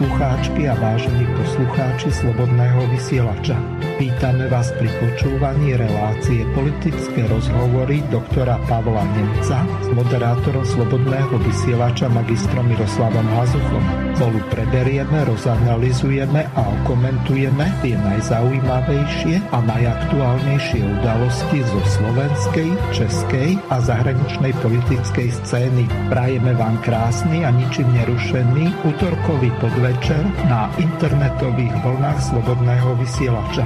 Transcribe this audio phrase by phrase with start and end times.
[0.00, 3.52] poslucháčky a vážení poslucháči Slobodného vysielača.
[4.00, 12.72] Vítame vás pri počúvaní relácie politické rozhovory doktora Pavla Nemca s moderátorom Slobodného vysielača magistrom
[12.72, 14.09] Miroslavom Hazuchom.
[14.20, 24.52] Spolu preberieme, rozanalizujeme a okomentujeme tie najzaujímavejšie a najaktuálnejšie udalosti zo slovenskej, českej a zahraničnej
[24.60, 25.88] politickej scény.
[26.12, 30.20] Prajeme vám krásny a ničím nerušený útorkový podvečer
[30.52, 33.64] na internetových vlnách Slobodného vysielača.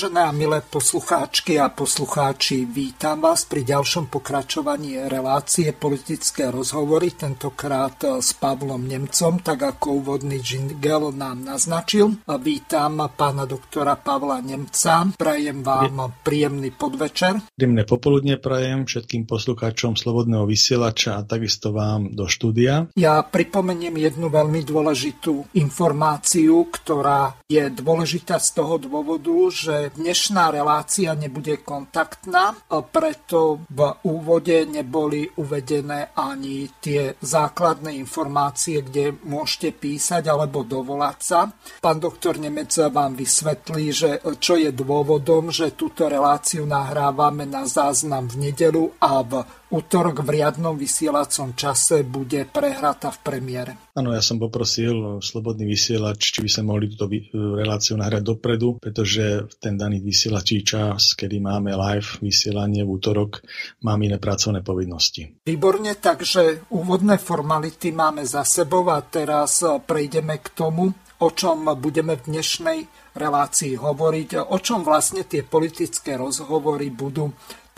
[0.00, 8.00] Vážené a milé poslucháčky a poslucháči, vítam vás pri ďalšom pokračovaní relácie politické rozhovory, tentokrát
[8.00, 12.16] s Pavlom Nemcom, tak ako úvodný jingle nám naznačil.
[12.40, 17.52] Vítam pána doktora Pavla Nemca, prajem vám príjemný podvečer.
[17.52, 22.88] Príjemné popoludne prajem všetkým poslucháčom Slobodného vysielača a takisto vám do štúdia.
[22.96, 31.18] Ja pripomeniem jednu veľmi dôležitú informáciu, ktorá je dôležitá z toho dôvodu, že dnešná relácia
[31.18, 32.54] nebude kontaktná,
[32.94, 41.50] preto v úvode neboli uvedené ani tie základné informácie, kde môžete písať alebo dovolať sa.
[41.82, 48.30] Pán doktor Nemec vám vysvetlí, že čo je dôvodom, že túto reláciu nahrávame na záznam
[48.30, 53.72] v nedelu a v útorok v riadnom vysielacom čase bude prehráta v premiére.
[53.94, 59.46] Áno, ja som poprosil Slobodný vysielač, či by sa mohli túto reláciu nahrať dopredu, pretože
[59.46, 63.40] v ten daný vysielačí čas, kedy máme live vysielanie v útorok,
[63.86, 65.46] mám iné pracovné povinnosti.
[65.46, 70.90] Výborne, takže úvodné formality máme za sebou a teraz prejdeme k tomu,
[71.20, 72.78] o čom budeme v dnešnej
[73.12, 77.28] relácii hovoriť, o čom vlastne tie politické rozhovory budú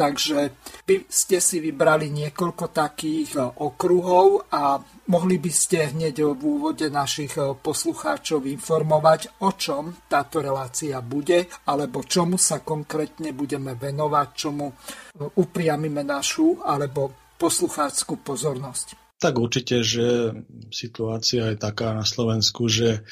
[0.03, 0.51] Takže
[0.83, 4.83] by ste si vybrali niekoľko takých e, okruhov a
[5.15, 11.47] mohli by ste hneď v úvode našich e, poslucháčov informovať, o čom táto relácia bude,
[11.71, 14.75] alebo čomu sa konkrétne budeme venovať, čomu e,
[15.39, 18.99] upriamime našu alebo poslucháčskú pozornosť.
[19.23, 20.35] Tak určite, že
[20.75, 23.07] situácia je taká na Slovensku, že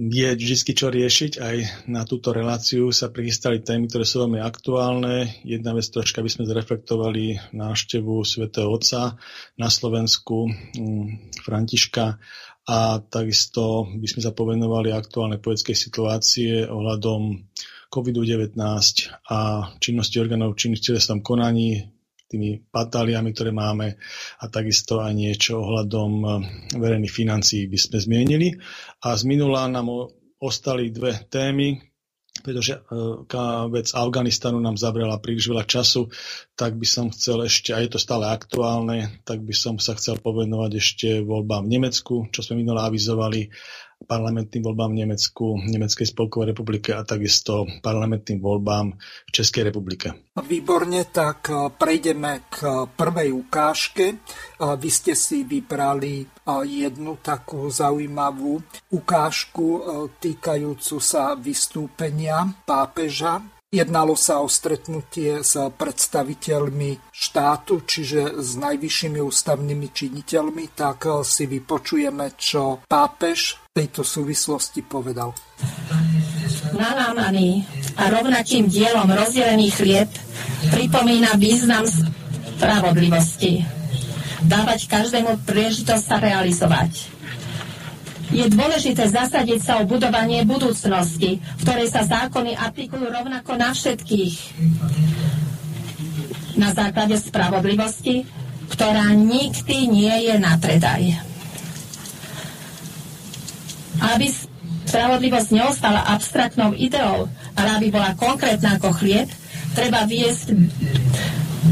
[0.00, 1.32] je vždy čo riešiť.
[1.36, 5.28] Aj na túto reláciu sa prichystali témy, ktoré sú veľmi aktuálne.
[5.44, 9.20] Jedna vec troška by sme zreflektovali návštevu svätého Otca
[9.60, 12.16] na Slovensku, mm, Františka
[12.62, 17.52] a takisto by sme sa povenovali aktuálnej poetickej situácie ohľadom
[17.92, 18.56] COVID-19
[19.28, 19.38] a
[19.76, 21.91] činnosti orgánov činných telesnom konaní,
[22.32, 24.00] tými patáliami, ktoré máme
[24.40, 26.30] a takisto aj niečo ohľadom eh,
[26.76, 28.48] verejných financií by sme zmienili.
[29.04, 29.92] A z minula nám
[30.42, 31.78] ostali dve témy,
[32.40, 36.08] pretože uh, vec Afganistanu nám zabrala príliš veľa času,
[36.56, 40.16] tak by som chcel ešte, a je to stále aktuálne, tak by som sa chcel
[40.16, 43.52] povenovať ešte voľbám v Nemecku, čo sme minule avizovali
[44.04, 50.32] parlamentným voľbám v Nemecku, Nemeckej spolkovej republike a takisto parlamentným voľbám v Českej republike.
[50.32, 54.06] Výborne, tak e, prejdeme k prvej ukážke.
[54.12, 54.16] E,
[54.58, 56.26] vy ste si vybrali e,
[56.64, 58.60] jednu takú zaujímavú
[58.92, 59.64] ukážku
[60.20, 69.88] týkajúcu sa vystúpenia pápeža Jednalo sa o stretnutie s predstaviteľmi štátu, čiže s najvyššími ústavnými
[69.88, 75.32] činiteľmi, tak si vypočujeme, čo pápež v tejto súvislosti povedal.
[76.76, 77.64] Nalámaný
[77.96, 80.12] a rovnakým dielom rozdelený chlieb
[80.68, 83.64] pripomína význam spravodlivosti.
[84.52, 87.08] Dávať každému príležitosť sa realizovať
[88.32, 94.34] je dôležité zasadiť sa o budovanie budúcnosti, v ktorej sa zákony aplikujú rovnako na všetkých.
[96.56, 98.24] Na základe spravodlivosti,
[98.72, 101.20] ktorá nikdy nie je na predaj.
[104.00, 104.32] Aby
[104.88, 109.28] spravodlivosť neostala abstraktnou ideou, ale aby bola konkrétna ako chlieb,
[109.76, 110.56] treba viesť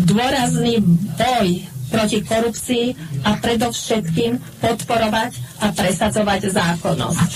[0.05, 0.81] dôrazný
[1.17, 2.85] boj proti korupcii
[3.27, 7.33] a predovšetkým podporovať a presadzovať zákonnosť.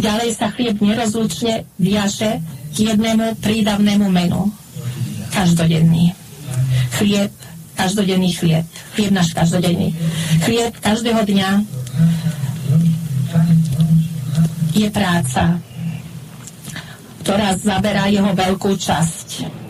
[0.00, 2.38] Ďalej sa chlieb nerozlučne viaže
[2.72, 4.54] k jednému prídavnému menu.
[5.34, 6.14] Každodenný.
[6.96, 7.34] Chlieb,
[7.74, 8.64] každodenný chlieb.
[8.94, 9.92] Chlieb náš každodenný.
[10.46, 11.50] Chlieb každého dňa
[14.76, 15.58] je práca,
[17.24, 19.65] ktorá zaberá jeho veľkú časť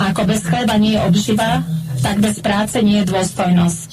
[0.00, 1.60] Ako bez chleba nie je obživa,
[2.00, 3.90] tak bez práce nie je dôstojnosť.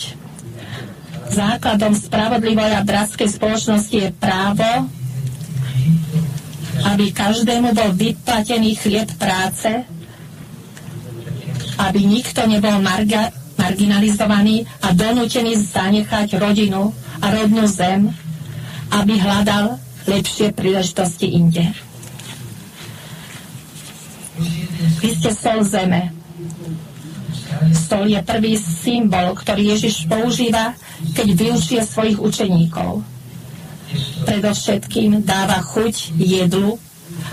[1.30, 4.90] Základom spravodlivej a bratskej spoločnosti je právo,
[6.90, 9.70] aby každému bol vyplatený chlieb práce,
[11.80, 13.30] aby nikto nebol marga,
[13.60, 18.10] marginalizovaný a donútený zanechať rodinu a rodnú zem,
[18.90, 19.78] aby hľadal
[20.10, 21.89] lepšie príležitosti inde.
[24.80, 26.16] Vy ste sol zeme.
[27.76, 30.72] Sol je prvý symbol, ktorý Ježiš používa,
[31.12, 33.04] keď vyučuje svojich učeníkov.
[34.24, 36.78] Predovšetkým dáva chuť jedlu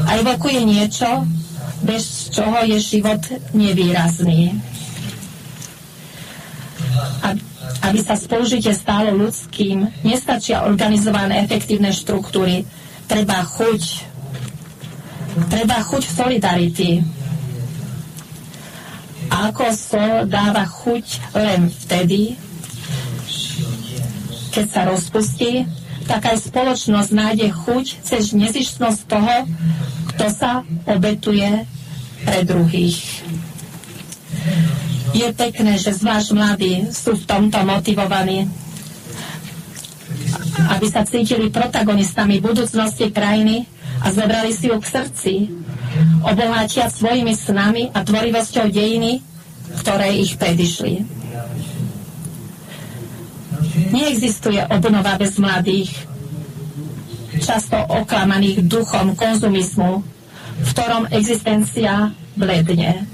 [0.09, 1.29] a evokuje niečo,
[1.85, 3.23] bez čoho je život
[3.53, 4.57] nevýrazný.
[7.85, 12.65] Aby sa spolužitie stálo ľudským, nestačia organizované efektívne štruktúry.
[13.07, 13.83] Treba chuť.
[15.53, 17.05] Treba chuť solidarity.
[19.31, 22.39] A ako sol dáva chuť len vtedy,
[24.55, 25.69] keď sa rozpustí,
[26.07, 29.37] tak aj spoločnosť nájde chuť cez nezištnosť toho,
[30.15, 31.67] kto sa obetuje
[32.23, 33.27] pre druhých.
[35.13, 38.47] Je pekné, že zvlášť mladí sú v tomto motivovaní,
[40.73, 43.67] aby sa cítili protagonistami budúcnosti krajiny
[44.01, 45.33] a zobrali si ju k srdci,
[46.25, 49.23] obohatia svojimi snami a tvorivosťou dejiny,
[49.83, 51.05] ktoré ich predišli.
[53.93, 55.93] Neexistuje obnova bez mladých,
[57.41, 60.03] často oklamaných duchom konzumizmu,
[60.57, 63.05] v ktorom existencia bledne.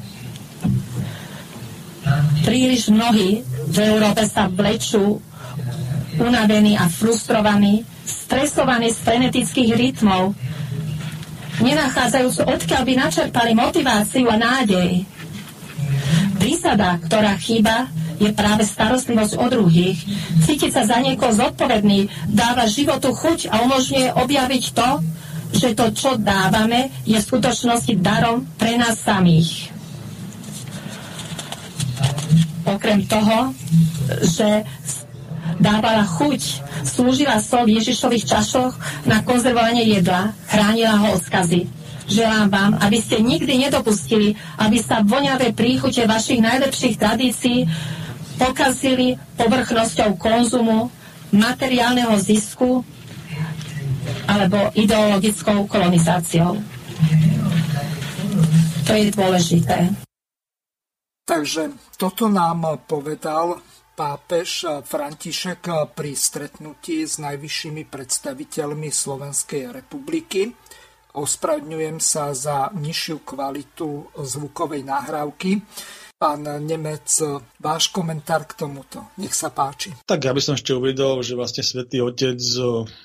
[2.43, 5.23] Príliš mnohí v Európe sa vlečú
[6.19, 10.35] unavení a frustrovaní, stresovaní z frenetických rytmov,
[11.61, 15.05] nenachádzajú odkiaľ by načerpali motiváciu a nádej.
[16.41, 19.99] Prísada, ktorá chýba, je práve starostlivosť o druhých.
[20.47, 24.89] Cítiť sa za niekoho zodpovedný dáva životu chuť a umožňuje objaviť to,
[25.53, 29.75] že to, čo dávame, je v skutočnosti darom pre nás samých.
[32.63, 33.53] Okrem toho,
[34.23, 34.65] že
[35.61, 36.41] dávala chuť,
[36.87, 38.75] slúžila sol v Ježišových čašoch
[39.09, 41.69] na konzervovanie jedla, chránila ho od skazy.
[42.09, 47.65] Želám vám, aby ste nikdy nedopustili, aby sa voňavé príchute vašich najlepších tradícií
[48.37, 50.91] pokazili povrchnosťou konzumu,
[51.33, 52.85] materiálneho zisku
[54.29, 56.61] alebo ideologickou kolonizáciou.
[58.85, 59.89] To je dôležité.
[61.23, 63.63] Takže toto nám povedal
[64.03, 70.51] pápež František pri stretnutí s najvyššími predstaviteľmi Slovenskej republiky.
[71.15, 75.63] Ospravedňujem sa za nižšiu kvalitu zvukovej nahrávky.
[76.19, 77.07] Pán Nemec,
[77.63, 79.07] váš komentár k tomuto.
[79.23, 79.95] Nech sa páči.
[80.03, 82.43] Tak ja by som ešte uvedol, že vlastne Svetý Otec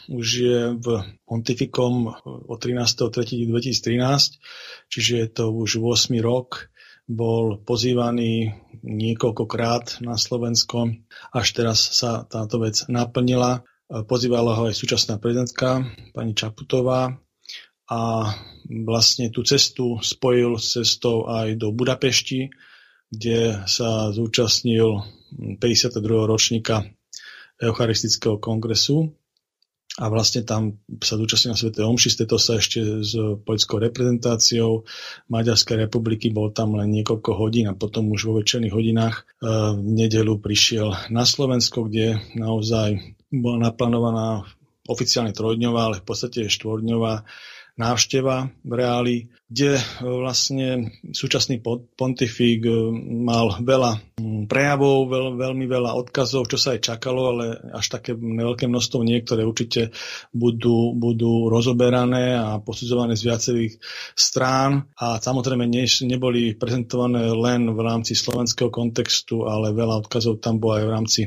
[0.09, 0.87] už je v
[1.29, 4.41] pontifikom od 13.3.2013,
[4.89, 6.73] čiže je to už 8 rok.
[7.07, 8.51] Bol pozývaný
[8.83, 10.91] niekoľkokrát na Slovensko,
[11.31, 13.63] až teraz sa táto vec naplnila.
[13.87, 17.15] Pozývala ho aj súčasná prezidentka, pani Čaputová,
[17.87, 18.35] a
[18.67, 22.51] vlastne tú cestu spojil s cestou aj do Budapešti,
[23.07, 25.07] kde sa zúčastnil
[25.55, 26.03] 52.
[26.27, 26.83] ročníka
[27.63, 29.15] Eucharistického kongresu
[29.97, 31.73] a vlastne tam sa zúčastnil na Sv.
[31.73, 34.85] Omši, stretol sa ešte s poľskou reprezentáciou
[35.33, 39.89] Maďarskej republiky, bol tam len niekoľko hodín a potom už vo večerných hodinách e, v
[39.97, 44.45] nedelu prišiel na Slovensko, kde naozaj bola naplánovaná
[44.85, 47.25] oficiálne trojdňová, ale v podstate štvorňová
[47.77, 49.17] návšteva v reáli,
[49.47, 51.61] kde e, vlastne súčasný
[51.93, 52.73] pontifík e,
[53.23, 58.17] mal veľa mm, prejavov, veľ, veľmi veľa odkazov, čo sa aj čakalo, ale až také
[58.17, 59.93] veľké množstvo niektoré určite
[60.33, 63.73] budú, budú rozoberané a posudzované z viacerých
[64.17, 70.57] strán a samozrejme ne, neboli prezentované len v rámci slovenského kontextu, ale veľa odkazov tam
[70.57, 71.21] bolo aj v rámci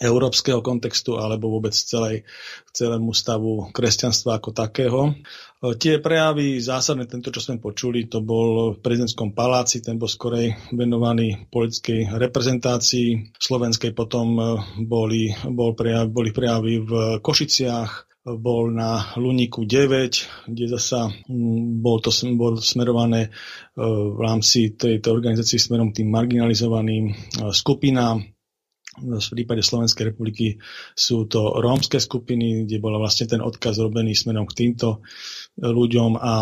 [0.00, 2.24] európskeho kontextu alebo vôbec celej,
[2.72, 5.12] celému stavu kresťanstva ako takého.
[5.60, 10.08] E, tie prejavy zásadné, tento, čo sme počuli, to bol v prezidentskom paláci, ten bol
[10.08, 14.44] skorej venovaný politickej reprezentácii slovenskej, potom e,
[14.80, 18.08] boli, bol prejav, boli prejavy v Košiciach,
[18.40, 21.08] bol na Luníku 9, kde zasa
[21.80, 23.30] bol to bol smerované e,
[23.84, 28.24] v rámci tejto organizácie smerom tým marginalizovaným skupinám.
[29.00, 30.60] v prípade Slovenskej republiky
[30.92, 35.00] sú to rómske skupiny, kde bola vlastne ten odkaz robený smerom k týmto
[35.58, 36.34] ľuďom a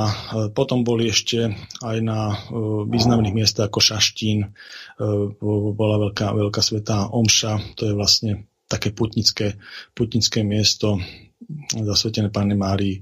[0.53, 1.49] potom boli ešte
[1.81, 2.37] aj na
[2.85, 4.53] významných miestach ako Šaštín,
[5.73, 9.57] bola veľká, veľká svetá Omša, to je vlastne také putnické,
[9.97, 11.01] putnické miesto
[11.73, 13.01] zasvetené Pane Márii.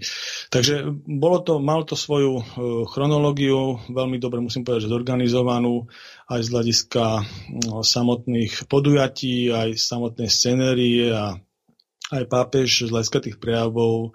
[0.53, 2.45] Takže bolo to, malo to svoju
[2.87, 5.89] chronológiu, veľmi dobre musím povedať, že zorganizovanú
[6.31, 7.05] aj z hľadiska
[7.83, 11.35] samotných podujatí, aj samotnej scenérie a
[12.13, 14.15] aj pápež z hľadiska tých prejavov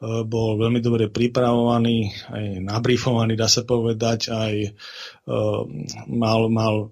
[0.00, 4.72] bol veľmi dobre pripravovaný, aj nabrifovaný, dá sa povedať, aj
[5.28, 5.60] uh,
[6.08, 6.88] mal, mal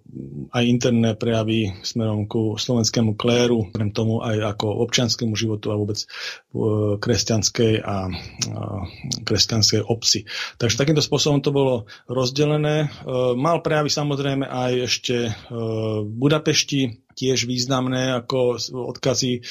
[0.53, 6.05] aj interné prejavy smerom ku slovenskému kléru, krem tomu aj ako občianskému životu a vôbec
[6.05, 8.83] uh, kresťanskej a uh,
[9.25, 10.29] kresťanskej obci.
[10.61, 12.93] Takže takýmto spôsobom to bolo rozdelené.
[13.38, 15.17] Mal prejavy samozrejme aj ešte
[15.49, 18.61] v Budapešti, tiež významné ako
[18.95, 19.43] odkazy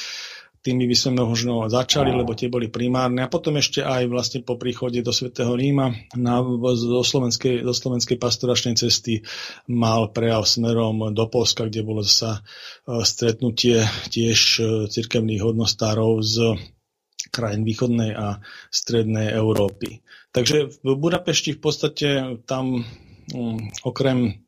[0.67, 3.23] tými by sme možno začali, lebo tie boli primárne.
[3.23, 8.19] A potom ešte aj vlastne po príchode do Svetého Ríma na, do, slovenskej, do slovenskej
[8.19, 9.23] pastoračnej cesty
[9.71, 16.59] mal prejav smerom do Polska, kde bolo sa e, stretnutie tiež e, cirkevných hodnostárov z
[17.31, 20.03] krajín východnej a strednej Európy.
[20.35, 22.07] Takže v Budapešti v podstate
[22.43, 22.83] tam
[23.31, 23.57] um,
[23.87, 24.43] okrem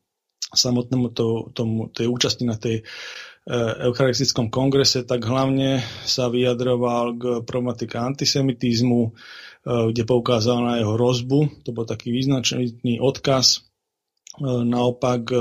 [0.52, 2.84] samotnému to, tomu, tej účasti na tej E,
[3.90, 9.10] eucharistickom kongrese, tak hlavne sa vyjadroval k problematike antisemitizmu, e,
[9.90, 11.66] kde poukázal na jeho rozbu.
[11.66, 13.69] To bol taký význačný odkaz
[14.38, 15.36] naopak e,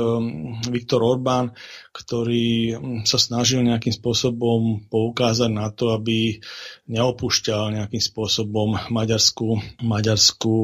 [0.74, 1.54] Viktor Orbán,
[1.94, 2.74] ktorý
[3.06, 6.42] sa snažil nejakým spôsobom poukázať na to, aby
[6.90, 10.58] neopúšťal nejakým spôsobom maďarskú, maďarskú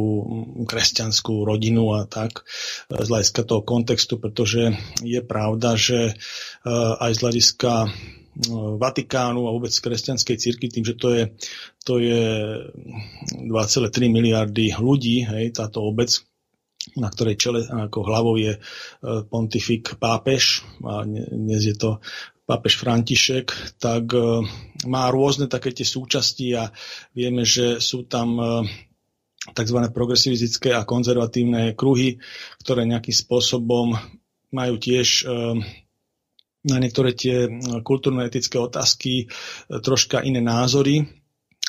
[0.65, 2.41] kresťanskú rodinu a tak
[2.89, 4.73] e, z hľadiska toho kontextu, pretože
[5.05, 6.17] je pravda, že
[6.99, 7.73] aj z hľadiska
[8.75, 11.23] Vatikánu a vôbec kresťanskej cirky, tým, že to je,
[11.87, 12.23] to je
[13.47, 16.11] 2,3 miliardy ľudí, hej, táto obec,
[16.95, 18.59] na ktorej čele ako hlavou je e,
[19.27, 21.99] pontifik pápež, a dnes je to
[22.47, 24.43] pápež František, tak e,
[24.87, 26.71] má rôzne také tie súčasti a
[27.11, 28.45] vieme, že sú tam e,
[29.51, 29.79] tzv.
[29.91, 32.17] progresivistické a konzervatívne kruhy,
[32.63, 33.93] ktoré nejakým spôsobom
[34.55, 35.27] majú tiež
[36.65, 37.45] na niektoré tie
[37.83, 39.29] kultúrno-etické otázky
[39.69, 41.05] troška iné názory.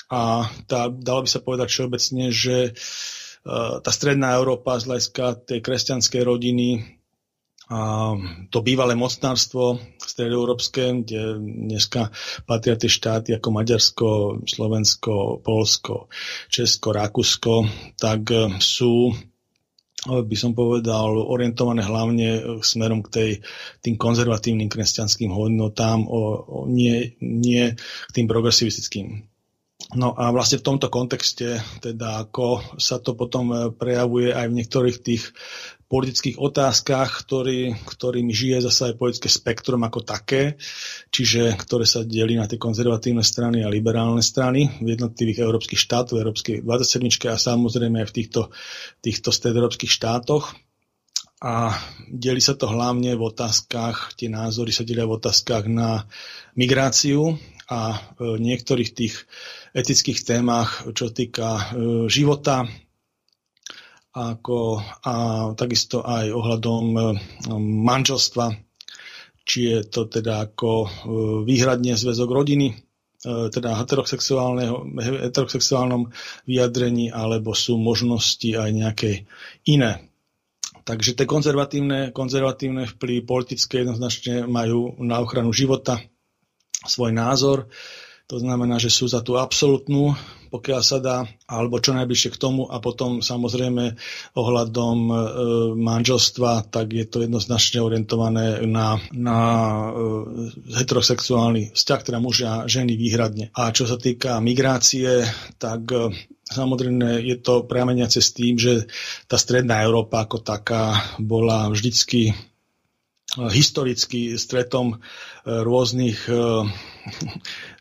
[0.08, 3.15] A tá, dalo by sa povedať všeobecne, že Eh,
[3.46, 6.96] tá stredná Európa z hľadiska tej kresťanskej rodiny
[7.66, 8.14] a
[8.54, 11.34] to bývalé mocnárstvo stredoeurópske, kde
[11.66, 12.14] dneska
[12.46, 14.08] patria tie štáty ako Maďarsko,
[14.46, 16.06] Slovensko, Polsko,
[16.46, 17.66] Česko, Rakúsko,
[17.98, 23.30] tak eh, sú eh, by som povedal, orientované hlavne smerom k tej,
[23.82, 29.26] tým konzervatívnym kresťanským hodnotám, o, o nie, nie k tým progresivistickým.
[29.94, 34.56] No a vlastne v tomto kontexte, teda ako sa to potom e, prejavuje aj v
[34.58, 35.30] niektorých tých
[35.86, 40.58] politických otázkach, ktorý, ktorými žije zase aj politické spektrum ako také,
[41.14, 46.18] čiže ktoré sa delí na tie konzervatívne strany a liberálne strany v jednotlivých európskych štátoch,
[46.18, 48.42] európskej 27 a samozrejme aj v týchto,
[48.98, 50.58] týchto stredoeurópskych štátoch.
[51.38, 51.70] A
[52.10, 56.10] delí sa to hlavne v otázkach, tie názory sa delia v otázkach na
[56.58, 57.98] migráciu a e,
[58.38, 59.26] niektorých tých
[59.74, 61.62] etických témach, čo týka e,
[62.06, 62.70] života,
[64.16, 65.14] ako, a
[65.58, 67.00] takisto aj ohľadom e,
[67.60, 68.56] manželstva,
[69.46, 70.90] či je to teda ako
[71.46, 72.82] výhradne zväzok rodiny,
[73.22, 76.10] teda heterosexuálnom
[76.50, 79.30] vyjadrení, alebo sú možnosti aj nejaké
[79.62, 80.10] iné.
[80.82, 86.02] Takže tie konzervatívne, konzervatívne vplyvy politické jednoznačne majú na ochranu života
[86.86, 87.66] svoj názor
[88.26, 90.10] to znamená, že sú za tú absolútnu,
[90.50, 93.94] pokiaľ sa dá, alebo čo najbližšie k tomu a potom samozrejme
[94.34, 95.14] ohľadom e,
[95.78, 99.88] manželstva, tak je to jednoznačne orientované na, na e,
[100.74, 103.54] heterosexuálny vzťah, teda muža a ženy výhradne.
[103.54, 105.22] A čo sa týka migrácie,
[105.62, 106.10] tak e,
[106.50, 108.90] samozrejme je to prameniace s tým, že
[109.30, 112.34] tá stredná Európa ako taká bola vždycky
[113.52, 114.96] historicky stretom e,
[115.44, 116.34] rôznych e,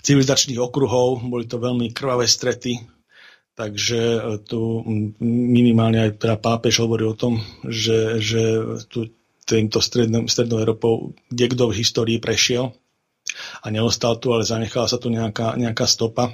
[0.05, 1.23] civilizačných okruhov.
[1.23, 2.83] Boli to veľmi krvavé strety,
[3.55, 4.83] takže e, tu
[5.23, 8.41] minimálne aj teda pápež hovorí o tom, že, že
[8.91, 9.09] tu
[9.45, 12.73] týmto strednou, strednou Európou kde v histórii prešiel
[13.61, 16.33] a neostal tu, ale zanechala sa tu nejaká, nejaká stopa.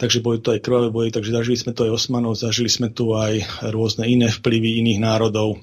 [0.00, 3.12] Takže boli to aj krvavé boji, takže zažili sme to aj Osmanov, zažili sme tu
[3.12, 5.60] aj rôzne iné vplyvy iných národov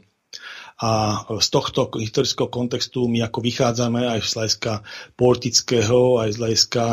[0.78, 4.74] A z tohto historického kontextu my ako vychádzame aj z hľadiska
[5.18, 6.84] politického, aj z hľadiska,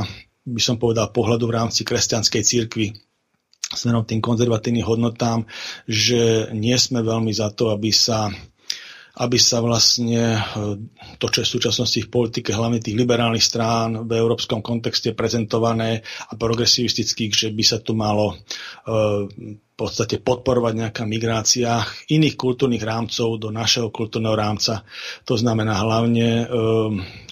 [0.49, 2.87] by som povedal, pohľadu v rámci kresťanskej církvy
[3.75, 5.45] smerom tým konzervatívnym hodnotám,
[5.85, 8.31] že nie sme veľmi za to, aby sa
[9.15, 10.39] aby sa vlastne e,
[11.23, 16.03] to, čo je v súčasnosti v politike, hlavne tých liberálnych strán v európskom kontexte prezentované
[16.03, 18.37] a progresivistických, že by sa tu malo e,
[19.75, 24.87] v podstate podporovať nejaká migrácia iných kultúrnych rámcov do našeho kultúrneho rámca.
[25.27, 26.45] To znamená hlavne e,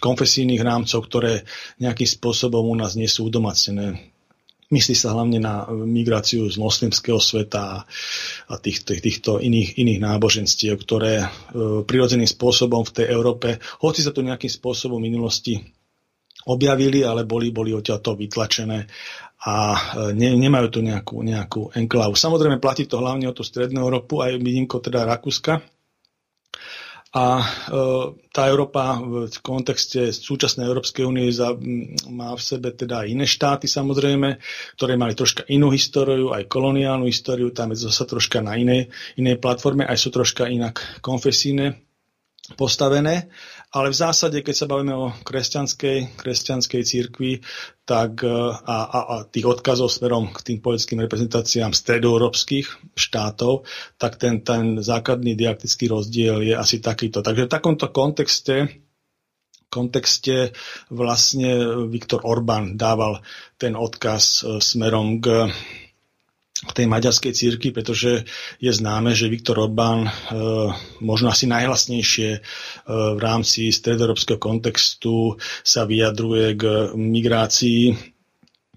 [0.02, 1.46] konfesijných rámcov, ktoré
[1.78, 4.12] nejakým spôsobom u nás nie sú udomacené
[4.72, 7.84] Myslí sa hlavne na migráciu z moslimského sveta
[8.49, 11.26] a týchto, týchto iných, iných náboženstiev, ktoré e,
[11.84, 15.54] prirodzeným spôsobom v tej Európe, hoci sa to nejakým spôsobom v minulosti
[16.49, 18.88] objavili, ale boli, boli odtiaľto vytlačené
[19.42, 19.78] a e,
[20.14, 22.14] ne, nemajú tu nejakú, nejakú enklávu.
[22.14, 25.58] Samozrejme platí to hlavne o tú strednú Európu, aj výnimko teda Rakúska,
[27.12, 27.44] a e,
[28.32, 31.28] tá Európa v kontexte súčasnej Európskej únie
[32.08, 34.40] má v sebe teda iné štáty samozrejme,
[34.80, 38.88] ktoré mali troška inú históriu, aj koloniálnu históriu, tam je zase troška na inej,
[39.20, 41.84] inej platforme, aj sú troška inak konfesíne
[42.56, 43.28] postavené
[43.73, 47.41] ale v zásade, keď sa bavíme o kresťanskej, kresťanskej církvi
[47.88, 53.64] tak, e, a, a, a tých odkazov smerom k tým politickým reprezentáciám stredoeurópskych štátov,
[53.97, 57.25] tak ten, ten základný diaktický rozdiel je asi takýto.
[57.25, 58.69] Takže v takomto kontexte
[59.73, 60.52] kontexte
[60.93, 63.25] vlastne Viktor Orbán dával
[63.57, 65.49] ten odkaz e, smerom k
[66.71, 68.23] tej maďarskej círky, pretože
[68.62, 70.11] je známe, že Viktor Orbán e,
[71.02, 72.40] možno asi najhlasnejšie e,
[72.87, 76.62] v rámci stredoeurópskeho kontextu sa vyjadruje k
[76.95, 78.12] migrácii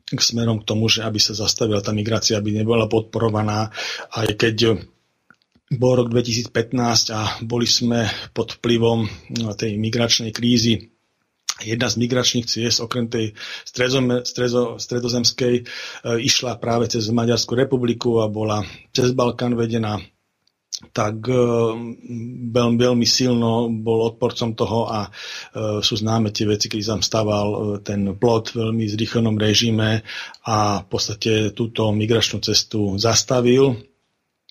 [0.05, 3.73] k smerom k tomu, že aby sa zastavila tá migrácia, aby nebola podporovaná,
[4.13, 4.57] aj keď
[5.73, 9.09] bol rok 2015 a boli sme pod vplyvom
[9.57, 10.94] tej migračnej krízy
[11.63, 13.31] Jedna z migračných ciest, okrem tej
[13.63, 15.63] stredozem, stredo, stredozemskej, e,
[16.19, 20.03] išla práve cez Maďarskú republiku a bola cez Balkán vedená.
[20.91, 21.39] Tak e,
[22.51, 25.09] veľmi, veľmi silno bol odporcom toho a e,
[25.79, 30.03] sú známe tie veci, keď tam stával e, ten plot v veľmi zrýchlenom režime
[30.43, 33.94] a v podstate túto migračnú cestu zastavil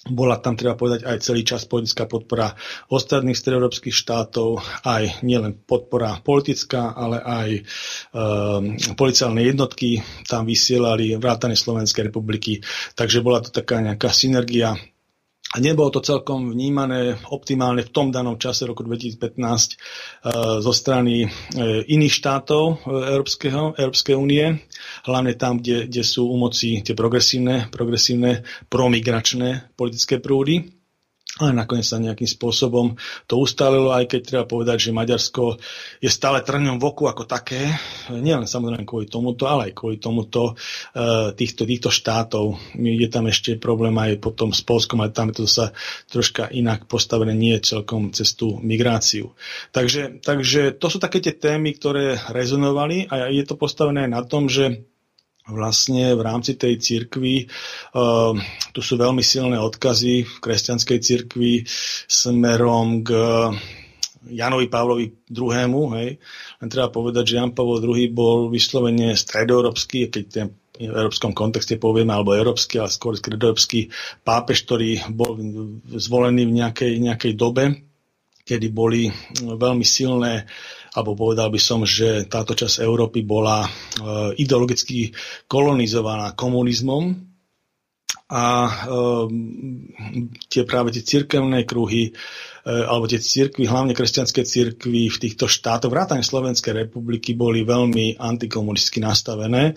[0.04, 2.52] bola tam, treba povedať, aj celý čas politická podpora
[2.92, 7.60] ostatných stredoeurópskych štátov, aj nielen podpora politická, ale aj e,
[8.92, 12.60] policálne jednotky tam vysielali vrátane Slovenskej republiky.
[12.92, 14.76] Takže bola to taká nejaká synergia
[15.54, 19.74] a nebolo to celkom vnímané optimálne v tom danom čase roku 2015 e,
[20.58, 21.28] zo strany e,
[21.86, 22.74] iných štátov e,
[23.08, 24.66] Európskeho, Európskej únie,
[25.02, 30.83] hlavne tam, kde, kde sú u moci tie progresívne, progresívne promigračné politické prúdy
[31.42, 32.94] ale nakoniec sa nejakým spôsobom
[33.26, 35.58] to ustálilo, aj keď treba povedať, že Maďarsko
[35.98, 37.74] je stále trňom v oku ako také,
[38.06, 40.54] nielen samozrejme kvôli tomuto, ale aj kvôli tomuto
[40.94, 42.54] e, týchto, týchto štátov.
[42.78, 45.74] Je tam ešte problém aj potom s Polskom, ale tam je to sa
[46.06, 49.34] troška inak postavené, nie celkom cez tú migráciu.
[49.74, 54.46] Takže, takže to sú také tie témy, ktoré rezonovali a je to postavené na tom,
[54.46, 54.86] že
[55.48, 57.44] vlastne v rámci tej cirkvi,
[57.92, 58.33] uh,
[58.72, 61.68] tu sú veľmi silné odkazy v kresťanskej cirkvi
[62.09, 63.11] smerom k
[64.24, 65.92] Janovi Pavlovi II.
[66.00, 66.09] Hej.
[66.61, 71.78] Len treba povedať, že Jan Pavol II bol vyslovene stredoeurópsky, keď ten v európskom kontexte
[71.78, 73.94] povieme, alebo európsky, ale skôr stredoeurópsky
[74.26, 75.38] pápež, ktorý bol
[75.87, 77.87] zvolený v nejakej, nejakej dobe,
[78.42, 79.07] kedy boli
[79.38, 80.46] veľmi silné uh,
[80.94, 83.68] alebo povedal by som, že táto časť Európy bola e,
[84.38, 85.11] ideologicky
[85.50, 87.35] kolonizovaná komunizmom.
[88.24, 88.70] A e,
[90.48, 92.12] tie práve tie cirkevné kruhy e,
[92.70, 99.02] alebo tie cirkvy, hlavne kresťanské cirkvy v týchto štátoch, vrátane Slovenskej republiky, boli veľmi antikomunisticky
[99.02, 99.74] nastavené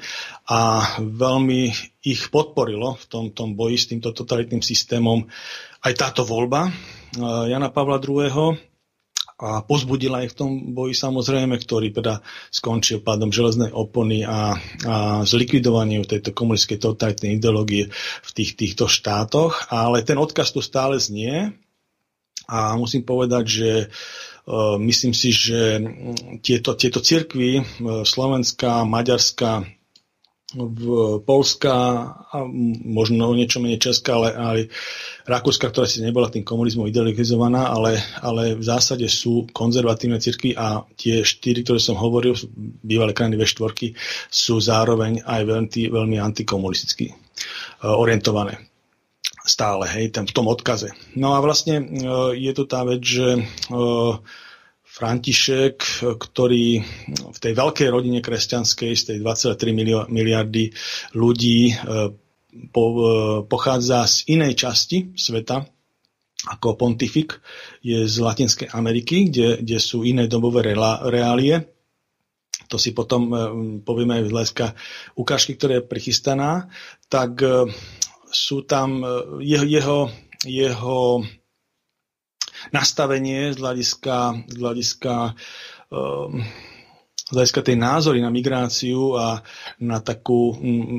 [0.48, 0.62] a
[1.02, 1.62] veľmi
[2.06, 5.26] ich podporilo v tom, tom boji s týmto totalitným systémom
[5.82, 6.70] aj táto voľba
[7.18, 8.67] Jana Pavla II
[9.38, 15.22] a pozbudila aj v tom boji samozrejme, ktorý teda skončil pádom železnej opony a, a
[15.30, 17.94] zlikvidovaním tejto komunistickej totalitnej ideológie
[18.26, 19.70] v tých, týchto štátoch.
[19.70, 21.54] Ale ten odkaz tu stále znie
[22.50, 25.86] a musím povedať, že uh, myslím si, že
[26.42, 27.66] tieto, tieto cirkvy uh,
[28.02, 29.77] Slovenská, Maďarská,
[30.56, 31.76] v Polska
[32.24, 32.38] a
[32.88, 34.60] možno niečo menej Česká, ale, ale
[35.28, 40.88] Rakúska, ktorá si nebola tým komunizmom ideologizovaná, ale, ale v zásade sú konzervatívne cirkvy a
[40.96, 42.32] tie štyri, ktoré som hovoril,
[42.80, 43.92] bývalé krajiny V4,
[44.32, 48.56] sú zároveň aj veľmi, veľmi antikomunisticky uh, orientované.
[49.44, 50.96] stále, hej, ten, v tom odkaze.
[51.20, 51.84] No a vlastne
[52.36, 53.44] je to tá vec, že
[54.98, 56.82] František, ktorý
[57.30, 60.74] v tej veľkej rodine kresťanskej z tej 23 miliardy
[61.14, 61.78] ľudí
[62.74, 62.84] po,
[63.46, 65.62] pochádza z inej časti sveta,
[66.50, 67.38] ako pontifik,
[67.86, 71.78] je z Latinskej Ameriky, kde, kde sú iné dobové reálie
[72.68, 73.38] to si potom e,
[73.82, 74.66] povieme aj z hľadiska
[75.16, 76.68] ukážky, ktorá je prichystaná,
[77.08, 77.72] tak e,
[78.28, 79.08] sú tam e,
[79.48, 80.00] jeho, jeho,
[80.44, 80.98] jeho
[82.72, 84.16] nastavenie z hľadiska,
[84.48, 85.14] z hľadiska
[87.28, 89.44] z hľadiska tej názory na migráciu a
[89.84, 90.56] na takú,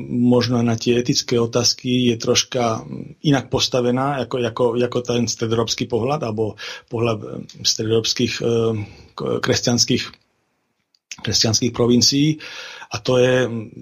[0.09, 2.85] možno na tie etické otázky je troška
[3.25, 6.53] inak postavená ako, ako, ako ten stredoeurópsky pohľad alebo
[6.85, 8.45] pohľad stredoeurópskych
[9.17, 10.03] kresťanských
[11.19, 12.39] kresťanských provincií
[12.93, 13.35] a to je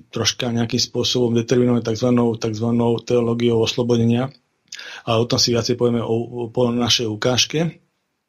[0.10, 2.10] troška nejakým spôsobom determinované tzv.
[2.15, 2.67] tzv.
[3.06, 4.32] teológiou oslobodenia.
[5.07, 7.87] A o tom si viacej povieme o, o, po našej ukážke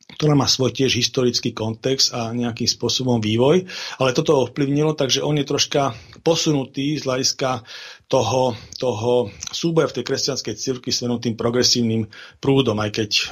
[0.08, 3.68] ktorá má svoj tiež historický kontext a nejakým spôsobom vývoj,
[4.00, 5.92] ale toto ovplyvnilo, takže on je troška
[6.24, 7.60] posunutý z hľadiska
[8.08, 12.08] toho, toho súboja v tej kresťanskej cirkvi smerom tým progresívnym
[12.40, 13.24] prúdom, aj keď e,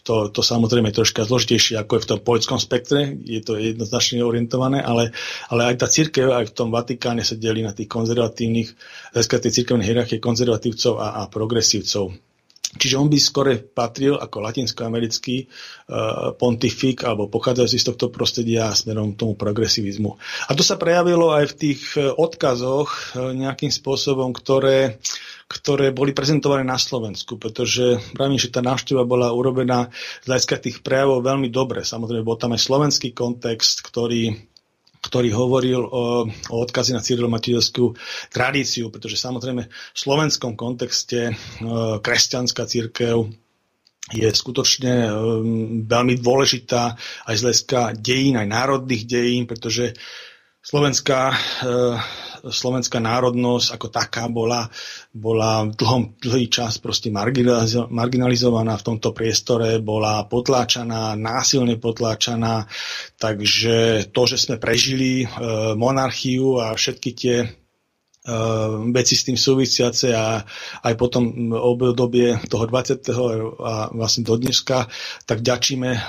[0.00, 4.24] to, to samozrejme je troška zložitejšie ako je v tom poľskom spektre, je to jednoznačne
[4.24, 5.12] orientované, ale,
[5.52, 8.72] ale aj tá církev aj v tom Vatikáne sa delí na tých konzervatívnych,
[9.12, 12.31] zase tej hierarchie konzervatívcov a, a progresívcov.
[12.72, 19.12] Čiže on by skore patril ako latinskoamerický uh, pontifik alebo pochádzajúci z tohto prostredia smerom
[19.12, 20.16] tomu progresivizmu.
[20.48, 24.96] A to sa prejavilo aj v tých uh, odkazoch uh, nejakým spôsobom, ktoré
[25.52, 29.92] ktoré boli prezentované na Slovensku, pretože pravím, že tá návšteva bola urobená
[30.24, 31.84] z hľadiska tých prejavov veľmi dobre.
[31.84, 34.32] Samozrejme, bol tam aj slovenský kontext, ktorý
[35.12, 37.92] ktorý hovoril o, o odkazi na cyrilomatievskú
[38.32, 41.32] tradíciu, pretože samozrejme v slovenskom kontexte e,
[42.00, 43.28] kresťanská církev
[44.10, 46.98] je skutočne um, veľmi dôležitá
[47.28, 49.94] aj z hľadiska dejín, aj národných dejín, pretože
[50.62, 51.98] Slovenská, uh,
[52.46, 54.70] slovenská národnosť ako taká bola,
[55.10, 62.70] bola dlhom, dlhý čas proste marginalizovaná v tomto priestore, bola potláčaná, násilne potláčaná,
[63.18, 67.61] takže to, že sme prežili uh, monarchiu a všetky tie
[68.94, 70.38] veci s tým súvisiace a
[70.86, 73.02] aj potom obdobie toho 20.
[73.58, 74.86] a vlastne do dneska,
[75.26, 76.00] tak ďačíme e,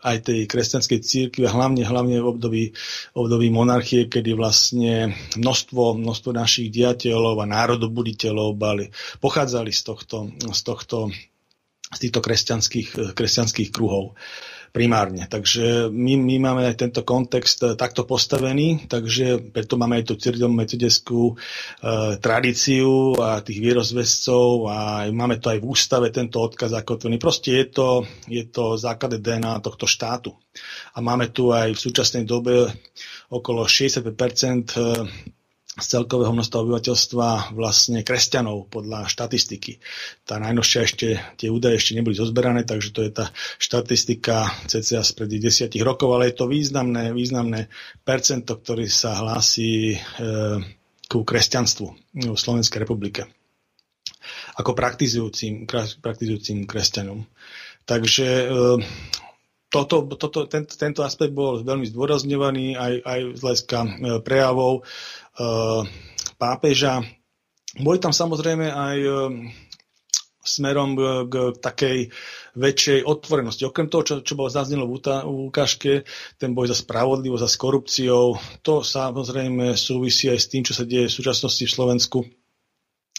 [0.00, 2.64] aj tej kresťanskej církvi a hlavne, hlavne v období,
[3.12, 8.88] období monarchie, kedy vlastne množstvo, množstvo našich diateľov a národobuditeľov bali,
[9.20, 11.12] pochádzali z tohto, z tohto
[11.88, 14.12] z týchto kresťanských, kresťanských kruhov
[14.70, 15.26] primárne.
[15.26, 20.14] Takže my, my máme aj tento kontext eh, takto postavený, takže preto máme aj tú
[20.18, 21.34] cyrilom metodeskú e,
[22.18, 24.78] tradíciu a tých vierozvescov a
[25.10, 27.16] máme to aj v ústave tento odkaz zakotvený.
[27.16, 27.88] Proste je to,
[28.26, 30.32] je to základ DNA tohto štátu.
[30.94, 32.68] A máme tu aj v súčasnej dobe
[33.30, 35.37] okolo 65%
[35.78, 39.78] z celkového množstva obyvateľstva vlastne kresťanov podľa štatistiky.
[40.26, 43.30] Tá najnovšia ešte, tie údaje ešte neboli zozberané, takže to je tá
[43.62, 47.70] štatistika cca spred desiatich rokov, ale je to významné, významné
[48.02, 49.96] percento, ktorý sa hlási e,
[51.06, 51.88] ku kresťanstvu
[52.18, 53.30] v Slovenskej republike
[54.58, 55.64] ako praktizujúcim,
[56.02, 57.24] praktizujúcim kresťanom.
[57.88, 58.46] Takže e,
[59.68, 63.88] toto, toto, tento, tento aspekt bol veľmi zdôrazňovaný aj, aj z hľadiska e,
[64.20, 64.84] prejavov
[66.38, 67.02] pápeža.
[67.78, 69.14] Boli tam samozrejme aj eh,
[70.42, 70.96] smerom
[71.28, 71.98] k, takej
[72.56, 73.68] väčšej otvorenosti.
[73.68, 74.96] Okrem toho, čo, čo bolo zaznelo v
[75.52, 76.08] ukážke,
[76.40, 78.24] ten boj za spravodlivosť a s korupciou,
[78.64, 82.18] to samozrejme súvisí aj s tým, čo sa deje v súčasnosti v Slovensku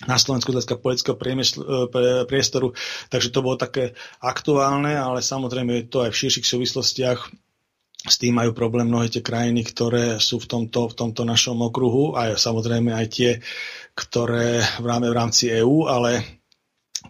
[0.07, 2.71] na Slovensku z politického eh, priestoru,
[3.11, 3.91] takže to bolo také
[4.23, 7.19] aktuálne, ale samozrejme je to aj v širších súvislostiach
[7.99, 12.15] s tým majú problém mnohé tie krajiny, ktoré sú v tomto, v tomto našom okruhu
[12.15, 13.31] a samozrejme aj tie,
[13.91, 16.23] ktoré v rámci EÚ, ale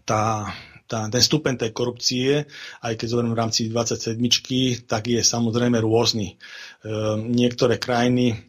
[0.01, 0.49] tá,
[0.89, 2.49] tá, ten stupeň tej korupcie,
[2.81, 4.17] aj keď zoberiem v rámci 27,
[4.89, 6.33] tak je samozrejme rôzny.
[6.33, 6.35] E,
[7.21, 8.48] niektoré krajiny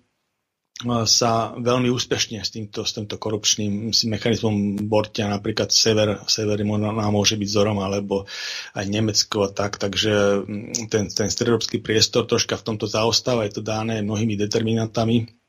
[1.04, 7.36] sa veľmi úspešne s týmto, s týmto korupčným mechanizmom bortia, napríklad sever, sever nám môže
[7.36, 8.24] byť vzorom, alebo
[8.72, 13.60] aj Nemecko a tak, takže mm, ten, ten stredoeurópsky priestor troška v tomto zaostáva, je
[13.60, 15.39] to dané mnohými determinantami,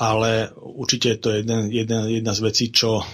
[0.00, 3.04] ale určite to je jeden, jeden, jedna z vecí, čo um,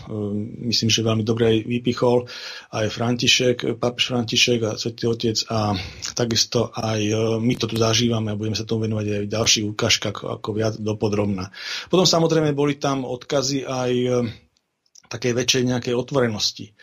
[0.71, 2.27] myslím, že veľmi dobre vypichol
[2.73, 5.75] aj František, pápež František a Svetý Otec a
[6.15, 9.67] takisto aj uh, my to tu zažívame a budeme sa tomu venovať aj v ďalších
[9.67, 11.51] ukážkach ako viac dopodrobná.
[11.91, 14.27] Potom samozrejme boli tam odkazy aj uh,
[15.11, 16.75] takej väčšej nejakej otvorenosti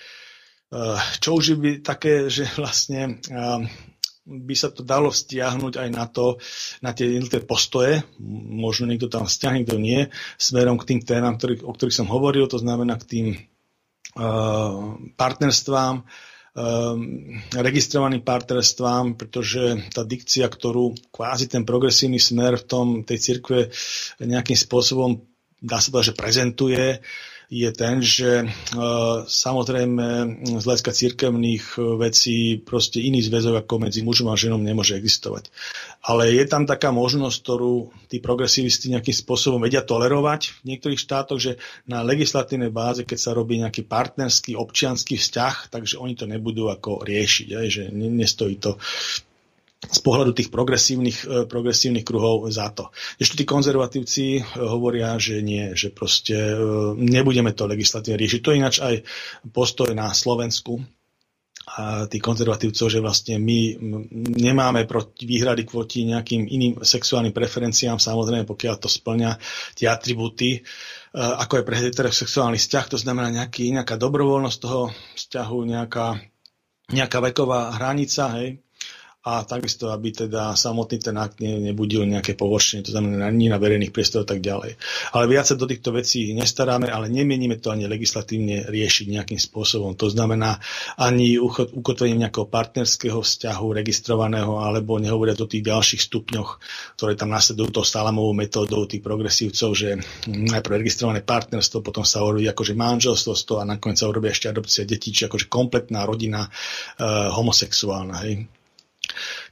[1.22, 3.22] čo už by také, že vlastne
[4.24, 6.40] by sa to dalo vztiahnuť aj na to,
[6.80, 8.08] na tie jednotlivé postoje,
[8.56, 10.08] možno niekto tam vzťah, niekto nie,
[10.40, 16.08] smerom k tým témam, ktorý, o ktorých som hovoril, to znamená k tým uh, partnerstvám,
[16.08, 16.96] uh,
[17.52, 23.76] registrovaným partnerstvám, pretože tá dikcia, ktorú kvázi ten progresívny smer v tom, tej cirkve
[24.24, 25.20] nejakým spôsobom
[25.64, 26.86] dá sa povedať, že prezentuje,
[27.52, 28.48] je ten, že e,
[29.28, 30.08] samozrejme
[30.60, 35.52] z hľadiska církevných e, vecí proste iný zväzok ako medzi mužom a ženom nemôže existovať.
[36.04, 37.76] Ale je tam taká možnosť, ktorú
[38.12, 41.52] tí progresivisti nejakým spôsobom vedia tolerovať v niektorých štátoch, že
[41.88, 47.04] na legislatívnej báze, keď sa robí nejaký partnerský, občianský vzťah, takže oni to nebudú ako
[47.04, 48.76] riešiť, aj, že nestojí to
[49.90, 52.94] z pohľadu tých progresívnych, e, progresívnych kruhov za to.
[53.20, 56.56] Ešte tí konzervatívci e, hovoria, že nie, že proste e,
[56.96, 58.40] nebudeme to legislatívne riešiť.
[58.40, 58.96] To je ináč aj
[59.52, 60.80] postoj na Slovensku,
[61.64, 63.80] a tých konzervatívcov, že vlastne my
[64.36, 69.40] nemáme proti, výhrady kvôti nejakým iným sexuálnym preferenciám, samozrejme, pokiaľ to splňa
[69.72, 70.60] tie atribúty,
[71.16, 76.20] ako je pre heterosexuálny vzťah, to znamená nejaký, nejaká dobrovoľnosť toho vzťahu, nejaká,
[76.92, 78.60] nejaká veková hranica, hej,
[79.24, 83.56] a takisto, aby teda samotný ten akt ne, nebudil nejaké povoršenie, to znamená ani na
[83.56, 84.76] verejných priestoroch a tak ďalej.
[85.16, 89.96] Ale viac sa do týchto vecí nestaráme, ale nemienime to ani legislatívne riešiť nejakým spôsobom.
[89.96, 90.60] To znamená
[91.00, 96.50] ani ukotvením nejakého partnerského vzťahu registrovaného, alebo nehovoria o tých ďalších stupňoch,
[97.00, 102.44] ktoré tam nasledujú to salamovou metódou tých progresívcov, že najprv registrované partnerstvo, potom sa urobí
[102.52, 106.50] akože manželstvo a nakoniec sa urobí ešte adopcia detí, či akože kompletná rodina e,
[107.32, 108.20] homosexuálna.
[108.28, 108.63] Hej.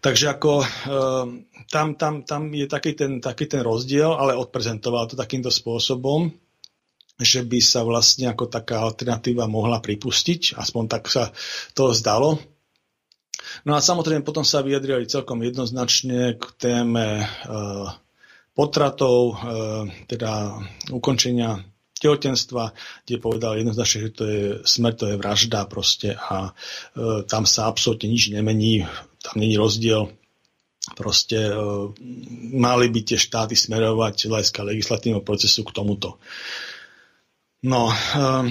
[0.02, 5.16] Takže ako ehm, tam, tam, tam je taký ten, taký ten rozdiel, ale odprezentoval to
[5.16, 6.34] takýmto spôsobom,
[7.22, 11.30] že by sa vlastne ako taká alternatíva mohla pripustiť, aspoň tak sa
[11.78, 12.42] to zdalo.
[13.64, 17.26] No a samozrejme potom sa vyjadrili celkom jednoznačne k téme e,
[18.54, 19.36] potratov, e,
[20.08, 20.62] teda
[20.94, 21.62] ukončenia
[22.02, 22.74] tehotenstva,
[23.06, 27.70] kde povedal jednoznačne, že to je smrť, to je vražda proste a e, tam sa
[27.70, 28.90] absolútne nič nemení,
[29.22, 30.10] tam není rozdiel.
[30.98, 31.54] Proste e,
[32.58, 36.18] mali by tie štáty smerovať hľadiska legislatívneho procesu k tomuto.
[37.62, 38.50] No, e,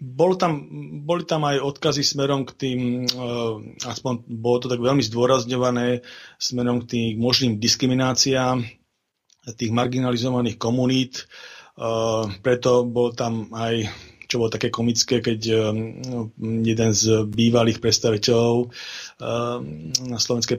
[0.00, 0.64] bol tam,
[1.04, 3.06] boli tam aj odkazy smerom k tým, e,
[3.84, 6.00] aspoň bolo to tak veľmi zdôrazňované,
[6.40, 8.64] smerom k tým možným diskrimináciám
[9.46, 11.30] tých marginalizovaných komunít,
[12.42, 13.86] preto bol tam aj
[14.26, 15.40] čo bolo také komické, keď
[16.40, 18.74] jeden z bývalých predstaviteľov
[20.06, 20.58] na slovenskej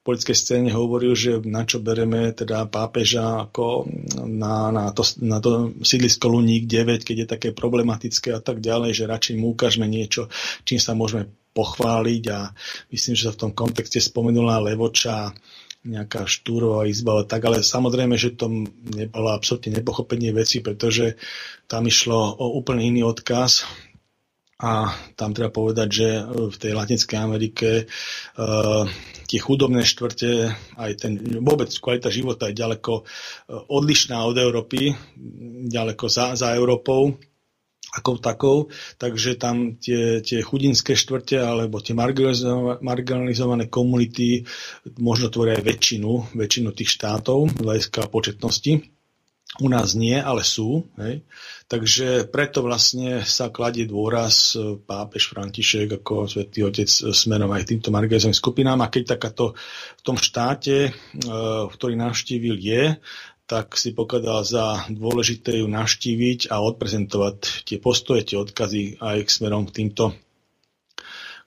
[0.00, 3.84] politickej scéne hovoril, že na čo bereme teda pápeža ako
[4.24, 8.96] na, na, to, na to sídlisko Luník 9, keď je také problematické a tak ďalej,
[8.96, 10.32] že radšej mu ukážeme niečo,
[10.64, 12.54] čím sa môžeme pochváliť a
[12.94, 15.34] myslím, že sa v tom kontexte spomenula Levoča
[15.82, 18.52] nejaká štúrová izba, ale tak, ale samozrejme, že to
[18.86, 21.16] nebolo absolútne nepochopenie veci, pretože
[21.64, 23.64] tam išlo o úplne iný odkaz
[24.58, 27.88] a tam treba povedať, že v tej Latinskej Amerike
[28.36, 28.84] uh,
[29.24, 33.04] tie chudobné štvrte, aj ten vôbec kvalita života je ďaleko uh,
[33.66, 34.92] odlišná od Európy,
[35.64, 37.16] ďaleko za, za Európou
[37.90, 38.58] ako takou,
[39.02, 44.46] takže tam tie, tie chudinské štvrte alebo tie marginalizované, komunity
[45.02, 48.86] možno tvoria aj väčšinu, väčšinu tých štátov hľadiska početnosti.
[49.58, 50.86] U nás nie, ale sú.
[50.94, 51.26] Hej.
[51.66, 57.90] Takže preto vlastne sa kladie dôraz e, pápež František ako svätý otec smerom aj týmto
[57.90, 58.78] marginalizovaným skupinám.
[58.86, 59.58] A keď takáto
[59.98, 60.90] v tom štáte, e,
[61.66, 62.94] ktorý navštívil je,
[63.50, 69.30] tak si pokladal za dôležité ju navštíviť a odprezentovať tie postoje, tie odkazy aj k
[69.34, 70.14] smerom k týmto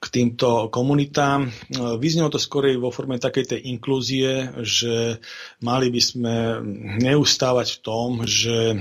[0.03, 1.47] k týmto komunitám.
[1.95, 5.23] Vyznelo to skorej vo forme takej tej inklúzie, že
[5.63, 6.35] mali by sme
[6.99, 8.77] neustávať v tom, že e,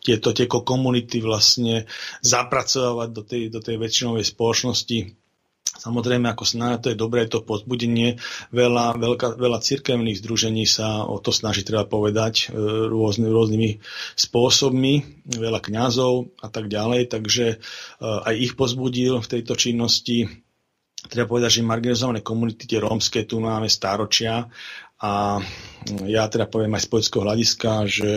[0.00, 1.84] tieto tieto komunity vlastne
[2.24, 4.98] zapracovať do tej, do tej väčšinovej spoločnosti
[5.76, 8.16] Samozrejme, ako snáď to je dobré, to pozbudenie.
[8.50, 13.70] Veľa, veľká, veľa cirkevných združení sa o to snaží, treba povedať, e, rôzny, rôznymi
[14.16, 14.94] spôsobmi,
[15.30, 17.56] veľa kňazov a tak ďalej, takže e,
[18.00, 20.26] aj ich pozbudil v tejto činnosti.
[21.06, 24.50] Treba povedať, že marginalizované komunity, tie rómske, tu máme stáročia
[24.96, 25.44] a
[26.08, 28.10] ja teda poviem aj z politického hľadiska, že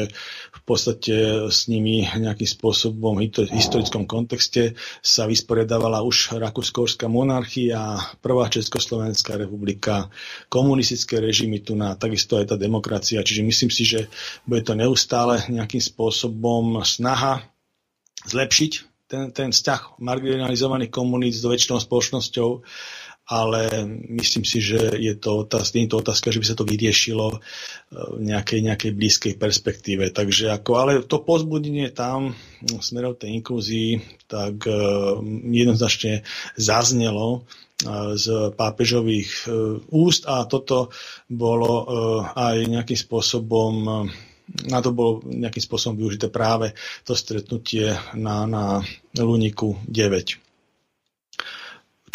[0.50, 8.48] v podstate s nimi nejakým spôsobom v historickom kontexte sa vysporiadávala už Rakúsko-Horská monarchia, prvá
[8.48, 10.08] Československá republika,
[10.48, 13.22] komunistické režimy tu na takisto aj tá demokracia.
[13.28, 14.08] Čiže myslím si, že
[14.48, 17.44] bude to neustále nejakým spôsobom snaha
[18.24, 18.72] zlepšiť
[19.10, 22.62] ten, ten vzťah marginalizovaných komunít s väčšinou spoločnosťou
[23.30, 26.66] ale myslím si, že je to, otázka, nie je to otázka, že by sa to
[26.66, 27.38] vyriešilo e,
[28.18, 30.10] v nejakej, nejakej blízkej perspektíve.
[30.10, 32.34] Takže ako, ale to pozbudenie tam
[32.82, 34.74] smerom tej inklúzii tak e,
[35.46, 36.26] jednoznačne
[36.58, 37.46] zaznelo
[37.86, 39.46] e, z pápežových
[39.94, 40.90] úst a toto
[41.30, 41.86] bolo
[42.34, 44.10] aj nejakým spôsobom
[44.66, 46.74] na to bolo nejakým spôsobom využité práve
[47.06, 48.82] to stretnutie na, na
[49.14, 50.49] Luniku 9.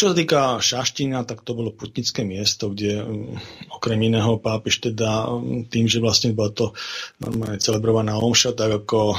[0.04, 3.40] Čo sa týka Šaština, tak to bolo putnické miesto, kde um,
[3.72, 6.76] okrem iného pápež teda um, tým, že vlastne bola to
[7.24, 9.16] normálne celebrovaná omša, tak ako uh,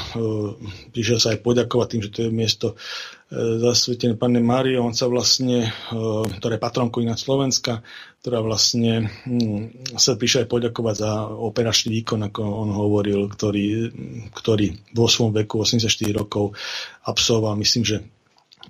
[0.94, 5.10] prišiel sa aj poďakovať tým, že to je miesto uh, zasvetené Pane Márie, on sa
[5.10, 7.82] vlastne, uh, ktorá je patronkou iná Slovenska,
[8.22, 9.66] ktorá vlastne um,
[9.98, 13.90] sa prišiel aj poďakovať za operačný výkon, ako on hovoril, ktorý,
[14.38, 16.54] ktorý vo svojom veku 84 rokov
[17.02, 18.06] absolvoval, myslím, že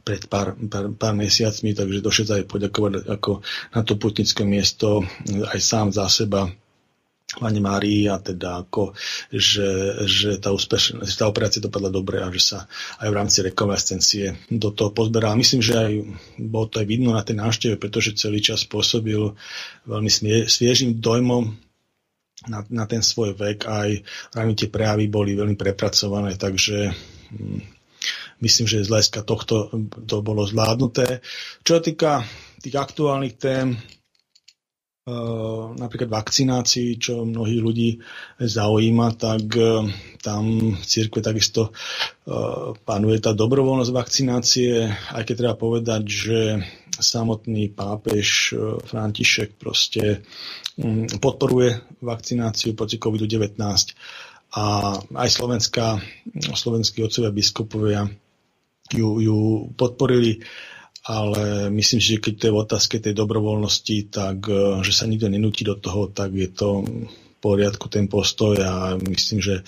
[0.06, 3.42] pred pár, pár, pár mesiacmi, takže došiel aj poďakovať ako
[3.74, 6.46] na to putnické miesto aj sám za seba
[7.26, 8.94] Pani Márii a teda ako,
[9.34, 12.58] že, že tá, úspešná, tá operácia dopadla dobre a že sa
[13.02, 15.34] aj v rámci rekonvalescencie do toho pozberala.
[15.34, 15.92] Myslím, že aj
[16.38, 19.34] bolo to aj vidno na tej návšteve, pretože celý čas pôsobil
[19.90, 21.50] veľmi smie, sviežým dojmom
[22.46, 23.66] na, na ten svoj vek.
[23.66, 23.90] Aj
[24.30, 26.94] tie prejavy boli veľmi prepracované, takže
[27.34, 27.75] hm,
[28.40, 29.72] myslím, že z hľadiska tohto
[30.04, 31.24] to bolo zvládnuté.
[31.64, 32.12] Čo sa týka
[32.60, 33.76] tých aktuálnych tém,
[35.06, 37.90] Uh, napríklad vakcinácii, čo mnohých ľudí
[38.42, 39.86] zaujíma, tak uh,
[40.18, 46.38] tam v cirkve takisto uh, panuje tá dobrovoľnosť vakcinácie, aj keď treba povedať, že
[46.98, 50.26] samotný pápež František proste
[50.74, 53.62] um, podporuje vakcináciu proti COVID-19
[54.58, 54.64] a
[54.98, 56.02] aj slovenská,
[56.50, 58.10] slovenskí otcovia biskupovia
[58.92, 59.38] ju, ju
[59.74, 60.42] podporili,
[61.06, 65.06] ale myslím si, že keď to je v otázke tej dobrovoľnosti, tak e, že sa
[65.06, 67.06] nikto nenúti do toho, tak je to v
[67.38, 69.62] poriadku ten postoj a myslím, že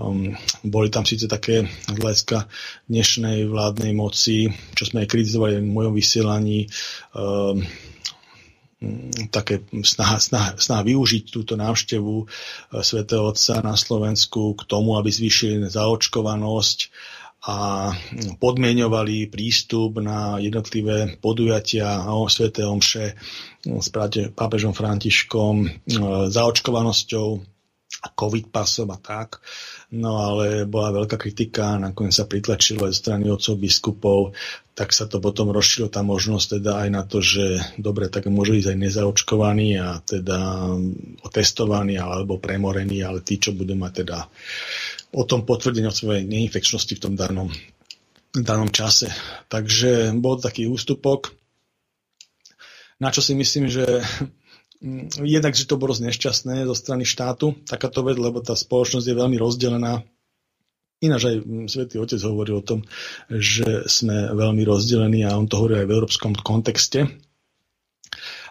[0.00, 0.32] um,
[0.64, 2.48] boli tam síce také hľadiska
[2.88, 6.72] dnešnej vládnej moci, čo sme aj kritizovali v mojom vysielaní,
[7.12, 7.60] um,
[9.34, 12.26] také snaha, snaha, snaha využiť túto návštevu e,
[12.86, 16.78] svätého Otca na Slovensku k tomu, aby zvýšili zaočkovanosť
[17.46, 17.90] a
[18.42, 23.14] podmienovali prístup na jednotlivé podujatia o Svete Omše
[23.62, 23.88] s
[24.34, 25.68] pápežom Františkom, e,
[26.34, 27.28] zaočkovanosťou
[27.98, 29.42] a covid pasom a tak.
[29.90, 34.36] No ale bola veľká kritika, nakoniec sa pritlačilo aj strany otcov biskupov,
[34.78, 38.54] tak sa to potom rozšilo tá možnosť teda aj na to, že dobre, tak môžu
[38.54, 40.38] ísť aj nezaočkovaní a teda
[41.26, 44.87] otestovaní alebo premorení, ale tí, čo budú mať teda o
[45.24, 47.48] tom potvrdení o svojej neinfekčnosti v tom danom,
[48.32, 49.08] danom čase.
[49.48, 51.32] Takže bol taký ústupok,
[52.98, 53.86] na čo si myslím, že
[54.82, 59.16] mm, jednak, že to bolo nešťastné zo strany štátu, takáto vec, lebo tá spoločnosť je
[59.16, 60.02] veľmi rozdelená.
[60.98, 62.82] Ináč aj mm, Svetý Otec hovorí o tom,
[63.30, 67.06] že sme veľmi rozdelení a on to hovorí aj v európskom kontexte,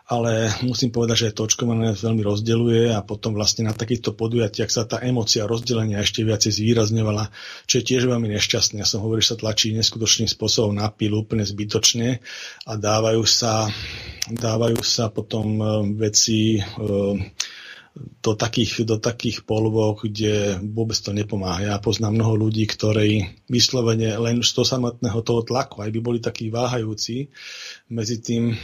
[0.08, 4.88] ale musím povedať, že to očkovanie veľmi rozdeluje a potom vlastne na takýchto podujatiach sa
[4.88, 7.28] tá emocia rozdelenia ešte viacej zvýrazňovala,
[7.68, 8.80] čo je tiež veľmi nešťastné.
[8.80, 12.24] Ja som hovoril, že sa tlačí neskutočným spôsobom na pil úplne zbytočne
[12.64, 13.68] a dávajú sa,
[14.32, 15.66] dávajú sa potom e,
[16.00, 16.62] veci e,
[18.24, 21.76] do takých, do takých polvok, kde vôbec to nepomáha.
[21.76, 26.20] Ja poznám mnoho ľudí, ktorí vyslovene len z toho samotného toho tlaku, aj by boli
[26.24, 27.28] takí váhajúci
[27.92, 28.56] medzi tým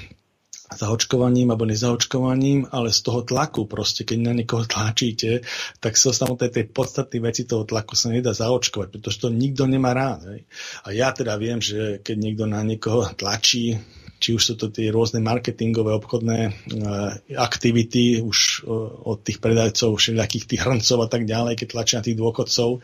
[0.76, 5.46] zaočkovaním alebo nezaočkovaním, ale z toho tlaku proste, keď na niekoho tlačíte,
[5.80, 9.94] tak sa samotné tej podstatnej veci toho tlaku sa nedá zaočkovať, pretože to nikto nemá
[9.96, 10.28] rád.
[10.34, 10.42] Hej.
[10.84, 13.78] A ja teda viem, že keď niekto na niekoho tlačí,
[14.24, 18.72] či už sú to tie rôzne marketingové, obchodné uh, aktivity už uh,
[19.04, 22.80] od tých predajcov, všelijakých tých hrncov a tak ďalej, keď tlačia na tých dôchodcov,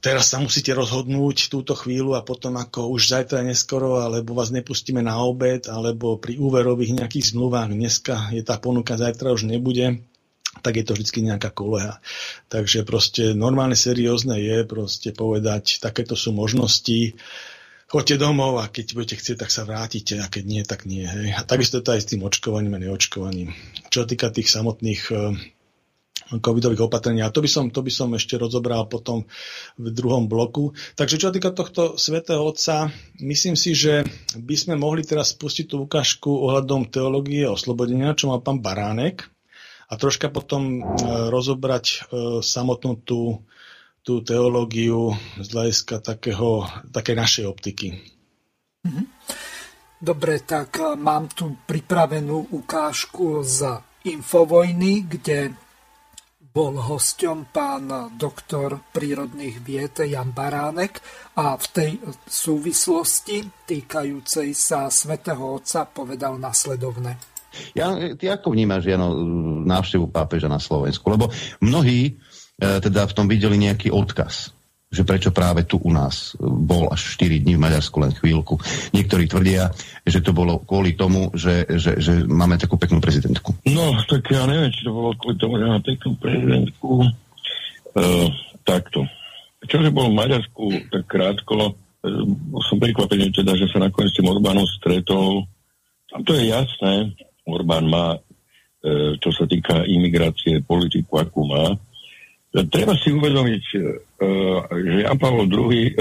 [0.00, 5.02] teraz sa musíte rozhodnúť túto chvíľu a potom ako už zajtra neskoro, alebo vás nepustíme
[5.04, 10.02] na obed, alebo pri úverových nejakých zmluvách dneska je tá ponuka, zajtra už nebude,
[10.62, 12.00] tak je to vždy nejaká koleha.
[12.50, 17.14] Takže proste normálne seriózne je proste povedať, takéto sú možnosti,
[17.88, 21.08] choďte domov a keď budete chcieť, tak sa vrátite a keď nie, tak nie.
[21.08, 21.34] Hej.
[21.36, 23.56] A takisto to aj s tým očkovaním a neočkovaním.
[23.88, 25.18] Čo týka tých samotných eh,
[26.36, 27.24] covidových opatrení.
[27.24, 29.24] A to by, som, to by som ešte rozobral potom
[29.80, 30.76] v druhom bloku.
[30.92, 32.92] Takže čo týka tohto svätého Otca,
[33.24, 34.04] myslím si, že
[34.36, 39.24] by sme mohli teraz spustiť tú ukážku ohľadom teológie oslobodenia, čo má pán Baránek
[39.88, 40.80] a troška potom e,
[41.32, 41.98] rozobrať e,
[42.44, 43.40] samotnú tú,
[44.04, 47.96] tú teológiu z hľadiska takého, takej našej optiky.
[48.84, 49.02] Mhm.
[49.98, 55.67] Dobre, tak e, mám tu pripravenú ukážku z Infovojny, kde
[56.48, 61.00] bol hosťom pán doktor prírodných vied Jan Baránek
[61.38, 61.90] a v tej
[62.26, 67.16] súvislosti týkajúcej sa svätého Otca povedal nasledovne.
[67.72, 69.16] Ja, ty ako vnímaš, Jano,
[69.64, 71.08] návštevu pápeža na Slovensku?
[71.08, 71.32] Lebo
[71.64, 72.12] mnohí e,
[72.58, 74.57] teda v tom videli nejaký odkaz
[74.88, 78.56] že prečo práve tu u nás bol až 4 dní v Maďarsku len chvíľku.
[78.96, 79.68] Niektorí tvrdia,
[80.08, 83.52] že to bolo kvôli tomu, že, že, že máme takú peknú prezidentku.
[83.68, 87.04] No, tak ja neviem, či to bolo kvôli tomu, že máme peknú prezidentku.
[87.92, 88.28] Uh,
[88.64, 89.04] takto.
[89.68, 92.24] Čože bol v Maďarsku tak krátko, uh,
[92.64, 95.44] som prekvapený teda, že sa nakoniec s tým Orbánom stretol.
[96.16, 97.12] A to je jasné,
[97.44, 101.76] Orbán má, uh, čo sa týka imigrácie, politiku, akú má,
[102.48, 105.94] Treba si uvedomiť, uh, že Jan Pavel II,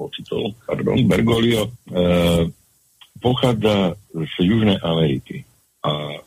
[0.00, 2.48] ocitol, pardon, Bergoglio, uh,
[3.20, 5.44] pochádza z Južnej Ameriky.
[5.84, 6.20] A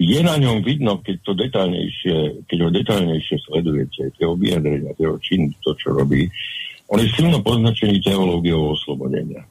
[0.00, 5.52] je na ňom vidno, keď to detaľnejšie, keď ho detaľnejšie sledujete, tie vyjadrenia, tie činy,
[5.60, 6.24] to, čo robí,
[6.88, 9.44] on je silno poznačený teológiou oslobodenia.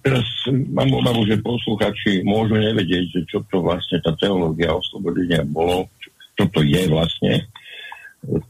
[0.00, 5.88] Teraz mám obavu, že posluchači môžu nevedieť, že čo to vlastne tá teológia oslobodenia bolo,
[6.36, 7.44] čo to je vlastne.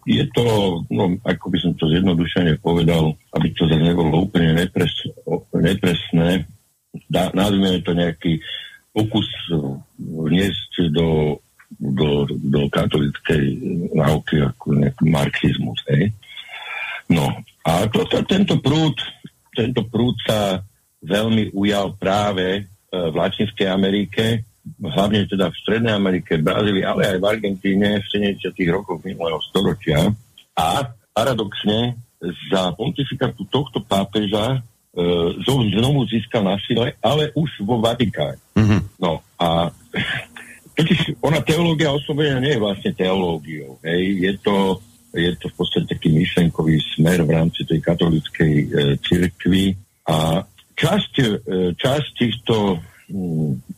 [0.07, 0.45] Je to,
[0.89, 4.93] no, ako by som to zjednodušene povedal, aby to zase nebolo úplne nepres,
[5.53, 6.49] nepresné,
[7.11, 8.41] dá, nazvime to nejaký
[8.97, 9.29] pokus
[10.01, 11.37] vniesť do,
[11.77, 13.45] do, do katolickej
[13.93, 15.81] náuky ako nejaký marxizmus.
[15.93, 16.17] Hej?
[17.13, 17.29] No
[17.67, 18.97] a to, tento prúd,
[19.53, 20.65] tento prúd sa
[21.05, 22.61] veľmi ujal práve e,
[22.91, 24.47] v Latinskej Amerike,
[24.83, 28.07] hlavne teda v Strednej Amerike, Brazílii, ale aj v Argentíne v
[28.37, 28.51] 70.
[28.69, 30.11] rokoch minulého storočia.
[30.57, 30.67] A
[31.15, 31.97] paradoxne
[32.51, 34.59] za pontifikátu tohto pápeža e,
[35.47, 38.41] znovu získal na sile, ale už vo Vatikáne.
[38.57, 38.81] Mm-hmm.
[38.99, 39.71] No a
[40.77, 43.81] totiž ona teológia oslobodenia nie je vlastne teológiou.
[43.85, 44.03] Hej.
[44.21, 44.57] Je, to,
[45.17, 48.67] je to v podstate taký myšlenkový smer v rámci tej katolíckej e,
[49.01, 49.77] cirkvi
[50.09, 50.45] a
[50.77, 51.27] časť, e,
[51.77, 52.81] časť týchto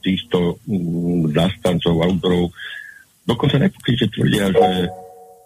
[0.01, 2.53] týchto mm, zastancov, autorov
[3.29, 4.69] dokonca nepokryte tvrdia, že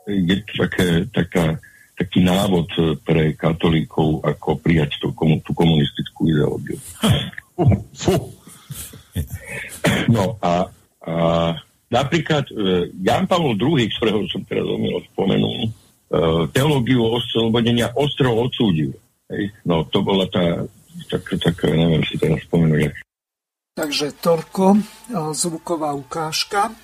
[0.06, 1.44] je to také, taká,
[1.98, 2.70] taký návod
[3.02, 6.78] pre katolíkov, ako prijať tú, komu, tú komunistickú ideológiu.
[10.08, 10.72] No a,
[11.04, 11.14] a
[11.92, 15.70] napríklad e, Jan Pavel II, ktorého som teraz omilo spomenul, e,
[16.54, 18.96] teológiu oslobodenia ostro odsúdil.
[19.68, 20.64] No to bola tá,
[21.12, 22.92] tak, tak neviem si teraz spomenúť,
[23.72, 24.78] Takže toľko e,
[25.32, 26.76] zvuková ukážka.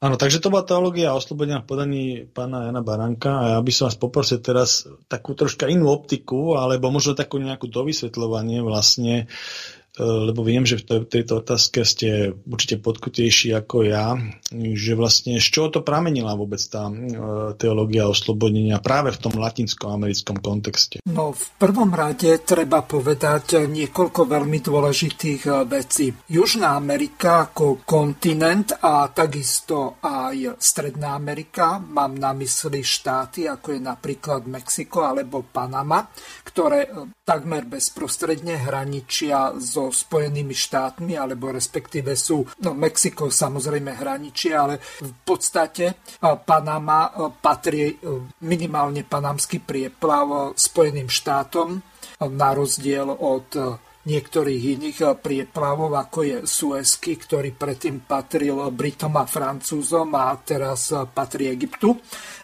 [0.00, 3.88] Áno, takže to bola teológia oslobodenia v podaní pána Jana Baranka a ja by som
[3.88, 9.28] vás poprosil teraz takú troška inú optiku, alebo možno takú nejakú dovysvetľovanie vlastne
[9.98, 14.18] lebo viem, že v tejto otázke ste určite podkutejší ako ja,
[14.52, 16.94] že vlastne z čoho to pramenila vôbec tá e,
[17.54, 20.98] teológia oslobodenia práve v tom latinsko-americkom kontexte?
[21.06, 26.10] No v prvom rade treba povedať niekoľko veľmi dôležitých e, vecí.
[26.26, 33.80] Južná Amerika ako kontinent a takisto aj Stredná Amerika, mám na mysli štáty ako je
[33.80, 36.02] napríklad Mexiko alebo Panama,
[36.42, 36.90] ktoré
[37.22, 45.12] takmer bezprostredne hraničia so Spojenými štátmi, alebo respektíve sú, no Mexiko samozrejme hraničí, ale v
[45.24, 47.10] podstate Panama
[47.40, 47.96] patrí
[48.44, 51.80] minimálne panamský prieplav Spojeným štátom,
[52.24, 53.48] na rozdiel od
[54.04, 61.48] niektorých iných prieplavov, ako je Suezky, ktorý predtým patril Britom a Francúzom a teraz patrí
[61.48, 61.96] Egyptu.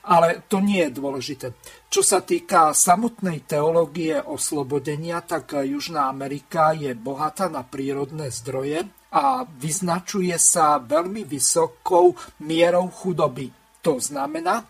[0.09, 1.47] Ale to nie je dôležité.
[1.93, 9.45] Čo sa týka samotnej teológie oslobodenia, tak Južná Amerika je bohatá na prírodné zdroje a
[9.45, 13.53] vyznačuje sa veľmi vysokou mierou chudoby.
[13.85, 14.65] To znamená,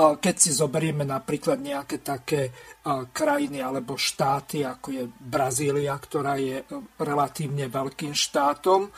[0.00, 2.50] keď si zoberieme napríklad nejaké také
[3.12, 6.64] krajiny alebo štáty, ako je Brazília, ktorá je
[6.96, 8.88] relatívne veľkým štátom,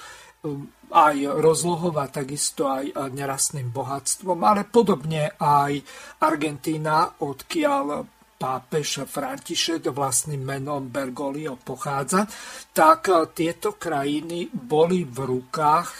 [0.93, 5.79] aj rozlohova, takisto aj nerastným bohatstvom, ale podobne aj
[6.21, 8.05] Argentína, odkiaľ
[8.43, 12.27] pápež František vlastným menom Bergoglio pochádza,
[12.75, 13.07] tak
[13.39, 15.91] tieto krajiny boli v rukách,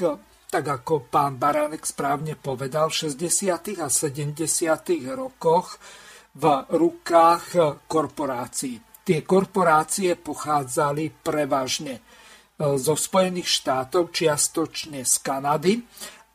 [0.53, 3.81] tak ako pán Baránek správne povedal, v 60.
[3.81, 4.45] a 70.
[5.17, 5.81] rokoch
[6.37, 7.45] v rukách
[7.89, 8.77] korporácií.
[9.01, 12.05] Tie korporácie pochádzali prevažne
[12.61, 15.81] zo Spojených štátov, čiastočne z Kanady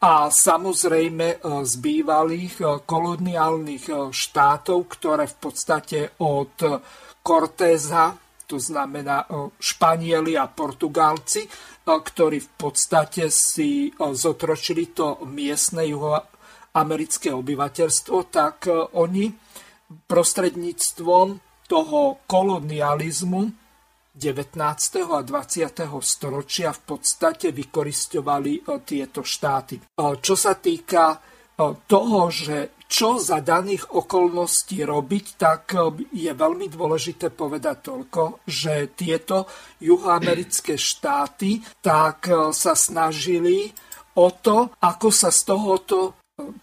[0.01, 6.57] a samozrejme z bývalých koloniálnych štátov, ktoré v podstate od
[7.21, 8.17] Cortéza,
[8.47, 9.27] to znamená
[9.59, 11.43] Španieli a Portugálci,
[11.83, 19.29] ktorí v podstate si zotročili to miestne juhoamerické obyvateľstvo, tak oni
[19.87, 21.27] prostredníctvom
[21.67, 23.41] toho kolonializmu
[24.17, 24.57] 19.
[25.11, 25.85] a 20.
[26.01, 29.77] storočia v podstate vykoristovali tieto štáty.
[29.99, 31.19] Čo sa týka
[31.87, 35.75] toho, že čo za daných okolností robiť, tak
[36.15, 39.45] je veľmi dôležité povedať toľko, že tieto
[39.83, 43.69] juhoamerické štáty tak sa snažili
[44.17, 46.17] o to, ako sa z tohoto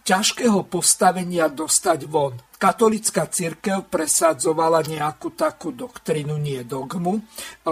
[0.06, 2.34] ťažkého postavenia dostať von.
[2.54, 7.20] Katolická církev presadzovala nejakú takú doktrínu, nie dogmu,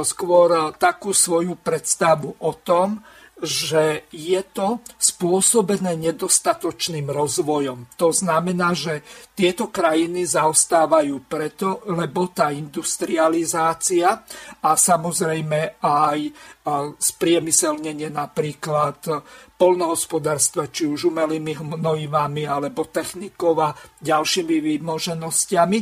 [0.02, 3.00] skôr takú svoju predstavu o tom,
[3.42, 7.90] že je to spôsobené nedostatočným rozvojom.
[7.98, 9.02] To znamená, že
[9.34, 14.22] tieto krajiny zaostávajú preto, lebo tá industrializácia
[14.62, 16.18] a samozrejme aj
[17.02, 19.02] spriemyselnenie napríklad
[19.58, 25.78] polnohospodárstva, či už umelými hnojivami alebo technikou a ďalšími výmoženostiami,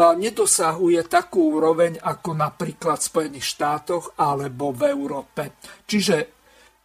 [0.00, 5.58] nedosahuje takú úroveň ako napríklad v Spojených štátoch alebo v Európe.
[5.84, 6.39] Čiže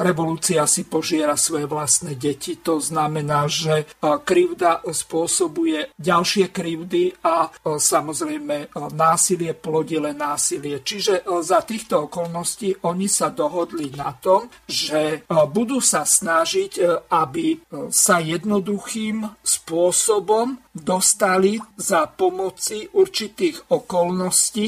[0.00, 2.56] revolúcia si požiera svoje vlastné deti.
[2.64, 10.80] To znamená, že krivda spôsobuje ďalšie krivdy a samozrejme násilie plodile násilie.
[10.80, 17.60] Čiže za týchto okolností oni sa dohodli na tom, že budú sa snažiť, aby
[17.92, 24.66] sa jednoduchým spôsobom dostali za pomoci určitých okolností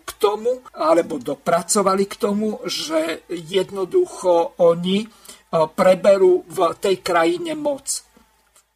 [0.00, 5.08] k tomu, alebo dopracovali k tomu, že jednoducho oni e,
[5.68, 8.00] preberú v tej krajine moc.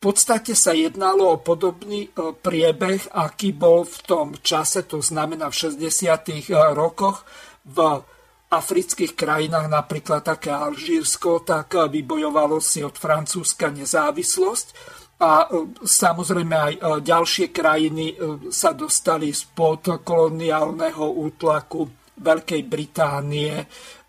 [0.01, 5.49] V podstate sa jednalo o podobný e, priebeh, aký bol v tom čase, to znamená
[5.49, 5.81] v 60.
[5.81, 7.25] E, rokoch
[7.65, 8.05] v
[8.53, 15.45] afrických krajinách, napríklad také Alžírsko, tak vybojovalo si od Francúzska nezávislosť a
[15.85, 18.17] samozrejme aj ďalšie krajiny
[18.49, 21.85] sa dostali spod koloniálneho útlaku
[22.21, 23.53] Veľkej Británie,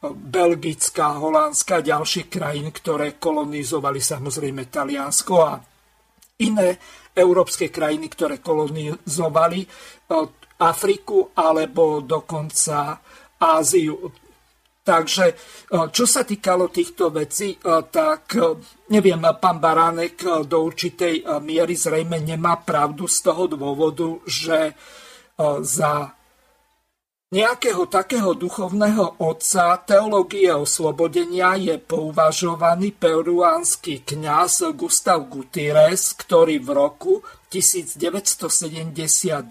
[0.01, 5.59] Belgická, Holandska ďalšie krajín, ktoré kolonizovali samozrejme Taliansko a
[6.41, 6.79] iné
[7.11, 9.67] európske krajiny, ktoré kolonizovali
[10.63, 13.03] Afriku alebo dokonca
[13.41, 13.97] Áziu.
[14.91, 15.25] Takže
[15.95, 18.35] čo sa týkalo týchto vecí, tak
[18.91, 24.75] neviem, pán Baránek do určitej miery zrejme nemá pravdu z toho dôvodu, že
[25.63, 26.11] za
[27.31, 37.23] nejakého takého duchovného otca teológie oslobodenia je pouvažovaný peruánsky kňaz Gustav Gutierrez, ktorý v roku
[37.47, 39.47] 1972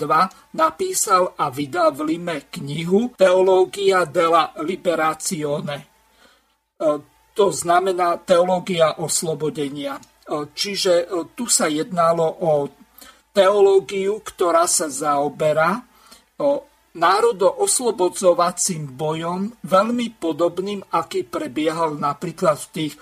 [0.53, 5.77] napísal a vydal v Lime knihu Teológia della Liberazione.
[5.81, 5.85] E,
[7.33, 9.97] to znamená teológia oslobodenia.
[10.29, 12.69] Čiže tu sa jednalo o
[13.33, 15.81] teológiu, ktorá sa zaoberá
[16.95, 22.95] národo-oslobodzovacím bojom, veľmi podobným, aký prebiehal napríklad v tých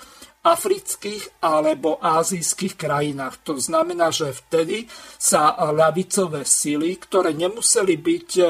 [0.44, 3.42] afrických alebo azijských krajinách.
[3.44, 4.86] To znamená, že vtedy
[5.18, 8.44] sa ľavicové sily, ktoré nemuseli byť e,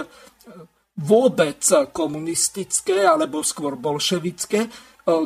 [1.01, 4.71] vôbec komunistické alebo skôr bolševické, e,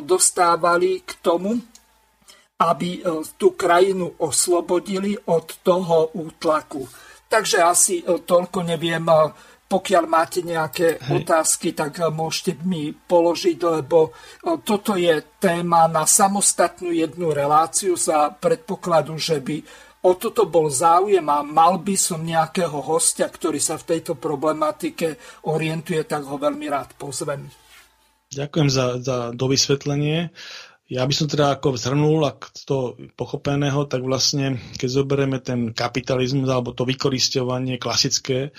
[0.01, 1.59] dostávali k tomu,
[2.57, 3.01] aby e,
[3.35, 6.87] tú krajinu oslobodili od toho útlaku.
[7.27, 9.09] Takže asi toľko neviem
[9.73, 11.25] pokiaľ máte nejaké Hej.
[11.25, 17.97] otázky, tak eh, môžete mi položiť, lebo eh, toto je téma na samostatnú jednu reláciu
[17.97, 19.57] za predpokladu, že by
[20.03, 25.17] o toto bol záujem a mal by som nejakého hostia, ktorý sa v tejto problematike
[25.49, 27.49] orientuje, tak ho veľmi rád pozvem.
[28.29, 30.33] Ďakujem za, za dovysvetlenie.
[30.91, 36.45] Ja by som teda ako zhrnul, ak to pochopeného, tak vlastne, keď zoberieme ten kapitalizmus
[36.45, 38.51] alebo to vykoristovanie klasické,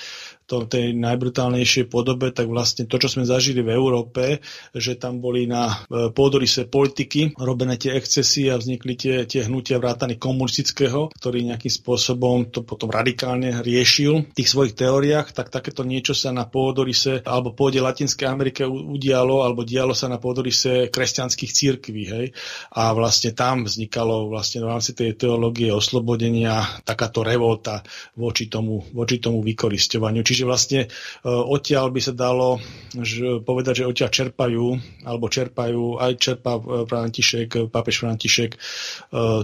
[0.45, 4.45] to, tej najbrutálnejšej podobe, tak vlastne to, čo sme zažili v Európe,
[4.77, 9.81] že tam boli na e, pôdorise politiky robené tie excesy a vznikli tie, tie hnutia
[9.81, 15.87] vrátane komunistického, ktorý nejakým spôsobom to potom radikálne riešil v tých svojich teóriách, tak takéto
[15.87, 21.51] niečo sa na pôdorise alebo pôde Latinskej Amerike udialo, alebo dialo sa na pôdorise kresťanských
[21.55, 22.03] církví.
[22.11, 22.27] Hej?
[22.75, 27.87] A vlastne tam vznikalo vlastne v rámci tej teológie oslobodenia takáto revolta
[28.19, 30.27] voči tomu, voči tomu vykoristovaniu.
[30.27, 30.89] Čiže Čiže vlastne e,
[31.31, 32.59] odtiaľ by sa dalo
[32.91, 34.67] že, povedať, že odtiaľ čerpajú,
[35.07, 38.59] alebo čerpajú, aj čerpá e, František, pápež František, e,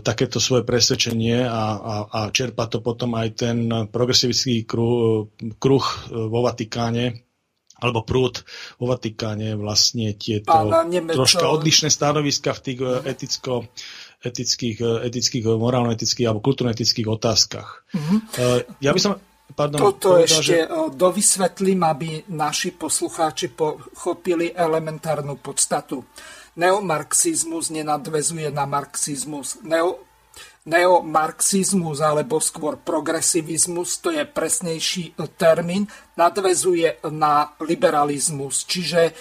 [0.03, 5.30] takéto svoje presvedčenie a, a, a čerpa to potom aj ten progresivistický kruh,
[5.62, 7.22] kruh vo Vatikáne,
[7.78, 8.43] alebo prúd
[8.82, 10.51] vo Vatikáne vlastne tieto
[11.14, 13.70] troška odlišné stanoviska v tých eticko
[14.20, 17.88] etických, etických morálno-etických alebo kultúrno-etických otázkach.
[17.97, 18.18] Mm-hmm.
[18.84, 19.16] Ja by som
[19.51, 20.70] Pardon, Toto povedal, ešte že...
[20.94, 26.07] dovysvetlím, aby naši poslucháči pochopili elementárnu podstatu.
[26.59, 29.62] Neomarxizmus nenadvezuje na marxizmus.
[29.62, 30.11] Neo,
[30.68, 35.88] neomarxizmus alebo skôr progresivizmus, to je presnejší e, termín,
[36.20, 38.68] nadvezuje na liberalizmus.
[38.68, 39.12] Čiže e,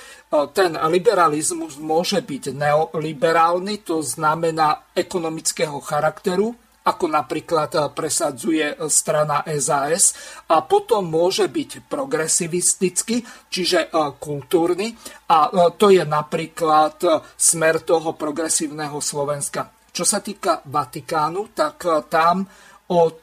[0.52, 6.54] ten liberalizmus môže byť neoliberálny, to znamená ekonomického charakteru,
[6.90, 10.18] ako napríklad eh, presadzuje eh, strana SAS
[10.50, 13.22] a potom môže byť progresivistický,
[13.54, 14.98] čiže eh, kultúrny
[15.30, 16.98] a to je napríklad
[17.38, 19.70] smer toho progresívneho Slovenska.
[19.94, 22.50] Čo sa týka Vatikánu, tak tam
[22.90, 23.22] od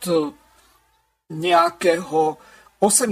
[1.35, 2.21] nejakého
[2.79, 3.11] 18.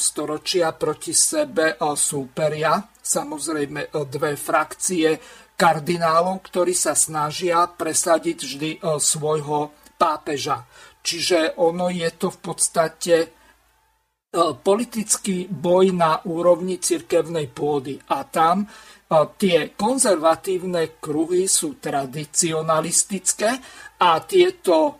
[0.00, 5.20] storočia proti sebe súperia samozrejme dve frakcie
[5.60, 10.66] kardinálov, ktorí sa snažia presadiť vždy svojho pápeža.
[10.98, 13.28] Čiže ono je to v podstate e,
[14.58, 18.02] politický boj na úrovni cirkevnej pôdy.
[18.10, 18.66] A tam e,
[19.38, 23.50] tie konzervatívne kruhy sú tradicionalistické
[24.02, 24.98] a tieto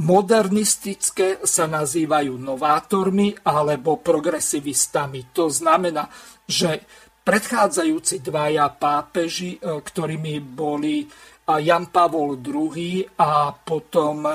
[0.00, 5.32] modernistické sa nazývajú novátormi alebo progresivistami.
[5.32, 6.12] To znamená,
[6.44, 6.84] že
[7.24, 11.08] predchádzajúci dvaja pápeži, e, ktorými boli
[11.46, 14.34] Jan Pavol II a potom e,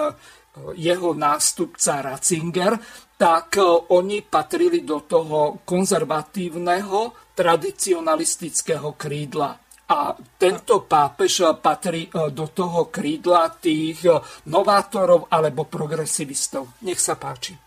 [0.75, 2.75] jeho nástupca Ratzinger,
[3.15, 3.63] tak e,
[3.95, 9.55] oni patrili do toho konzervatívneho, tradicionalistického krídla.
[9.87, 14.03] A tento pápež patrí e, do toho krídla tých
[14.51, 16.75] novátorov alebo progresivistov.
[16.83, 17.66] Nech sa páči.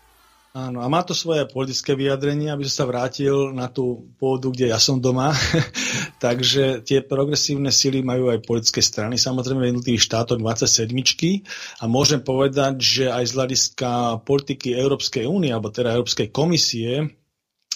[0.51, 4.75] Áno, a má to svoje politické vyjadrenie, aby som sa vrátil na tú pôdu, kde
[4.75, 5.31] ja som doma.
[6.25, 10.91] Takže tie progresívne sily majú aj politické strany, samozrejme v jednotlivých štátoch 27.
[11.79, 13.89] A môžem povedať, že aj z hľadiska
[14.27, 17.20] politiky Európskej únie, alebo teda Európskej komisie,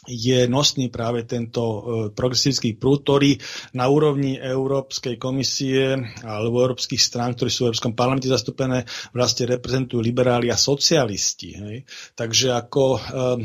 [0.06, 1.80] je nosný práve tento e,
[2.10, 3.38] progresívsky prúd, ktorý
[3.74, 10.00] na úrovni Európskej komisie alebo európskych strán, ktorí sú v Európskom parlamente zastúpené, vlastne reprezentujú
[10.00, 11.50] liberáli a socialisti.
[11.54, 11.78] Hej.
[12.14, 13.00] Takže ako e,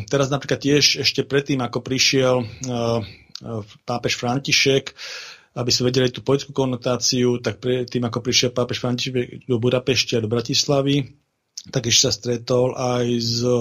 [0.06, 2.46] teraz napríklad tiež ešte predtým, ako prišiel e,
[3.82, 4.92] pápež František,
[5.52, 10.22] aby sme vedeli tú politickú konotáciu, tak tým, ako prišiel pápež František do Budapešti a
[10.22, 11.10] do Bratislavy,
[11.60, 13.52] Takiž sa stretol aj s e,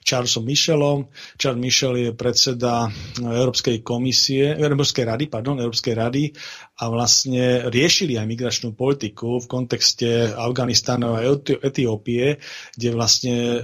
[0.00, 1.10] Charlesom Michelom.
[1.34, 2.86] Charles Michel je predseda
[3.18, 6.30] Európskej komisie, Európskej rady, pardon, Európskej rady
[6.78, 11.26] a vlastne riešili aj migračnú politiku v kontexte Afganistánu a
[11.58, 12.38] Etiópie,
[12.72, 13.60] kde vlastne e,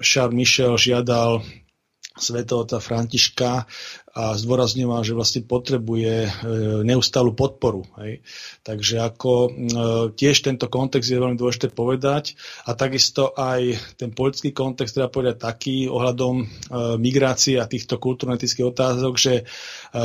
[0.00, 1.44] Charles Michel žiadal
[2.16, 3.68] svetovca Františka,
[4.16, 6.30] a zdôrazňoval, že vlastne potrebuje e,
[6.88, 7.84] neustálu podporu.
[8.00, 8.24] Hej.
[8.64, 9.48] Takže ako e,
[10.16, 12.32] tiež tento kontext je veľmi dôležité povedať
[12.64, 16.44] a takisto aj ten politický kontext treba povedať taký ohľadom e,
[16.96, 19.34] migrácie a týchto kultúrno-etických otázok, že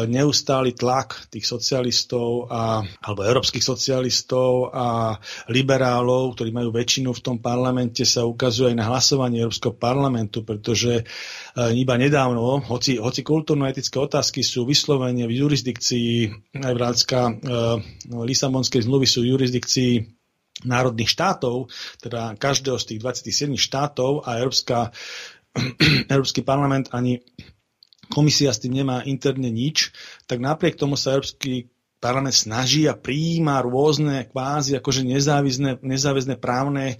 [0.07, 5.15] neustály tlak tých socialistov a, alebo európskych socialistov a
[5.47, 11.03] liberálov, ktorí majú väčšinu v tom parlamente, sa ukazuje aj na hlasovanie Európskeho parlamentu, pretože
[11.55, 16.11] iba nedávno, hoci, hoci kultúrno-etické otázky sú vyslovene v jurisdikcii,
[16.57, 17.33] aj vrácka e,
[18.11, 19.91] Lisabonskej zmluvy sú v jurisdikcii
[20.63, 24.91] národných štátov, teda každého z tých 27 štátov a Európska,
[26.13, 27.21] Európsky parlament ani
[28.07, 29.95] komisia s tým nemá interne nič,
[30.25, 36.85] tak napriek tomu sa Európsky parlament snaží a prijíma rôzne kvázi akože nezáväzné, nezáväzné právne
[36.91, 36.95] e,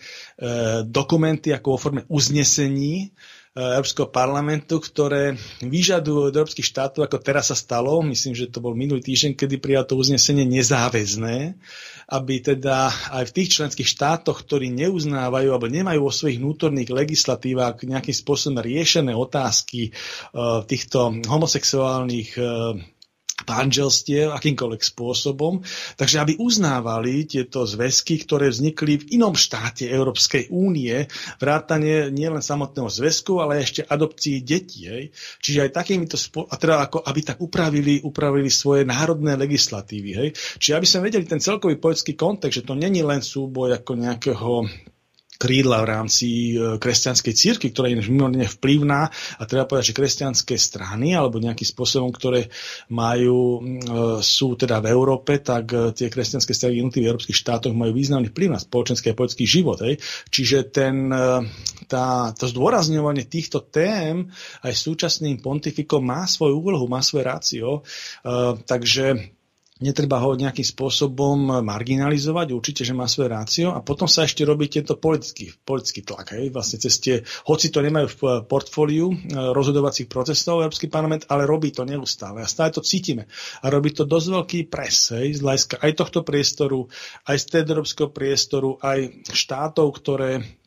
[0.86, 3.10] dokumenty ako vo forme uznesení,
[3.52, 8.72] Európskeho parlamentu, ktoré vyžadujú od európskych štátov, ako teraz sa stalo, myslím, že to bol
[8.72, 11.60] minulý týždeň, kedy prijal to uznesenie nezáväzné,
[12.08, 17.84] aby teda aj v tých členských štátoch, ktorí neuznávajú alebo nemajú vo svojich vnútorných legislatívach
[17.84, 22.80] nejakým spôsobom riešené otázky uh, týchto homosexuálnych uh,
[23.46, 25.62] manželstiev akýmkoľvek spôsobom,
[25.98, 32.90] takže aby uznávali tieto zväzky, ktoré vznikli v inom štáte Európskej únie, vrátanie nielen samotného
[32.90, 34.88] zväzku, ale ešte adopcii detí.
[34.88, 35.04] Hej.
[35.42, 36.16] Čiže aj takýmito,
[36.48, 40.12] a teda ako, aby tak upravili, upravili svoje národné legislatívy.
[40.16, 40.30] Hej.
[40.58, 44.52] Čiže aby sme vedeli ten celkový politický kontext, že to není len súboj ako nejakého
[45.42, 50.54] krídla v rámci e, kresťanskej círky, ktorá je mimoriadne vplyvná a treba povedať, že kresťanské
[50.54, 52.54] strany alebo nejakým spôsobom, ktoré
[52.94, 53.62] majú, e,
[54.22, 58.30] sú teda v Európe, tak e, tie kresťanské strany v jednotlivých európskych štátoch majú významný
[58.30, 59.82] vplyv na spoločenský a politický život.
[59.82, 59.98] Hej.
[60.30, 61.10] Čiže ten,
[61.90, 62.06] tá,
[62.38, 64.30] to zdôrazňovanie týchto tém
[64.62, 67.68] aj súčasným pontifikom má svoju úlohu, má svoje rácio.
[68.68, 69.32] Takže
[69.82, 74.70] netreba ho nejakým spôsobom marginalizovať, určite, že má svoje rácio a potom sa ešte robí
[74.70, 76.38] tento politický, politický tlak.
[76.38, 76.54] Hej.
[76.54, 77.16] Vlastne cez tie,
[77.50, 79.16] hoci to nemajú v portfóliu e,
[79.52, 83.26] rozhodovacích procesov Európsky parlament, ale robí to neustále a stále to cítime.
[83.66, 86.86] A robí to dosť veľký pres hej, z hľadiska aj tohto priestoru,
[87.26, 90.61] aj z európskeho priestoru, aj štátov, ktoré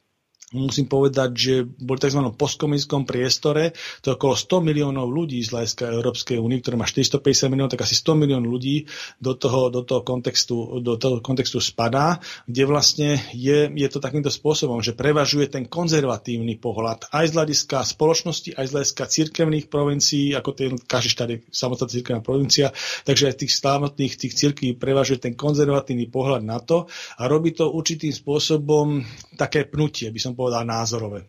[0.55, 2.23] musím povedať, že boli tzv.
[2.33, 7.51] postkomunistickom priestore, to je okolo 100 miliónov ľudí z hľadiska Európskej únie, ktorá má 450
[7.51, 8.87] miliónov, tak asi 100 miliónov ľudí
[9.19, 14.31] do toho, do toho, kontextu, do toho kontextu spadá, kde vlastne je, je to takýmto
[14.31, 20.33] spôsobom, že prevažuje ten konzervatívny pohľad aj z hľadiska spoločnosti, aj z hľadiska cirkevných provincií,
[20.39, 22.71] ako ten, každý štát je samostatná cirkevná provincia,
[23.03, 26.87] takže aj tých samotných tých cirkví prevažuje ten konzervatívny pohľad na to
[27.19, 29.03] a robí to určitým spôsobom
[29.35, 31.25] také pnutie, by som povedal, povedal, názorové.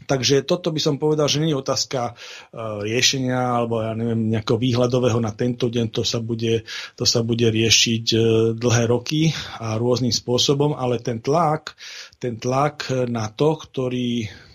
[0.00, 4.56] Takže toto by som povedal, že nie je otázka uh, riešenia alebo ja neviem, nejakého
[4.56, 6.64] výhľadového na tento deň, to sa bude,
[6.96, 8.22] to sa bude riešiť uh,
[8.56, 9.28] dlhé roky
[9.60, 11.76] a rôznym spôsobom, ale ten tlak,
[12.16, 14.49] ten tlak na to, ktorý E,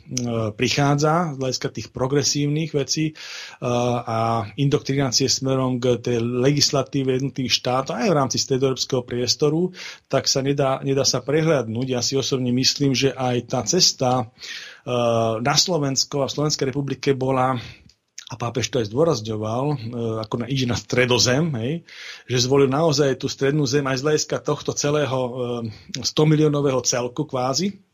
[0.54, 3.14] prichádza z hľadiska tých progresívnych vecí e,
[4.06, 9.74] a indoktrinácie smerom k tej legislatíve jednotlivých štátov aj v rámci stredoeurópskeho priestoru,
[10.06, 11.88] tak sa nedá, nedá sa prehľadnúť.
[11.90, 14.26] Ja si osobne myslím, že aj tá cesta e,
[15.42, 17.58] na Slovensko a v Slovenskej republike bola
[18.26, 19.66] a pápež to aj zdôrazňoval,
[20.26, 21.86] ako na, ide na stredozem, hej,
[22.26, 25.20] že zvolil naozaj tú strednú zem aj z hľadiska tohto celého
[25.94, 27.85] 100 miliónového celku kvázi,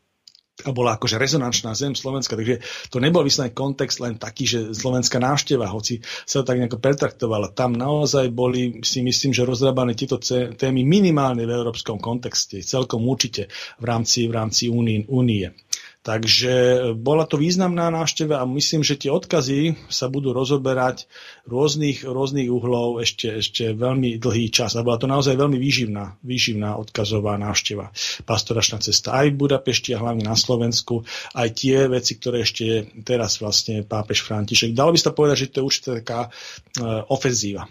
[0.52, 2.60] a bola akože rezonančná zem Slovenska, takže
[2.92, 7.56] to nebol vyslený kontext len taký, že slovenská návšteva, hoci sa to tak nejako pretraktovala.
[7.56, 10.20] Tam naozaj boli, si myslím, že rozrábané tieto
[10.52, 13.48] témy minimálne v európskom kontexte, celkom určite
[13.80, 15.56] v rámci, v rámci únie.
[16.02, 21.06] Takže bola to významná návšteva a myslím, že tie odkazy sa budú rozoberať
[21.46, 24.74] rôznych, rôznych uhlov ešte, ešte veľmi dlhý čas.
[24.74, 27.94] A bola to naozaj veľmi výživná, výživná odkazová návšteva.
[28.26, 31.06] Pastoračná cesta aj v Budapešti a hlavne na Slovensku.
[31.38, 34.74] Aj tie veci, ktoré ešte teraz vlastne pápež František.
[34.74, 37.70] Dalo by sa povedať, že to je určite taká uh, ofenzíva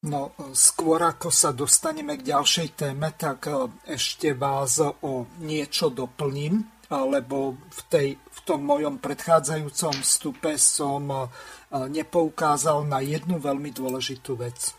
[0.00, 6.64] No, skôr ako sa dostaneme k ďalšej téme, tak e, ešte vás o niečo doplním,
[6.88, 11.18] lebo v, tej, v tom mojom predchádzajúcom vstupe som e,
[11.92, 14.72] nepoukázal na jednu veľmi dôležitú vec.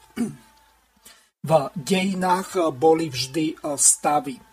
[1.42, 4.51] V dejinách boli vždy stavy.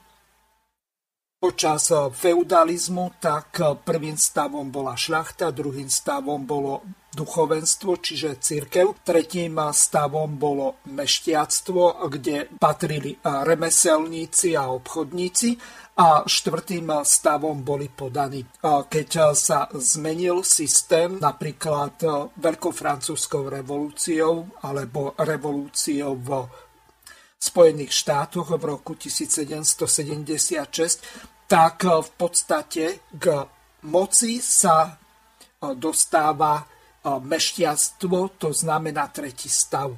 [1.38, 6.82] Počas feudalizmu, tak prvým stavom bola šľachta, druhým stavom bolo
[7.14, 8.98] duchovenstvo, čiže církev.
[9.06, 15.54] Tretím stavom bolo meštiactvo, kde patrili remeselníci a obchodníci
[15.98, 18.42] a štvrtým stavom boli podaní.
[18.62, 22.02] Keď sa zmenil systém napríklad
[22.34, 26.28] veľkofrancúzskou revolúciou alebo revolúciou v
[27.38, 29.78] Spojených štátoch v roku 1776,
[31.46, 33.24] tak v podstate k
[33.86, 34.98] moci sa
[35.78, 36.66] dostáva
[37.06, 39.94] mešťastvo, to znamená tretí stav.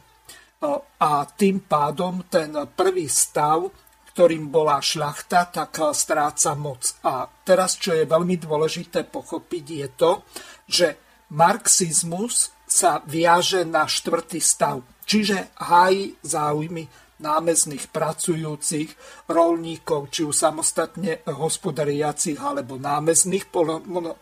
[1.01, 3.73] A tým pádom ten prvý stav
[4.11, 6.83] ktorým bola šľachta, tak eh, stráca moc.
[7.07, 10.13] A teraz, čo je veľmi dôležité pochopiť, je to,
[10.67, 10.87] že
[11.33, 16.87] marxizmus sa viaže na štvrtý stav, čiže hájí záujmy
[17.21, 18.89] námezných pracujúcich,
[19.29, 23.53] rolníkov, či už samostatne hospodariacich alebo námezných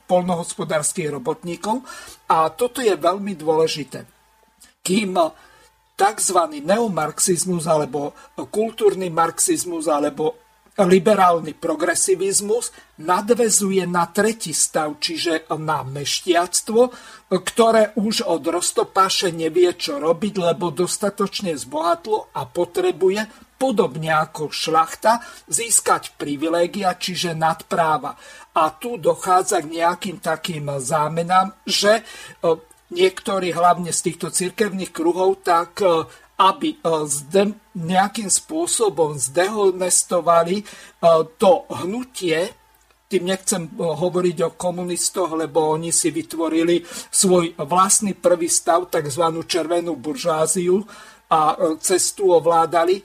[0.05, 1.86] polnohospodárských robotníkov.
[2.28, 4.05] A toto je veľmi dôležité.
[4.82, 5.14] Kým
[5.99, 6.38] tzv.
[6.62, 8.14] neomarxizmus alebo
[8.51, 10.47] kultúrny marxizmus alebo
[10.79, 12.70] liberálny progresivizmus
[13.03, 16.95] nadvezuje na tretí stav, čiže na meštiactvo,
[17.31, 23.26] ktoré už od roztopáše nevie, čo robiť, lebo dostatočne zbohatlo a potrebuje,
[23.59, 25.18] podobne ako šlachta,
[25.51, 28.14] získať privilégia, čiže nadpráva.
[28.55, 32.07] A tu dochádza k nejakým takým zámenám, že
[32.95, 36.09] niektorí hlavne z týchto cirkevných kruhov, tak e,
[36.39, 36.78] aby e,
[37.74, 40.64] nejakým spôsobom zdehonestovali e,
[41.36, 42.55] to hnutie,
[43.09, 49.24] tým nechcem hovoriť o komunistoch, lebo oni si vytvorili svoj vlastný prvý stav, tzv.
[49.49, 50.84] červenú buržáziu
[51.32, 53.01] a cestu ovládali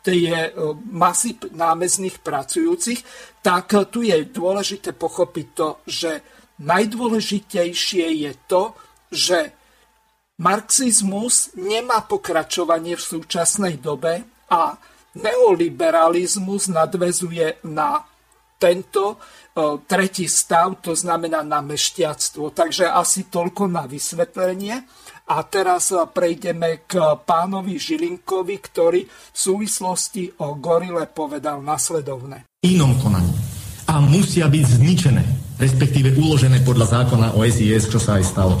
[0.00, 0.48] tie
[0.88, 3.04] masy námezných pracujúcich,
[3.44, 6.10] tak tu je dôležité pochopiť to, že
[6.64, 8.62] najdôležitejšie je to,
[9.12, 9.57] že
[10.38, 14.78] marxizmus nemá pokračovanie v súčasnej dobe a
[15.18, 18.06] neoliberalizmus nadvezuje na
[18.58, 19.16] tento e,
[19.86, 22.50] tretí stav, to znamená na mešťactvo.
[22.50, 24.82] Takže asi toľko na vysvetlenie.
[25.30, 32.50] A teraz e, prejdeme k pánovi Žilinkovi, ktorý v súvislosti o gorile povedal nasledovne.
[32.66, 33.30] Inom konaní.
[33.88, 35.24] A musia byť zničené,
[35.56, 38.58] respektíve uložené podľa zákona o SIS, čo sa aj stalo.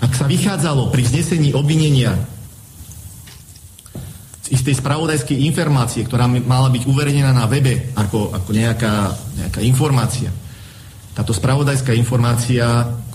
[0.00, 2.16] Ak sa vychádzalo pri znesení obvinenia
[4.48, 10.32] z istej spravodajskej informácie, ktorá mala byť uverejnená na webe ako, ako nejaká, nejaká informácia,
[11.12, 12.64] táto spravodajská informácia,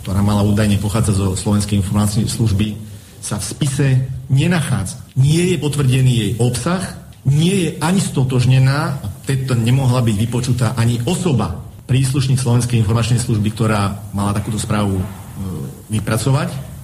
[0.06, 2.78] ktorá mala údajne pochádzať zo Slovenskej informačnej služby,
[3.18, 3.88] sa v spise
[4.30, 5.02] nenachádza.
[5.18, 11.02] Nie je potvrdený jej obsah, nie je ani stotožnená, a to nemohla byť vypočutá ani
[11.10, 15.06] osoba, príslušník Slovenskej informačnej služby, ktorá mala takúto správu e,
[15.98, 16.75] vypracovať.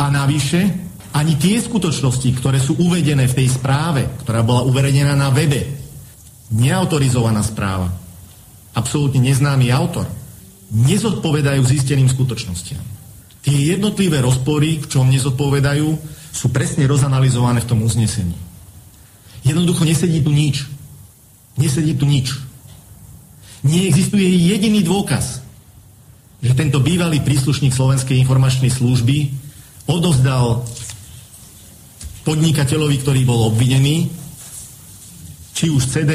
[0.00, 0.64] A navyše,
[1.12, 5.68] ani tie skutočnosti, ktoré sú uvedené v tej správe, ktorá bola uverejnená na webe,
[6.56, 7.92] neautorizovaná správa,
[8.72, 10.08] absolútne neznámy autor,
[10.72, 12.80] nezodpovedajú zisteným skutočnostiam.
[13.44, 15.88] Tie jednotlivé rozpory, v čom nezodpovedajú,
[16.30, 18.36] sú presne rozanalizované v tom uznesení.
[19.42, 20.68] Jednoducho nesedí tu nič.
[21.56, 22.36] Nesedí tu nič.
[23.60, 25.44] Neexistuje jediný dôkaz,
[26.40, 29.39] že tento bývalý príslušník Slovenskej informačnej služby
[29.90, 30.62] odovzdal
[32.22, 34.06] podnikateľovi, ktorý bol obvinený,
[35.56, 36.12] či už CD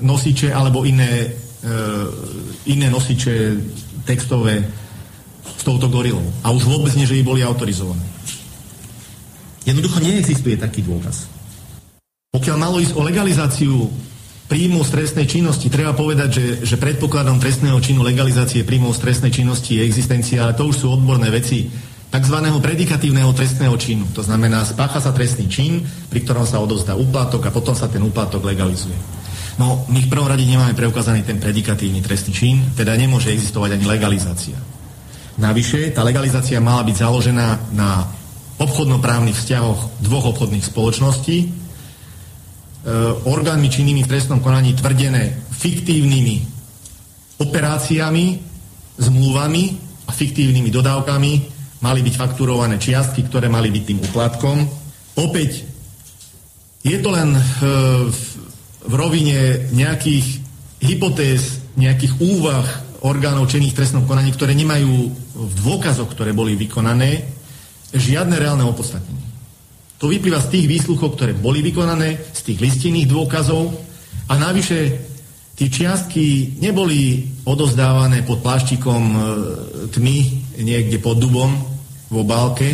[0.00, 1.70] nosiče alebo iné, e,
[2.72, 3.58] iné nosiče
[4.06, 4.64] textové
[5.44, 6.24] s touto gorilou.
[6.46, 8.02] A už vôbec nie, že by boli autorizované.
[9.66, 11.28] Jednoducho neexistuje taký dôkaz.
[12.32, 13.74] Pokiaľ malo ísť o legalizáciu
[14.48, 19.32] príjmu z trestnej činnosti, treba povedať, že, že predpokladom trestného činu legalizácie príjmov z trestnej
[19.32, 21.68] činnosti je existencia, ale to už sú odborné veci
[22.08, 22.36] tzv.
[22.40, 24.08] predikatívneho trestného činu.
[24.16, 28.00] To znamená, spácha sa trestný čin, pri ktorom sa odovzdá úplatok a potom sa ten
[28.00, 28.96] úplatok legalizuje.
[29.58, 33.84] No, my v prvom rade nemáme preukázaný ten predikatívny trestný čin, teda nemôže existovať ani
[33.90, 34.58] legalizácia.
[35.38, 38.06] Navyše, tá legalizácia mala byť založená na
[38.58, 41.48] obchodnoprávnych vzťahoch dvoch obchodných spoločností, e,
[43.26, 46.36] orgánmi činnými v trestnom konaní tvrdené fiktívnymi
[47.38, 48.26] operáciami,
[48.98, 49.64] zmluvami
[50.06, 54.56] a fiktívnymi dodávkami, mali byť fakturované čiastky, ktoré mali byť tým úplatkom.
[55.18, 55.62] Opäť
[56.82, 57.42] je to len e,
[58.10, 58.22] v,
[58.86, 60.26] v rovine nejakých
[60.82, 62.66] hypotéz, nejakých úvah
[63.02, 64.94] orgánov činných trestnom konaní, ktoré nemajú
[65.38, 67.22] v dôkazoch, ktoré boli vykonané,
[67.94, 69.26] žiadne reálne opodstatnenie.
[69.98, 73.74] To vyplýva z tých výsluchov, ktoré boli vykonané, z tých listinných dôkazov
[74.30, 75.08] a navyše
[75.58, 79.18] Tí čiastky neboli odozdávané pod pláštikom e,
[79.90, 80.18] tmy
[80.62, 81.50] niekde pod dubom
[82.08, 82.68] v obálke.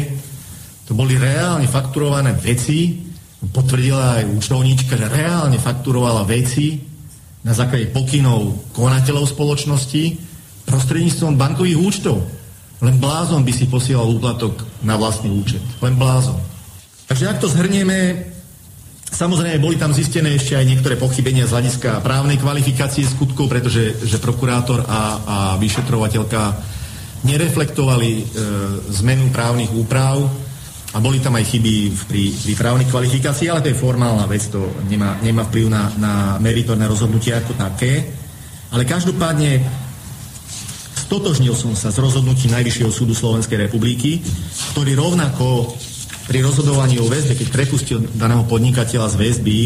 [0.88, 3.00] To boli reálne fakturované veci.
[3.44, 6.80] Potvrdila aj účtovníčka, že reálne fakturovala veci
[7.44, 10.16] na základe pokynov konateľov spoločnosti
[10.64, 12.24] prostredníctvom bankových účtov.
[12.80, 15.60] Len blázon by si posielal úplatok na vlastný účet.
[15.84, 16.40] Len blázon.
[17.04, 18.32] Takže ak to zhrnieme,
[19.14, 24.18] Samozrejme, boli tam zistené ešte aj niektoré pochybenia z hľadiska právnej kvalifikácie skutkov, pretože že
[24.18, 26.73] prokurátor a, a vyšetrovateľka
[27.24, 28.24] nereflektovali e,
[29.00, 30.20] zmenu právnych úprav
[30.94, 31.74] a boli tam aj chyby
[32.06, 36.12] pri, pri právnej kvalifikácii, ale to je formálna vec, to nemá, nemá vplyv na, na
[36.38, 38.14] meritorné rozhodnutie ako také.
[38.70, 39.58] Ale každopádne
[41.04, 44.22] stotožnil som sa s rozhodnutím Najvyššieho súdu Slovenskej republiky,
[44.72, 45.74] ktorý rovnako
[46.24, 49.58] pri rozhodovaní o väzbe, keď prepustil daného podnikateľa z väzby,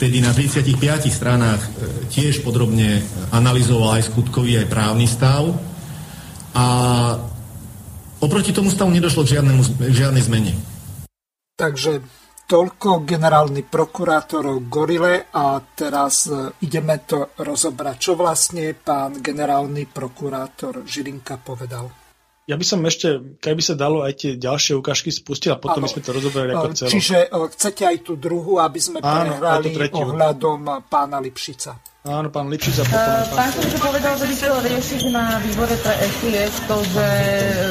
[0.00, 0.80] vtedy na 35
[1.12, 1.70] stranách e,
[2.08, 3.04] tiež podrobne
[3.36, 5.52] analyzoval aj skutkový, aj právny stav.
[6.54, 6.64] A
[8.20, 10.52] oproti tomu stavu nedošlo k, žiadnemu, k žiadnej zmene.
[11.54, 12.00] Takže
[12.50, 17.96] toľko generálny prokurátor Gorile a teraz e, ideme to rozobrať.
[18.00, 21.86] Čo vlastne pán generálny prokurátor Žilinka povedal?
[22.50, 25.90] Ja by som ešte, keby sa dalo aj tie ďalšie ukážky spustiť a potom by
[25.94, 26.90] sme to rozobrali ako celé.
[26.90, 31.89] Čiže chcete aj tú druhú, aby sme Áno, prehrali ohľadom pána Lipšica.
[32.00, 32.80] Áno, pán Lipšica.
[32.88, 37.06] Potom uh, pán som povedal, že by chcel riešiť na výbore pre SIS to, že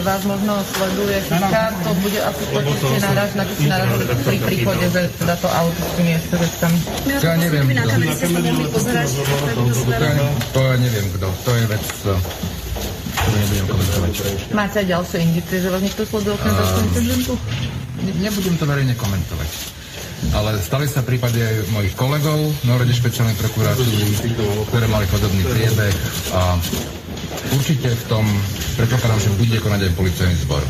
[0.05, 4.05] vás možno sleduje FIKA, to bude asi to, čo ste naraz, na čo ste narazili
[4.05, 6.77] pri príchode, že teda to auto s tými STVčkami.
[7.09, 7.89] Ja neviem, kto.
[10.53, 11.27] To ja neviem, kto.
[11.33, 11.85] To je vec,
[13.65, 14.13] komentovať.
[14.53, 17.37] Máte aj ďalšie indície, že vás niekto sledoval okrem uh,
[18.21, 19.78] Nebudem to verejne komentovať.
[20.35, 22.37] Ale stali sa prípady aj mojich kolegov
[22.99, 23.95] špeciálnej prokuratúry,
[24.69, 25.95] ktoré mali podobný priebeh
[26.35, 26.59] a
[27.55, 28.25] určite v tom
[28.75, 30.61] predpokladám, že bude konať aj policajný zbor.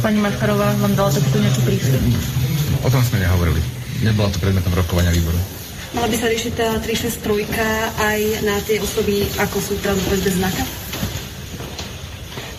[0.00, 2.02] Pani Macharová vám dala takýto nejaký prístup?
[2.82, 3.60] O tom sme nehovorili.
[4.00, 5.36] Nebolo to predmetom rokovania výboru.
[5.92, 10.62] Mala by sa riešiť tá 363 aj na tie osoby, ako sú teraz bez znaka?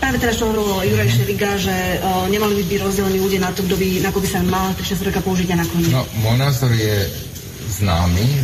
[0.01, 3.61] Práve teraz, čo hovoril Juraj Šeliga, že o, nemali by byť rozdelení ľudia na to,
[3.61, 5.93] kto by, na by sa mal 36 použiť a na koní.
[5.93, 7.05] No, môj názor je
[7.79, 8.25] známy.
[8.25, 8.41] E,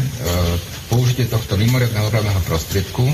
[0.93, 3.09] použitie tohto mimoriadného opravného prostriedku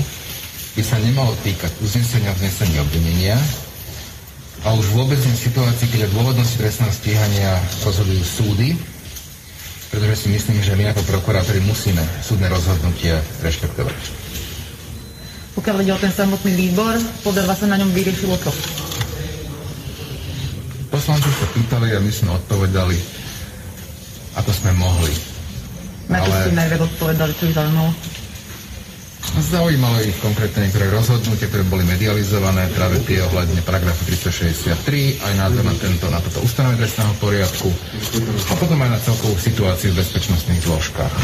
[0.76, 3.40] by sa nemalo týkať uznesenia a vznesenia obvinenia,
[4.64, 8.72] a už vôbec nie v situácii, keď o dôvodnosti trestného stíhania rozhodujú súdy,
[9.92, 14.23] pretože si myslím, že my ako prokurátori musíme súdne rozhodnutia rešpektovať.
[15.54, 18.50] Pokiaľ ide o ten samotný výbor, podľa vás sa na ňom vyriešilo čo?
[20.90, 22.98] Poslanci sa pýtali a my sme odpovedali,
[24.34, 25.14] ako sme mohli.
[26.10, 26.42] Na čo Ale...
[26.42, 27.90] ste najviac odpovedali, čo ich zaujímalo?
[29.34, 35.64] Zaujímalo ich konkrétne niektoré rozhodnutia, ktoré boli medializované, práve tie ohľadne paragrafu 363, aj názor
[35.66, 37.66] na, tento, na toto ustanovenie trestného poriadku
[38.46, 41.14] a potom aj na celkovú situáciu v bezpečnostných zložkách.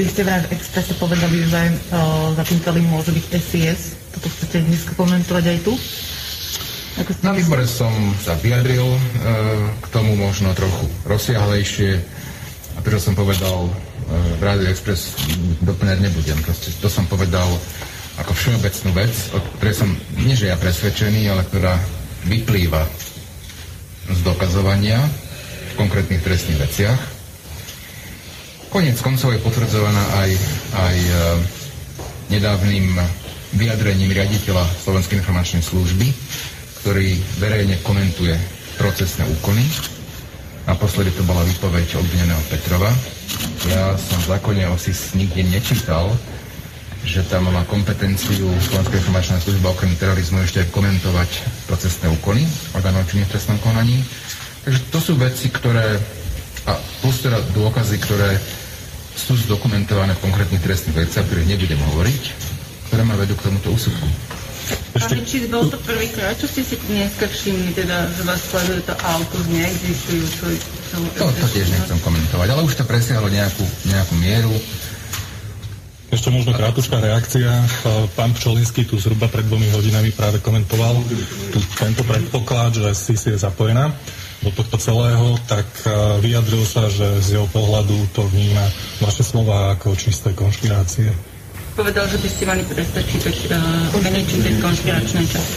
[0.00, 4.00] Vy ste v Expresse povedali, že uh, za tým celým môže byť SIS.
[4.16, 5.76] Toto chcete dnes komentovať aj tu?
[7.04, 8.98] Ako Na výbore som sa vyjadril uh,
[9.76, 13.72] k tomu možno trochu rozsiahlejšie a to, čo som povedal uh,
[14.08, 15.20] v Rádiu Express,
[15.68, 16.40] doplňať nebudem.
[16.48, 17.60] Proste to som povedal
[18.16, 21.76] ako všeobecnú vec, o ktorej som, nie že ja presvedčený, ale ktorá
[22.24, 22.88] vyplýva
[24.08, 27.19] z dokazovania v konkrétnych trestných veciach
[28.70, 30.30] Konec koncov je potvrdzovaná aj,
[30.78, 31.12] aj e,
[32.30, 32.86] nedávnym
[33.58, 36.06] vyjadrením riaditeľa Slovenskej informačnej služby,
[36.78, 38.38] ktorý verejne komentuje
[38.78, 39.66] procesné úkony.
[40.70, 42.94] Naposledy to bola výpoveď obvineného Petrova.
[43.66, 44.78] Ja som v zákone o
[45.18, 46.14] nikde nečítal,
[47.02, 51.30] že tam má kompetenciu Slovenská informačná služba okrem terorizmu ešte aj komentovať
[51.66, 52.46] procesné úkony
[52.78, 53.98] orgánov činných v trestnom konaní.
[54.62, 55.98] Takže to sú veci, ktoré
[56.68, 58.36] a plus teda dôkazy, ktoré
[59.20, 62.22] sú zdokumentované v konkrétnych trestných veciach, ktorých nebudem hovoriť,
[62.88, 64.08] ktoré ma vedú k tomuto úsudku.
[64.96, 65.22] Ešte...
[65.26, 69.36] či bol to prvýkrát, čo ste si dneska všimli, teda, že vás sleduje to auto
[69.42, 70.56] z neexistujúcej
[70.90, 74.50] to, to tiež nechcem komentovať, ale už to presiahlo nejakú, nejakú mieru.
[76.10, 77.62] Ešte možno krátučká reakcia.
[78.18, 80.98] Pán Pčolinský tu zhruba pred dvomi hodinami práve komentoval
[81.54, 83.94] tu, tento predpoklad, že SIS je zapojená
[84.40, 85.68] do tohto celého, tak
[86.24, 88.64] vyjadril sa, že z jeho pohľadu to vníma
[89.04, 91.12] vaše slova ako čisté konšpirácie.
[91.76, 95.56] Povedal, že by ste mali prestať čítať uh, menej čítať konšpiračné časy.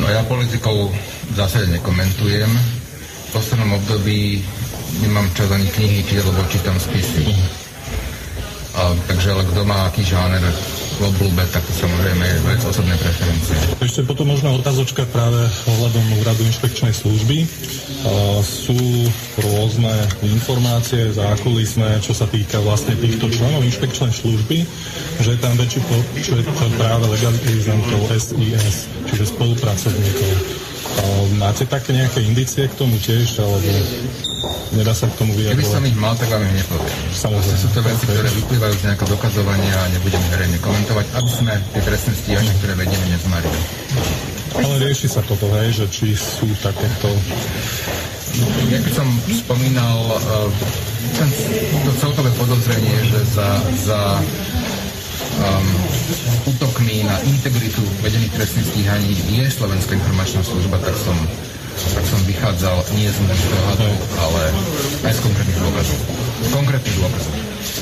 [0.00, 0.88] No ja politikov
[1.32, 2.48] v zásade nekomentujem.
[2.48, 4.40] V poslednom období
[5.04, 7.34] nemám čas ani knihy čítať, lebo čítam spisy.
[8.72, 10.40] A, takže ale kto má aký žáner
[10.98, 13.56] v oblúbe, tak to samozrejme je vec osobnej preferencie.
[13.80, 17.48] Ešte potom možná otázočka práve ohľadom úradu inšpekčnej služby.
[18.42, 18.78] Sú
[19.38, 19.94] rôzne
[20.26, 24.66] informácie zákulisné, čo sa týka vlastne týchto členov inšpekčnej služby,
[25.22, 26.46] že je tam väčší počet
[26.78, 30.32] práve legalizantov SIS, čiže spolupracovníkov.
[31.38, 33.66] Máte také nejaké indície k tomu tiež, alebo
[34.78, 35.58] nedá sa k tomu vyjadrovať?
[35.58, 36.98] Keby som ich mal, tak vám ich nepoviem.
[37.10, 37.58] Samozrejme.
[37.58, 41.82] Sú to veci, ktoré vyplývajú z nejakého dokazovania a nebudem verejne komentovať, aby sme tie
[41.82, 43.60] trestné stíhania, ktoré vedieme, nezmarili.
[44.52, 47.08] Ale rieši sa toto, hej, že či sú takéto...
[48.72, 50.48] Ja keď som spomínal uh,
[51.20, 51.28] ten,
[51.84, 54.00] to celkové podozrenie, že za, za
[55.40, 55.66] um,
[56.48, 61.16] útokmi na integritu vedených trestných stíhaní je Slovenská informačná služba, tak som,
[61.96, 64.42] tak som vychádzal nie z môjho dohadov, ale
[65.08, 65.98] aj z konkrétnych dôkazov.
[66.52, 67.32] Konkrétnych dôkazov.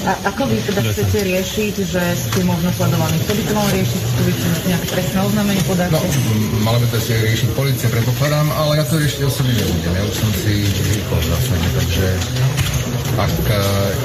[0.00, 3.20] A ako vy teda chcete riešiť, že ste možno sledovaní?
[3.20, 4.00] Kto by to mal riešiť?
[4.00, 4.32] Kto by
[4.64, 5.92] nejaké trestné oznámenie podáte?
[5.92, 6.00] No,
[6.64, 9.92] mala by to si riešiť policia, predpokladám, ale ja to riešiť osobne nebudem.
[9.92, 12.06] Ja už som si zvykol v zásade, takže
[13.20, 13.34] ak,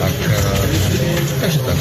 [0.03, 0.15] ak,
[1.39, 1.79] takže tak.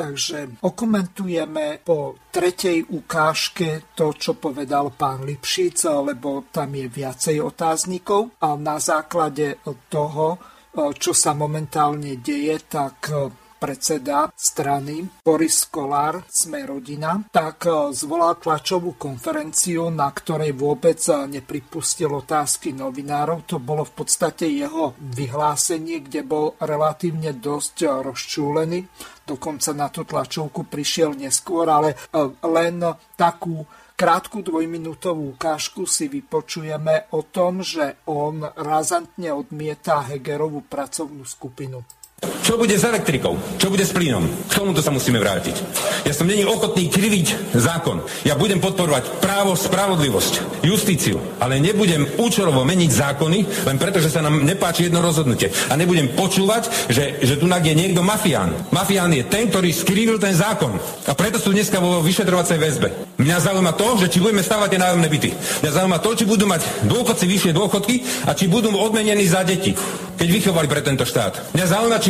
[0.00, 8.32] Takže okomentujeme po tretej ukážke to, čo povedal pán Lipšic, lebo tam je viacej otáznikov.
[8.40, 9.60] A na základe
[9.92, 10.40] toho,
[10.72, 13.12] čo sa momentálne deje, tak
[13.60, 21.28] predseda strany Boris Kolár, sme rodina, tak e, zvolal tlačovú konferenciu, na ktorej vôbec e,
[21.28, 23.44] nepripustil otázky novinárov.
[23.44, 28.80] To bolo v podstate jeho vyhlásenie, kde bol relatívne dosť e, rozčúlený.
[29.28, 31.94] Dokonca na tú tlačovku prišiel neskôr, ale
[32.42, 32.82] len
[33.14, 33.62] takú
[34.00, 41.84] krátku dvojminútovú ukážku si vypočujeme o tom, že on razantne odmieta Hegerovú pracovnú skupinu.
[42.20, 43.38] Čo bude s elektrikou?
[43.56, 44.26] Čo bude s plynom?
[44.50, 45.56] K tomuto sa musíme vrátiť.
[46.04, 48.04] Ja som není ochotný kriviť zákon.
[48.28, 54.20] Ja budem podporovať právo, spravodlivosť, justíciu, ale nebudem účelovo meniť zákony, len preto, že sa
[54.20, 55.48] nám nepáči jedno rozhodnutie.
[55.70, 58.52] A nebudem počúvať, že, že tu je niekto mafián.
[58.74, 60.76] Mafián je ten, ktorý skrivil ten zákon.
[61.08, 62.88] A preto sú dneska vo vyšetrovacej väzbe.
[63.20, 65.30] Mňa zaujíma to, že či budeme stavať tie nájomné byty.
[65.60, 67.94] Mňa zaujíma to, či budú mať dôchodci vyššie dôchodky
[68.26, 69.76] a či budú odmenení za deti,
[70.16, 71.52] keď vychovali pre tento štát.
[71.52, 72.09] Mňa zaujíma, či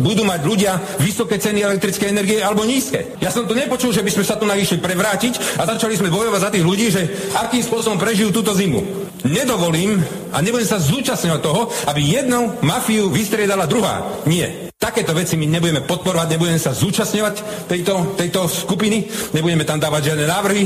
[0.00, 3.16] budú mať ľudia vysoké ceny elektrickej energie alebo nízke.
[3.22, 6.40] Ja som tu nepočul, že by sme sa tu navýšli prevrátiť a začali sme bojovať
[6.40, 7.02] za tých ľudí, že
[7.36, 9.08] akým spôsobom prežijú túto zimu.
[9.26, 9.98] Nedovolím
[10.30, 14.06] a nebudem sa zúčastňovať toho, aby jednou mafiu vystriedala druhá.
[14.30, 14.70] Nie.
[14.78, 20.26] Takéto veci my nebudeme podporovať, nebudeme sa zúčastňovať tejto, tejto skupiny, nebudeme tam dávať žiadne
[20.30, 20.64] návrhy.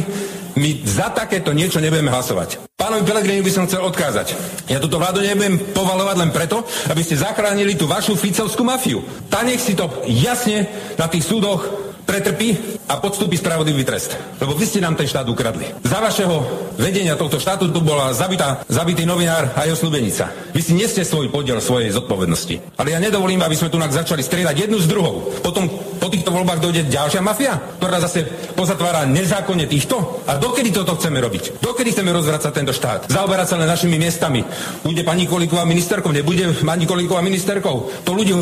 [0.57, 2.69] My za takéto niečo nebudeme hlasovať.
[2.77, 4.35] Pánovi Pelegrini by som chcel odkázať.
[4.69, 9.01] Ja túto vládu nebudem povalovať len preto, aby ste zachránili tú vašu ficovskú mafiu.
[9.31, 10.67] Tá nech si to jasne
[10.99, 12.59] na tých súdoch pretrpí
[12.91, 14.19] a podstúpi spravodlivý trest.
[14.43, 15.71] Lebo vy ste nám ten štát ukradli.
[15.87, 16.43] Za vašeho
[16.77, 20.29] vedenia tohto štátu tu bola zabitá, zabitý novinár a jeho slubenica.
[20.53, 22.77] Vy si neste svoj podiel svojej zodpovednosti.
[22.77, 25.31] Ale ja nedovolím, aby sme tu začali strieľať jednu z druhou.
[25.41, 25.71] Potom
[26.03, 28.27] po týchto voľbách dojde ďalšia mafia, ktorá zase
[28.59, 30.27] pozatvára nezákonne týchto.
[30.27, 31.63] A dokedy toto chceme robiť?
[31.63, 33.07] Dokedy chceme rozvracať tento štát?
[33.07, 34.43] Zaoberať sa len našimi miestami.
[34.83, 38.03] Bude pani Kolíková ministerkou, nebude pani Kolíková ministerkou.
[38.03, 38.35] To ľudí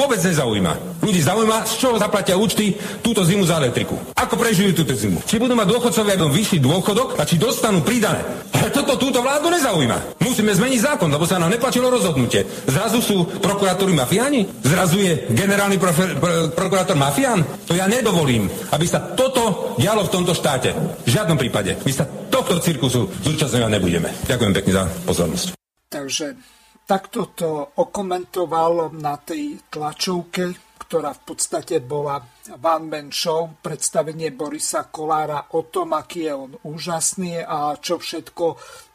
[0.00, 0.91] vôbec nezaujíma.
[1.02, 3.98] Ľudí zaujíma, z čoho zaplatia účty túto zimu za elektriku.
[4.14, 5.18] Ako prežijú túto zimu?
[5.26, 8.22] Či budú mať dôchodcovia vyšší dôchodok a či dostanú pridané.
[8.54, 10.22] Ale toto túto vládu nezaujíma.
[10.22, 12.46] Musíme zmeniť zákon, lebo sa nám nepačilo rozhodnutie.
[12.70, 14.46] Zrazu sú prokurátori mafiáni?
[14.62, 17.42] Zrazu je generálny profe- pr- prokurátor mafián?
[17.66, 20.70] To ja nedovolím, aby sa toto dialo v tomto štáte.
[21.02, 21.82] V žiadnom prípade.
[21.82, 24.14] My sa tohto cirkusu zúčastňovať nebudeme.
[24.30, 25.58] Ďakujem pekne za pozornosť.
[25.90, 26.38] Takže
[26.86, 32.18] takto to okomentoval na tej tlačovke ktorá v podstate bola
[32.58, 38.44] One Man Show, predstavenie Borisa Kolára o tom, aký je on úžasný a čo všetko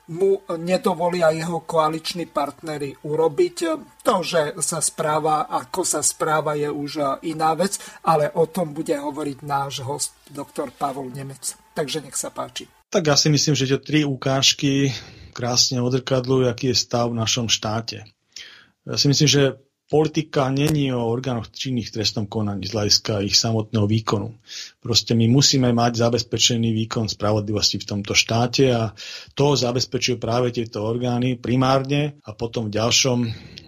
[0.08, 3.58] mu nedovolia jeho koaliční partnery urobiť.
[4.08, 7.76] To, že sa správa, ako sa správa, je už iná vec,
[8.08, 11.60] ale o tom bude hovoriť náš host, doktor Pavol Nemec.
[11.76, 12.72] Takže nech sa páči.
[12.88, 14.96] Tak ja si myslím, že tie tri ukážky
[15.36, 18.08] krásne odrkadľujú, aký je stav v našom štáte.
[18.88, 23.88] Ja si myslím, že politika není o orgánoch činných trestnom konaní z hľadiska ich samotného
[23.88, 24.36] výkonu.
[24.84, 28.92] Proste my musíme mať zabezpečený výkon spravodlivosti v tomto štáte a
[29.32, 33.20] to zabezpečujú práve tieto orgány primárne a potom v ďalšom,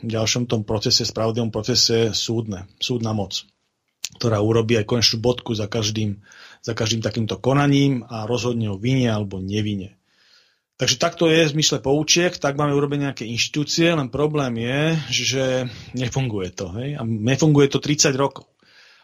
[0.03, 3.47] v ďalšom tom procese, spravodlivom procese súdne, súdna moc,
[4.19, 6.19] ktorá urobí aj konečnú bodku za každým,
[6.59, 9.98] za každým takýmto konaním a rozhodne o vine alebo nevine.
[10.79, 14.81] Takže takto je v zmysle poučiek, tak máme urobiť nejaké inštitúcie, len problém je,
[15.11, 15.45] že
[15.91, 16.71] nefunguje to.
[16.79, 16.95] Hej?
[16.95, 18.47] A nefunguje to 30 rokov.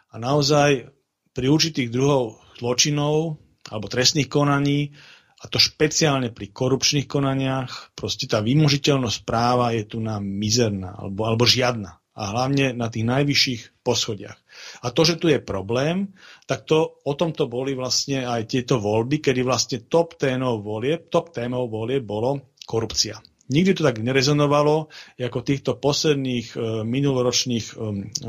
[0.08, 0.88] A naozaj
[1.36, 4.96] pri určitých druhov zločinov alebo trestných konaní,
[5.44, 11.28] a to špeciálne pri korupčných konaniach, proste tá vymožiteľnosť práva je tu nám mizerná alebo,
[11.28, 12.00] alebo žiadna.
[12.16, 14.40] A hlavne na tých najvyšších poschodiach.
[14.80, 16.16] A to, že tu je problém,
[16.46, 21.34] tak to, o tomto boli vlastne aj tieto voľby, kedy vlastne top témou volie, top
[21.34, 23.18] témou volie bolo korupcia.
[23.46, 24.90] Nikdy to tak nerezonovalo,
[25.22, 27.74] ako týchto posledných e, minuloročných e,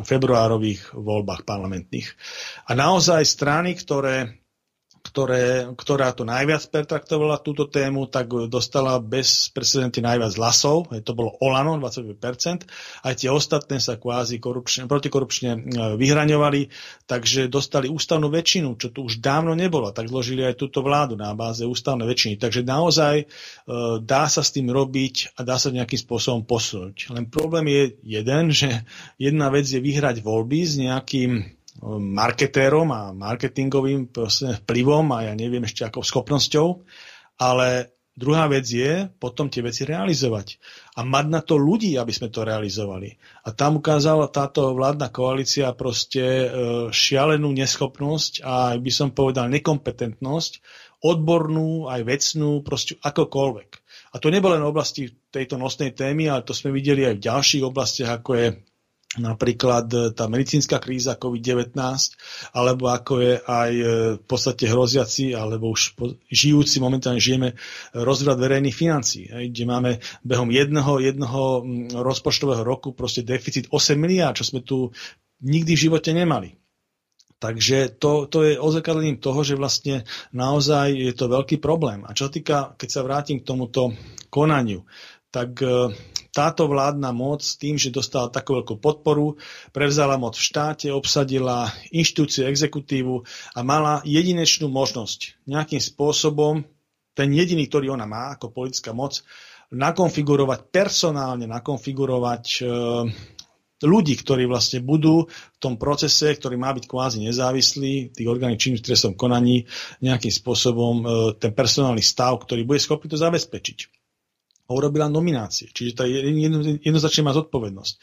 [0.05, 2.09] februárových voľbách parlamentných.
[2.69, 4.45] A naozaj strany, ktoré
[5.17, 11.33] ktoré, ktorá to najviac pertraktovala túto tému, tak dostala bez precedenty najviac hlasov, to bolo
[11.41, 12.69] Olano, 25%,
[13.01, 15.61] aj tie ostatné sa kvázi korupčne, protikorupčne e,
[15.97, 16.69] vyhraňovali,
[17.09, 21.33] takže dostali ústavnú väčšinu, čo tu už dávno nebolo, tak zložili aj túto vládu na
[21.33, 22.37] báze ústavnej väčšiny.
[22.37, 23.27] Takže naozaj e,
[24.05, 27.09] dá sa s tým robiť a dá sa nejakým spôsobom posunúť.
[27.17, 27.83] Len problém je
[28.21, 28.85] jeden, že
[29.17, 34.09] jedna vec je vyhrať voľby s nejakým marketérom a marketingovým
[34.65, 36.87] vplyvom a ja neviem ešte akou schopnosťou,
[37.37, 40.57] ale druhá vec je potom tie veci realizovať
[40.97, 43.13] a mať na to ľudí, aby sme to realizovali.
[43.45, 46.47] A tam ukázala táto vládna koalícia proste e,
[46.89, 50.65] šialenú neschopnosť a by som povedal nekompetentnosť,
[51.05, 53.71] odbornú aj vecnú, proste akokoľvek.
[54.11, 57.25] A to nebolo len v oblasti tejto nosnej témy, ale to sme videli aj v
[57.29, 58.49] ďalších oblastiach, ako je
[59.15, 61.79] napríklad e, tá medicínska kríza COVID-19,
[62.53, 63.85] alebo ako je aj e,
[64.19, 65.95] v podstate hroziaci, alebo už
[66.27, 67.55] žijúci, momentálne žijeme,
[67.95, 69.91] rozvrat verejných financií, kde máme
[70.27, 71.43] behom jedného, jedného
[71.97, 74.91] rozpočtového roku proste deficit 8 miliárd, čo sme tu
[75.41, 76.59] nikdy v živote nemali.
[77.37, 82.01] Takže to, to je ozrkadlením toho, že vlastne naozaj je to veľký problém.
[82.09, 83.93] A čo týka, keď sa vrátim k tomuto
[84.33, 84.89] konaniu,
[85.37, 85.93] tak e,
[86.33, 89.37] táto vládna moc tým, že dostala takú veľkú podporu,
[89.77, 93.21] prevzala moc v štáte, obsadila inštitúciu, exekutívu
[93.53, 95.45] a mala jedinečnú možnosť.
[95.45, 96.65] Nejakým spôsobom,
[97.13, 99.21] ten jediný, ktorý ona má ako politická moc,
[99.69, 102.61] nakonfigurovať, personálne nakonfigurovať e,
[103.85, 108.89] ľudí, ktorí vlastne budú v tom procese, ktorý má byť kvázi nezávislý, tých orgánov činných
[108.89, 109.69] v konaní,
[110.01, 111.05] nejakým spôsobom e,
[111.37, 114.06] ten personálny stav, ktorý bude schopný to zabezpečiť
[114.67, 115.71] urobila nominácie.
[115.71, 117.95] Čiže to jedno, jednoznačne má zodpovednosť.
[117.95, 117.99] E,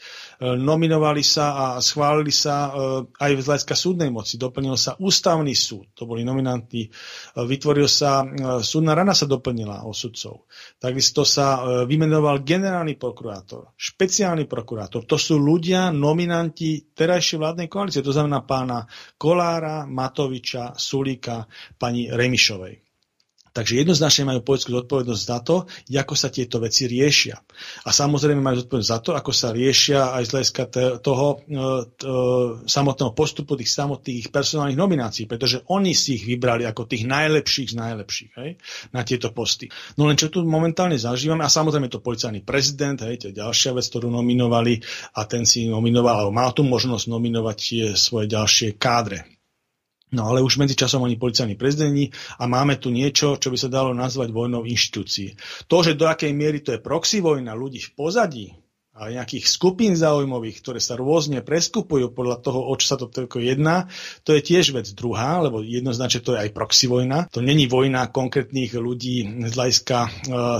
[0.56, 2.70] nominovali sa a schválili sa e,
[3.12, 4.40] aj v hľadiska súdnej moci.
[4.40, 6.88] Doplnil sa ústavný súd, to boli nominanti.
[6.88, 6.90] E,
[7.36, 8.24] vytvoril sa,
[8.64, 10.48] súdna rana sa doplnila o sudcov.
[10.80, 15.04] Takisto sa vymenoval generálny prokurátor, špeciálny prokurátor.
[15.04, 18.04] To sú ľudia, nominanti terajšej vládnej koalície.
[18.04, 18.88] To znamená pána
[19.20, 21.44] Kolára, Matoviča, Sulíka,
[21.76, 22.83] pani Remišovej.
[23.54, 25.56] Takže jednoznačne majú politickú zodpovednosť za to,
[25.94, 27.38] ako sa tieto veci riešia.
[27.86, 30.62] A samozrejme majú zodpovednosť za to, ako sa riešia aj z hľadiska
[30.98, 31.62] toho e,
[32.66, 37.76] samotného postupu tých samotných personálnych nominácií, pretože oni si ich vybrali ako tých najlepších z
[37.78, 38.58] najlepších hej,
[38.90, 39.70] na tieto posty.
[39.94, 43.70] No len čo tu momentálne zažívame, a samozrejme to policajný prezident, hej, to je ďalšia
[43.70, 44.82] vec, ktorú nominovali
[45.14, 47.58] a ten si nominoval, alebo mal tu možnosť nominovať
[47.94, 49.33] svoje ďalšie kádre
[50.14, 53.90] No ale už medzičasom oni policajní prezidenti a máme tu niečo, čo by sa dalo
[53.90, 55.34] nazvať vojnou inštitúcií.
[55.66, 58.46] To, že do akej miery to je proxy vojna ľudí v pozadí,
[58.94, 63.42] ale nejakých skupín zaujímavých, ktoré sa rôzne preskupujú podľa toho, o čo sa to toľko
[63.42, 63.90] jedná,
[64.22, 67.26] to je tiež vec druhá, lebo jednoznačne to je aj proxy vojna.
[67.34, 70.10] To není vojna konkrétnych ľudí z hľadiska uh,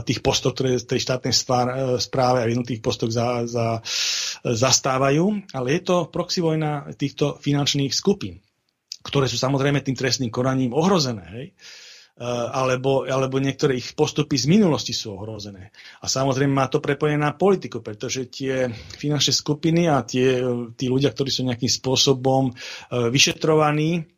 [0.02, 3.78] tých postov, ktoré z tej štátnej spár, uh, správe a jednotých postoch za, za,
[4.42, 8.43] zastávajú, ale je to proxy vojna týchto finančných skupín
[9.04, 11.24] ktoré sú samozrejme tým trestným konaním ohrozené.
[11.36, 11.46] Hej?
[12.14, 15.74] E, alebo, alebo niektoré ich postupy z minulosti sú ohrozené.
[16.00, 20.40] A samozrejme má to prepojené na politiku, pretože tie finančné skupiny a tie,
[20.78, 22.52] tí ľudia, ktorí sú nejakým spôsobom e,
[23.12, 24.13] vyšetrovaní,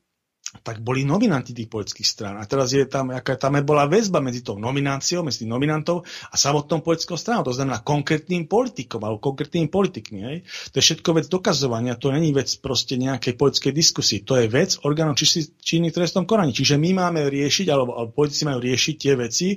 [0.63, 2.35] tak boli nominanti tých politických strán.
[2.41, 6.37] A teraz je tam, aká tam bola väzba medzi tou nomináciou, medzi tým nominantov a
[6.37, 7.47] samotnou politickou stranou.
[7.47, 10.21] To znamená konkrétnym politikom alebo konkrétnymi politikmi.
[10.25, 10.37] Hej.
[10.73, 14.19] To je všetko vec dokazovania, to není vec proste nejakej politickej diskusie.
[14.25, 16.53] To je vec orgánov činných trestnom konaní.
[16.53, 19.49] Čiže my máme riešiť, alebo, alebo politici majú riešiť tie veci,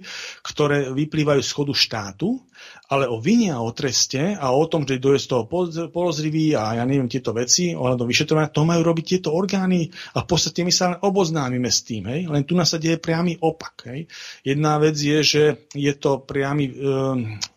[0.43, 2.49] ktoré vyplývajú z chodu štátu
[2.89, 5.43] ale o vine a o treste a o tom, že kto je z toho
[5.89, 10.27] polozrivý a ja neviem tieto veci ohľadom vyšetrovania, to majú robiť tieto orgány a v
[10.27, 12.09] podstate my sa len oboznámime s tým.
[12.09, 12.27] Hej?
[12.27, 13.89] Len tu nás sa deje priamy opak.
[13.89, 14.09] Hej?
[14.43, 16.73] Jedna vec je, že je to priamy e,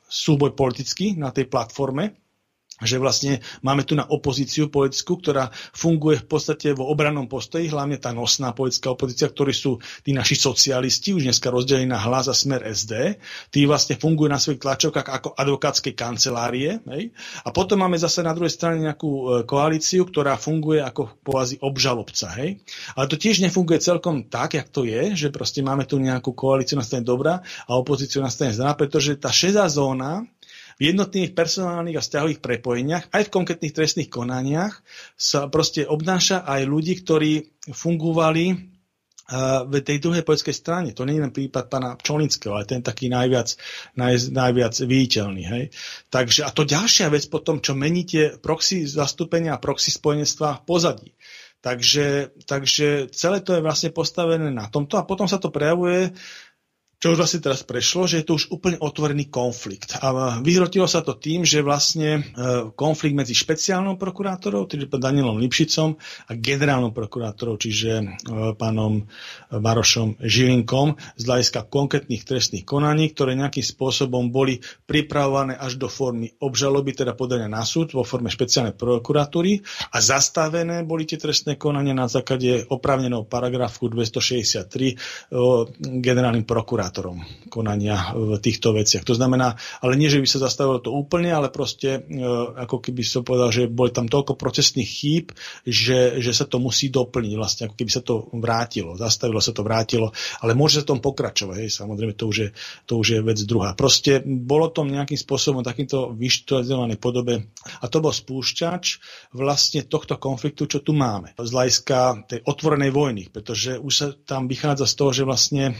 [0.06, 2.21] súboj politický na tej platforme,
[2.82, 7.98] že vlastne máme tu na opozíciu politickú, ktorá funguje v podstate vo obrannom postoji, hlavne
[7.98, 12.34] tá nosná politická opozícia, ktorí sú tí naši socialisti, už dneska rozdelení na hlas a
[12.34, 13.18] smer SD.
[13.54, 16.82] Tí vlastne fungujú na svojich tlačovkách ako advokátske kancelárie.
[16.90, 17.14] Hej?
[17.46, 22.34] A potom máme zase na druhej strane nejakú e, koalíciu, ktorá funguje ako kvázi obžalobca.
[22.38, 22.60] Hej?
[22.98, 26.76] Ale to tiež nefunguje celkom tak, jak to je, že proste máme tu nejakú koalíciu
[26.78, 30.26] na strane dobrá a opozíciu na strane zlá, pretože tá šedá zóna
[30.82, 34.82] jednotných personálnych a vzťahových prepojeniach, aj v konkrétnych trestných konaniach
[35.14, 38.72] sa proste obnáša aj ľudí, ktorí fungovali
[39.64, 40.90] v tej druhej poľskej strane.
[40.92, 43.54] To nie je len prípad pána Čolinského, ale ten taký najviac,
[43.96, 45.42] naj, najviac viditeľný.
[45.46, 45.64] Hej.
[46.12, 51.10] Takže, a to ďalšia vec potom, čo meníte proxy zastúpenia a proxy spojenectva v pozadí.
[51.62, 56.10] Takže, takže celé to je vlastne postavené na tomto a potom sa to prejavuje
[57.02, 59.98] čo už vlastne teraz prešlo, že je to už úplne otvorený konflikt.
[59.98, 65.98] A vyhrotilo sa to tým, že vlastne e, konflikt medzi špeciálnou prokurátorou, čiže Danielom Lipšicom
[65.98, 68.04] a generálnou prokurátorou, čiže e,
[68.54, 69.02] pánom
[69.50, 76.30] Marošom Žilinkom z hľadiska konkrétnych trestných konaní, ktoré nejakým spôsobom boli pripravované až do formy
[76.38, 79.58] obžaloby, teda podania na súd vo forme špeciálnej prokuratúry
[79.90, 85.34] a zastavené boli tie trestné konania na základe opravneného paragrafu 263
[85.98, 89.04] generálnym prokurátorom iniciátorom konania v týchto veciach.
[89.08, 92.20] To znamená, ale nie, že by sa zastavilo to úplne, ale proste e,
[92.68, 95.32] ako keby som povedal, že boli tam toľko procesných chýb,
[95.64, 99.64] že, že sa to musí doplniť, vlastne ako keby sa to vrátilo, zastavilo sa to,
[99.64, 100.12] vrátilo,
[100.44, 102.48] ale môže sa tom pokračovať, hej, samozrejme to už, je,
[102.84, 103.72] to už je vec druhá.
[103.72, 108.84] Proste bolo to nejakým spôsobom takýmto vyštudovanej podobe a to bol spúšťač
[109.32, 111.32] vlastne tohto konfliktu, čo tu máme.
[111.38, 115.74] Z hľadiska tej otvorenej vojny, pretože už sa tam vychádza z toho, že vlastne e,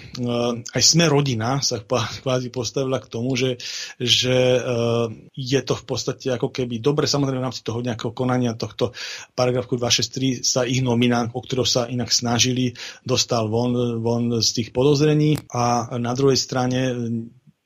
[0.63, 3.59] aj sme rodina sa kvázi postavila k tomu, že,
[3.99, 8.59] že uh, je to v podstate ako keby dobre, samozrejme v rámci toho nejakého konania
[8.59, 8.93] tohto
[9.33, 12.75] paragrafu 263 sa ich nominant, o ktorého sa inak snažili,
[13.07, 15.39] dostal von, von z tých podozrení.
[15.55, 16.95] A na druhej strane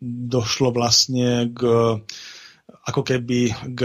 [0.00, 1.60] došlo vlastne k
[2.86, 3.80] ako keby k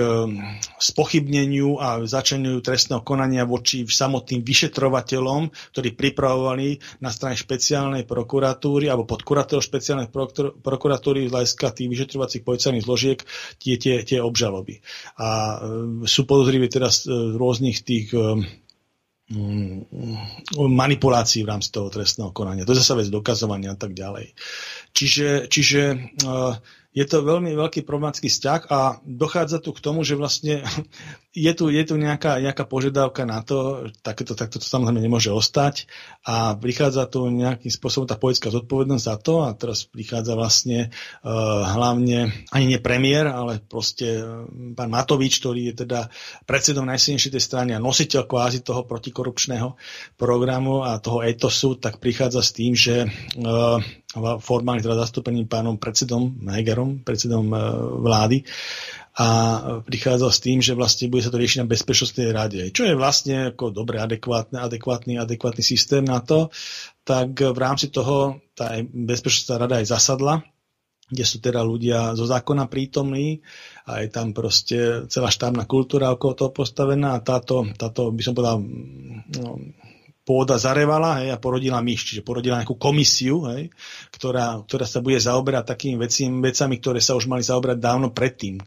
[0.78, 9.10] spochybneniu a začeniu trestného konania voči samotným vyšetrovateľom, ktorí pripravovali na strane špeciálnej prokuratúry alebo
[9.10, 10.14] pod kuratúrou špeciálnej
[10.62, 13.20] prokuratúry z hľadiska tých vyšetrovacích policajných zložiek
[13.58, 14.86] tie, tie, tie obžaloby.
[15.18, 15.56] A e,
[16.06, 18.38] sú podozriví teraz z rôznych tých e,
[19.34, 19.90] mm,
[20.62, 22.70] manipulácií v rámci toho trestného konania.
[22.70, 24.38] To je zase vec dokazovania a tak ďalej.
[24.94, 25.82] Čiže, čiže
[26.28, 26.60] uh,
[26.92, 30.60] je to veľmi veľký problematický vzťah a dochádza tu k tomu, že vlastne
[31.48, 35.88] je tu, je tu nejaká, nejaká požiadavka na to, takéto, takto to samozrejme nemôže ostať
[36.28, 40.92] a prichádza tu nejakým spôsobom tá politická zodpovednosť za to a teraz prichádza vlastne
[41.24, 44.44] uh, hlavne ani nie premiér, ale proste uh,
[44.76, 46.12] pán Matovič, ktorý je teda
[46.44, 49.80] predsedom najsilnejšej tej strany a nositeľ kvázi toho protikorupčného
[50.20, 53.80] programu a toho etosu, tak prichádza s tým, že uh,
[54.44, 57.60] formálne teda zastúpením pánom predsedom Hegerom, predsedom uh,
[58.04, 58.44] vlády,
[59.12, 59.28] a
[59.84, 62.64] prichádza s tým, že vlastne bude sa to riešiť na bezpečnostnej rade.
[62.72, 66.48] Čo je vlastne ako dobre, adekvátne, adekvátny, adekvátny systém na to,
[67.04, 70.48] tak v rámci toho tá bezpečnostná rada aj zasadla,
[71.12, 73.44] kde sú teda ľudia zo zákona prítomní
[73.84, 78.32] a je tam proste celá štábna kultúra okolo toho postavená a táto, táto by som
[78.32, 78.64] povedal,
[79.44, 79.60] no,
[80.22, 83.74] pôda zarevala hej, a porodila myš, čiže porodila nejakú komisiu, hej,
[84.14, 88.62] ktorá, ktorá sa bude zaoberať takými vecimi, vecami, ktoré sa už mali zaoberať dávno predtým,
[88.62, 88.64] e,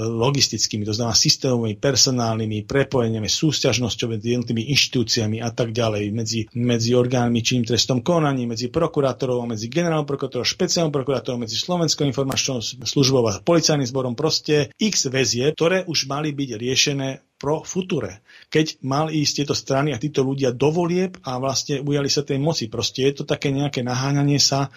[0.00, 6.96] logistickými, to znamená systémovými, personálnymi, prepojeniami, súťažnosťou medzi jednotlivými inštitúciami a tak ďalej, medzi, medzi
[6.96, 13.28] orgánmi činným trestom konaní, medzi prokurátorov, medzi generálnym prokurátorom, špeciálnym prokurátorom, medzi Slovenskou informačnou službou
[13.28, 18.23] a policajným zborom, proste x väzie, ktoré už mali byť riešené pro future.
[18.54, 22.38] Keď mal ísť tieto strany a títo ľudia do volieb a vlastne ujali sa tej
[22.38, 22.70] moci.
[22.70, 24.70] Proste je to také nejaké naháňanie sa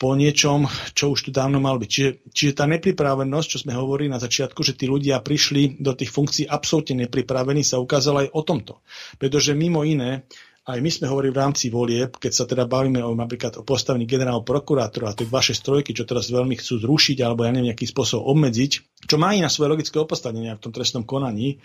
[0.00, 0.66] po niečom,
[0.96, 1.90] čo už tu dávno mal byť.
[1.92, 6.10] Čiže, čiže tá nepripravenosť, čo sme hovorili na začiatku, že tí ľudia prišli do tých
[6.10, 8.74] funkcií absolútne nepripravení, sa ukázala aj o tomto.
[9.20, 10.26] Pretože mimo iné,
[10.66, 14.06] aj my sme hovorili v rámci volieb, keď sa teda bavíme o, napríklad o postavení
[14.06, 18.26] generálneho prokurátora tie vaše strojky, čo teraz veľmi chcú zrušiť alebo ja neviem, nejakým spôsobom
[18.30, 21.58] obmedziť, čo má i na svoje logické opodstatnenie v tom trestnom konaní,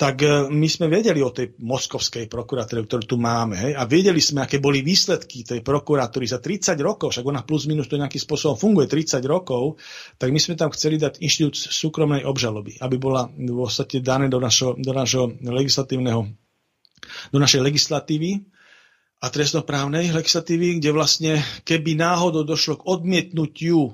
[0.00, 3.60] tak e, my sme vedeli o tej moskovskej prokuratúre, ktorú tu máme.
[3.60, 7.68] Hej, a vedeli sme, aké boli výsledky tej prokuratúry za 30 rokov, však ona plus
[7.68, 9.76] minus to nejakým spôsobom funguje 30 rokov,
[10.16, 14.40] tak my sme tam chceli dať inštitút súkromnej obžaloby, aby bola v podstate dané do
[14.40, 16.24] našho, do našho legislatívneho,
[17.28, 18.40] do našej legislatívy
[19.20, 21.32] a trestnoprávnej legislatívy, kde vlastne
[21.68, 23.92] keby náhodou došlo k odmietnutiu e,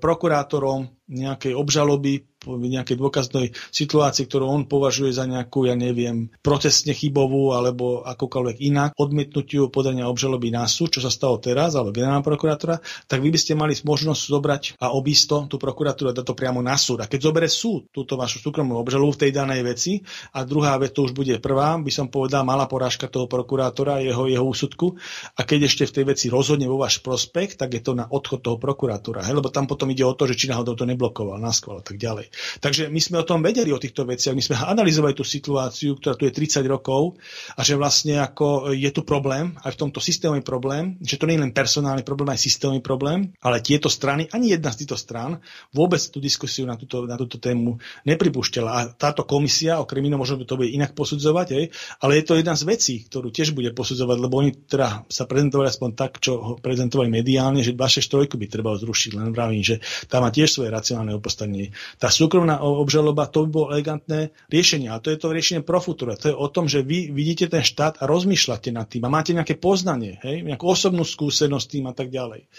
[0.00, 7.54] prokurátorom nejakej obžaloby nejakej dôkaznej situácii, ktorú on považuje za nejakú, ja neviem, protestne chybovú
[7.54, 12.82] alebo akokoľvek inak, odmietnutiu podania obžaloby na súd, čo sa stalo teraz, alebo generálna prokurátora,
[13.06, 16.60] tak vy by ste mali možnosť zobrať a obísť tú prokuratúru a dať to priamo
[16.60, 17.04] na súd.
[17.04, 19.92] A keď zoberie súd túto vašu súkromnú obžalobu v tej danej veci
[20.34, 24.26] a druhá vec, to už bude prvá, by som povedal, malá porážka toho prokurátora, jeho,
[24.28, 24.98] jeho úsudku.
[25.38, 28.44] A keď ešte v tej veci rozhodne vo váš prospekt, tak je to na odchod
[28.44, 29.24] toho prokurátora.
[29.24, 29.38] Hej?
[29.38, 32.30] Lebo tam potom ide o to, že či náhodou to neblokoval, na a tak ďalej.
[32.62, 36.14] Takže my sme o tom vedeli, o týchto veciach, my sme analyzovali tú situáciu, ktorá
[36.14, 37.18] tu je 30 rokov
[37.58, 41.34] a že vlastne ako je tu problém, aj v tomto systémový problém, že to nie
[41.34, 45.42] je len personálny problém, aj systémový problém, ale tieto strany, ani jedna z týchto strán
[45.74, 48.70] vôbec tú diskusiu na túto, na túto tému nepripúšťala.
[48.70, 51.64] A táto komisia, okrem iného možno to bude inak posudzovať, hej,
[51.98, 55.66] ale je to jedna z vecí, ktorú tiež bude posudzovať, lebo oni teda sa prezentovali
[55.66, 59.80] aspoň tak, čo ho prezentovali mediálne, že 263 by treba zrušiť, len vravím, že
[60.12, 61.70] tam má tiež svoje racionálne opostavenie.
[62.02, 64.90] Tá súkromná obžaloba, to by bolo elegantné riešenie.
[64.90, 66.18] A to je to riešenie pro futuro.
[66.18, 69.30] To je o tom, že vy vidíte ten štát a rozmýšľate nad tým a máte
[69.30, 70.42] nejaké poznanie, hej?
[70.42, 72.50] nejakú osobnú skúsenosť tým a tak ďalej.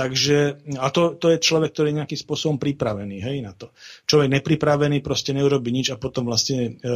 [0.00, 3.76] Takže, a to, to je človek, ktorý je nejakým spôsobom pripravený hej, na to.
[4.08, 6.88] Človek nepripravený proste neurobi nič a potom vlastne e,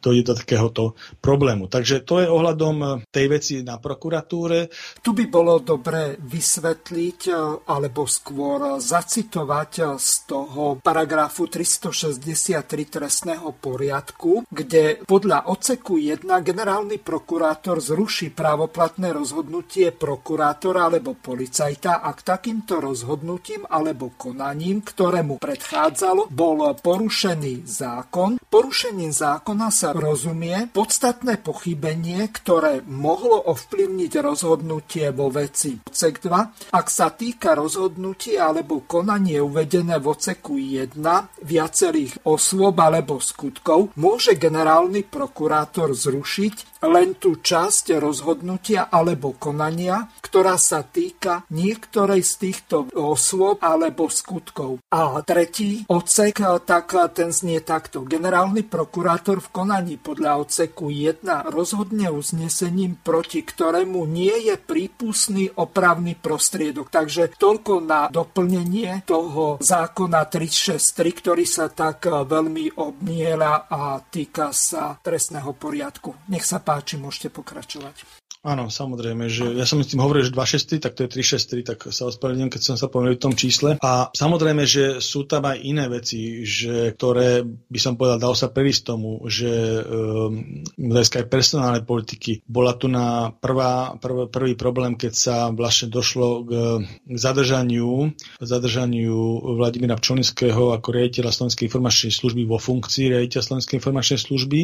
[0.00, 1.68] dojde do takéhoto problému.
[1.68, 4.72] Takže to je ohľadom e, tej veci na prokuratúre.
[5.04, 7.32] Tu by bolo dobre vysvetliť e,
[7.68, 12.56] alebo skôr zacitovať z toho paragrafu 363
[12.88, 22.06] trestného poriadku, kde podľa oceku 1 generálny prokurátor zruší právoplatné rozhodnutie prokurátora alebo policajta policajta,
[22.06, 28.38] ak takýmto rozhodnutím alebo konaním, ktorému predchádzalo, bol porušený zákon.
[28.38, 35.82] Porušením zákona sa rozumie podstatné pochybenie, ktoré mohlo ovplyvniť rozhodnutie vo veci.
[35.82, 36.70] Odsek 2.
[36.70, 40.94] Ak sa týka rozhodnutia alebo konanie uvedené v oceku 1
[41.42, 50.58] viacerých osôb alebo skutkov, môže generálny prokurátor zrušiť len tú časť rozhodnutia alebo konania, ktorá
[50.58, 54.82] sa týka niektorej z týchto osôb alebo skutkov.
[54.90, 58.02] A tretí odsek, tak ten znie takto.
[58.02, 66.18] Generálny prokurátor v konaní podľa odseku 1 rozhodne uznesením, proti ktorému nie je prípustný opravný
[66.18, 66.90] prostriedok.
[66.90, 74.96] Takže toľko na doplnenie toho zákona 363, ktorý sa tak veľmi obniela a týka sa
[74.98, 76.16] trestného poriadku.
[76.32, 78.22] Nech sa páči, môžete pokračovať.
[78.42, 81.78] Áno, samozrejme, že ja som s tým hovoril, že 263, tak to je 363, tak
[81.94, 83.78] sa ospravedlňujem, keď som sa pomýlil v tom čísle.
[83.78, 88.50] A samozrejme, že sú tam aj iné veci, že, ktoré by som povedal, dalo sa
[88.50, 89.46] prejsť tomu, že
[89.78, 96.42] um, aj personálnej politiky bola tu na prvá, prv, prvý problém, keď sa vlastne došlo
[96.42, 96.50] k,
[96.82, 98.10] k zadržaniu,
[98.42, 104.60] zadržaniu Vladimíra Pčolinského ako riaditeľa Slovenskej informačnej služby vo funkcii riaditeľa Slovenskej informačnej služby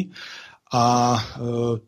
[0.69, 1.21] a e,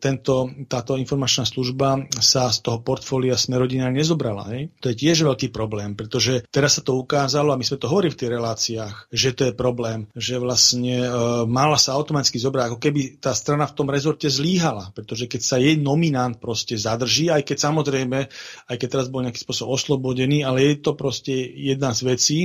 [0.02, 4.50] tento, táto informačná služba sa z toho portfólia Smerodina nezobrala.
[4.50, 4.74] Hej?
[4.82, 8.10] To je tiež veľký problém, pretože teraz sa to ukázalo, a my sme to hovorili
[8.10, 11.08] v tých reláciách, že to je problém, že vlastne e,
[11.46, 15.56] mala sa automaticky zobrať, ako keby tá strana v tom rezorte zlíhala, pretože keď sa
[15.62, 18.18] jej nominant proste zadrží, aj keď samozrejme,
[18.66, 22.38] aj keď teraz bol nejaký spôsob oslobodený, ale je to proste jedna z vecí,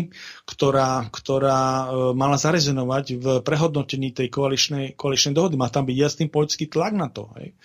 [0.45, 5.57] ktorá, ktorá e, mala zarezonovať v prehodnotení tej koaličnej, koaličnej dohody.
[5.57, 7.31] Má tam byť jasný jasný politický tlak na to.
[7.39, 7.55] Hej.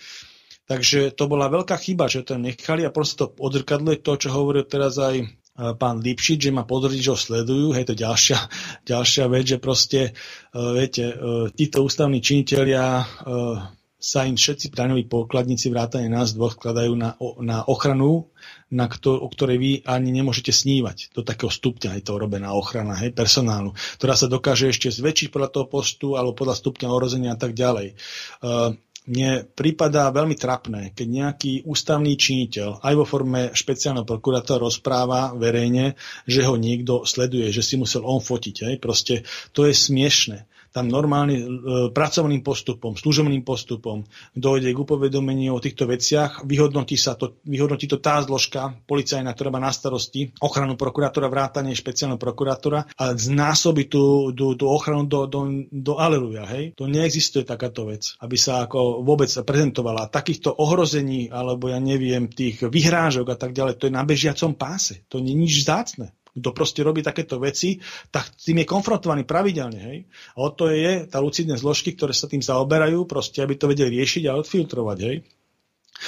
[0.63, 4.63] Takže to bola veľká chyba, že to nechali a proste to odzrkadluje to, čo hovoril
[4.63, 5.25] teraz aj e,
[5.75, 7.75] pán Lipšic, že ma pozrieť, že ho sledujú.
[7.75, 8.39] Hej, to ďalšia,
[8.91, 10.01] ďalšia vec, že proste,
[10.55, 13.03] uh, viete, uh, títo ústavní činiteľia
[14.03, 18.32] sa im všetci daňoví pokladníci vrátane nás dvoch skladajú na, na ochranu,
[18.73, 21.13] na ktor- o ktorej vy ani nemôžete snívať.
[21.13, 25.49] Do takého stupňa je to robená ochrana hej, personálu, ktorá sa dokáže ešte zväčšiť podľa
[25.53, 27.93] toho postu alebo podľa stupňa orozenia a tak ďalej.
[28.41, 28.73] Uh,
[29.03, 35.99] mne prípada veľmi trapné, keď nejaký ústavný činiteľ aj vo forme špeciálneho prokurátora rozpráva verejne,
[36.23, 38.55] že ho niekto sleduje, že si musel on fotiť.
[38.63, 38.75] Hej.
[38.79, 41.45] Proste to je smiešne tam normálne e,
[41.93, 44.01] pracovným postupom, služobným postupom
[44.33, 49.53] dojde k upovedomeniu o týchto veciach, vyhodnotí, sa to, vyhodnotí to tá zložka policajná, ktorá
[49.53, 55.29] má na starosti ochranu prokurátora, vrátanie špeciálneho prokurátora a znásobí tú, tú, tú ochranu do,
[55.29, 56.49] do, do aleluja.
[56.49, 56.73] Hej?
[56.73, 60.09] To neexistuje takáto vec, aby sa ako vôbec prezentovala.
[60.09, 65.05] Takýchto ohrození, alebo ja neviem, tých vyhrážok a tak ďalej, to je na bežiacom páse.
[65.13, 67.77] To nie je nič zácne kto proste robí takéto veci,
[68.09, 69.79] tak tým je konfrontovaný pravidelne.
[69.79, 69.97] Hej?
[70.33, 74.01] A o to je tá lucidné zložky, ktoré sa tým zaoberajú, proste aby to vedeli
[74.01, 74.97] riešiť a odfiltrovať.
[75.05, 75.15] Hej?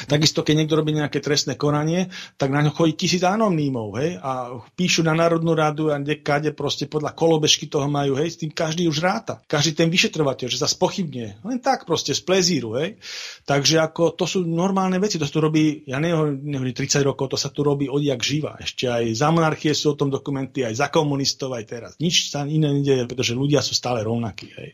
[0.06, 4.60] Takisto, keď niekto robí nejaké trestné konanie, tak na ňo chodí tisíc anonymov, hej, a
[4.76, 8.90] píšu na Národnú radu a kade proste podľa kolobežky toho majú, hej, s tým každý
[8.92, 9.40] už ráta.
[9.46, 11.40] Každý ten vyšetrovateľ, že sa spochybne.
[11.44, 13.00] Len tak proste, z plezíru, hej.
[13.48, 17.38] Takže ako to sú normálne veci, to sa tu robí, ja nehovorím 30 rokov, to
[17.40, 18.58] sa tu robí odjak živa.
[18.60, 21.92] Ešte aj za monarchie sú o tom dokumenty, aj za komunistov, aj teraz.
[22.02, 24.74] Nič sa iné nedieje, pretože ľudia sú stále rovnakí, hej.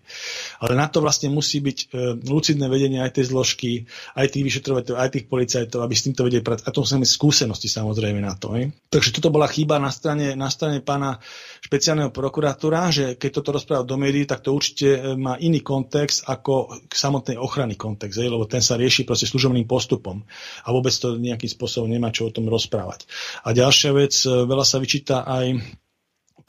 [0.63, 1.85] Ale na to vlastne musí byť e,
[2.25, 3.71] lucidné vedenie aj tej zložky,
[4.15, 6.67] aj tých vyšetrovateľov, aj tých policajtov, aby s týmto vedeli pracovať.
[6.67, 8.55] A to musíme skúsenosti samozrejme na to.
[8.55, 8.71] Je?
[8.87, 11.19] Takže toto bola chyba na strane, na strane pána
[11.61, 16.25] špeciálneho prokurátora, že keď toto rozprával do médií, tak to určite e, má iný kontext
[16.25, 18.31] ako samotný ochranný kontext, je?
[18.31, 20.23] lebo ten sa rieši proste služobným postupom
[20.63, 23.05] a vôbec to nejakým spôsobom nemá čo o tom rozprávať.
[23.43, 25.59] A ďalšia vec, e, veľa sa vyčíta aj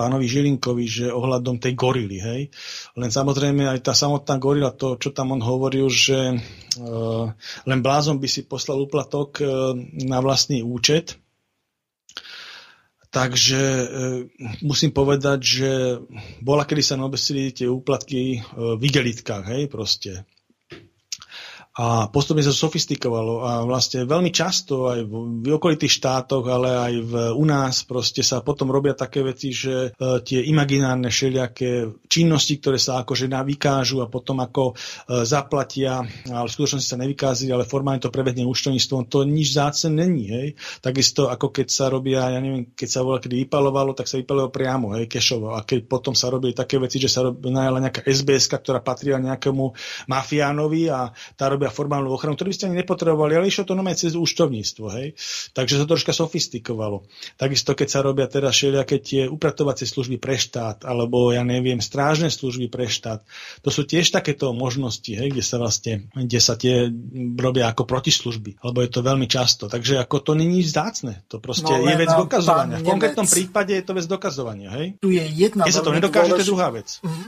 [0.03, 2.43] pánovi Žilinkovi, že ohľadom tej gorily, hej.
[2.99, 7.31] Len samozrejme aj tá samotná gorila, to, čo tam on hovoril, že uh,
[7.63, 9.71] len blázon by si poslal úplatok uh,
[10.03, 11.15] na vlastný účet.
[13.15, 13.87] Takže uh,
[14.67, 15.71] musím povedať, že
[16.43, 20.27] bola, kedy sa nobesili tie úplatky uh, v igelitkách, hej, proste
[21.73, 27.13] a postupne sa sofistikovalo a vlastne veľmi často aj v, okolitých štátoch, ale aj v,
[27.33, 32.77] u nás proste sa potom robia také veci, že e, tie imaginárne všelijaké činnosti, ktoré
[32.77, 38.05] sa akože vykážu a potom ako e, zaplatia, ale v skutočnosti sa nevykází, ale formálne
[38.05, 40.49] to prebehne účtovníctvom, to nič zácen není, hej.
[40.85, 44.53] Takisto ako keď sa robia, ja neviem, keď sa volá, kedy vypalovalo, tak sa vypalovalo
[44.53, 45.57] priamo, hej, kešovo.
[45.57, 49.73] A keď potom sa robili také veci, že sa najala nejaká SBS, ktorá patrila nejakému
[50.13, 53.95] mafiánovi a tá robia formálnu ochranu, ktorú by ste ani nepotrebovali, ale išlo to nomé
[53.95, 54.85] cez účtovníctvo.
[54.99, 55.15] Hej?
[55.55, 57.07] Takže sa to troška sofistikovalo.
[57.39, 62.27] Takisto, keď sa robia teraz všelijaké tie upratovacie služby pre štát, alebo ja neviem, strážne
[62.35, 63.23] služby pre štát,
[63.63, 66.91] to sú tiež takéto možnosti, hej, kde sa vlastne, kde sa tie
[67.39, 69.71] robia ako protislužby, lebo je to veľmi často.
[69.71, 72.83] Takže ako to není vzácne, to proste no, je vec dokazovania.
[72.83, 74.75] V konkrétnom prípade je to vec dokazovania.
[74.83, 74.99] Hej?
[74.99, 76.99] Tu je jedna Keď sa to nedokáže, to je druhá vec.
[77.05, 77.25] Uh-huh.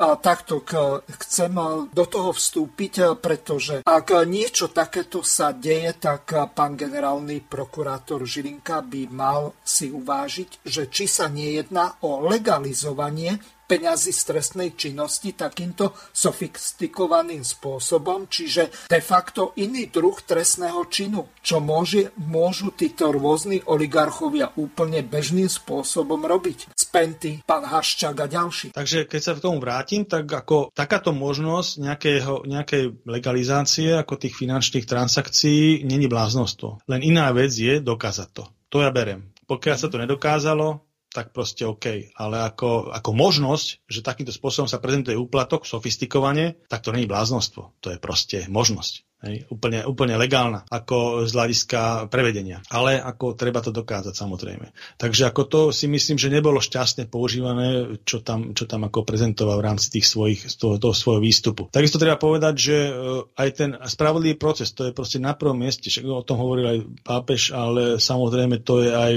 [0.00, 1.52] A, takto k, chcem
[1.92, 9.02] do toho vstúpiť, pretože ak niečo takéto sa deje, tak pán generálny prokurátor Žilinka by
[9.10, 17.42] mal si uvážiť, že či sa nejedná o legalizovanie peňazí z trestnej činnosti takýmto sofistikovaným
[17.42, 25.02] spôsobom, čiže de facto iný druh trestného činu, čo môže, môžu títo rôzni oligarchovia úplne
[25.02, 26.70] bežným spôsobom robiť.
[26.78, 28.66] Spenty, pán Haščák a ďalší.
[28.72, 34.38] Takže keď sa k tomu vrátim, tak ako takáto možnosť nejakého, nejakej legalizácie ako tých
[34.38, 36.86] finančných transakcií není bláznostvo.
[36.86, 38.44] Len iná vec je dokázať to.
[38.70, 39.34] To ja berem.
[39.46, 40.85] Pokiaľ sa to nedokázalo,
[41.16, 42.12] tak proste OK.
[42.12, 47.72] Ale ako, ako možnosť, že takýmto spôsobom sa prezentuje úplatok sofistikovane, tak to je bláznostvo.
[47.80, 49.05] To je proste možnosť.
[49.24, 52.60] Hej, úplne, úplne legálna, ako z hľadiska prevedenia.
[52.68, 54.76] Ale ako treba to dokázať samozrejme.
[55.00, 59.56] Takže ako to si myslím, že nebolo šťastne používané, čo tam, čo tam ako prezentoval
[59.56, 61.72] v rámci tých svojich, toho, toho svojho výstupu.
[61.72, 62.92] Takisto treba povedať, že eh,
[63.40, 66.78] aj ten spravodlivý proces, to je proste na prvom mieste, však o tom hovoril aj
[67.00, 69.12] pápež, ale samozrejme to je aj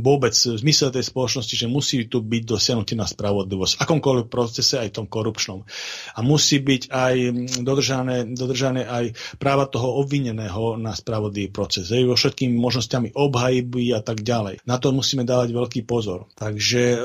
[0.00, 5.04] vôbec zmysel tej spoločnosti, že musí tu byť dosiahnutá spravodlivosť v akomkoľvek procese, aj tom
[5.04, 5.60] korupčnom.
[6.16, 7.14] A musí byť aj
[7.60, 9.04] dodržané, dodržané aj
[9.42, 11.90] práva toho obvineného na spravodlivý proces.
[11.90, 14.62] Hej, vo všetkými možnosťami obhajby a tak ďalej.
[14.62, 16.30] Na to musíme dávať veľký pozor.
[16.38, 16.98] Takže e,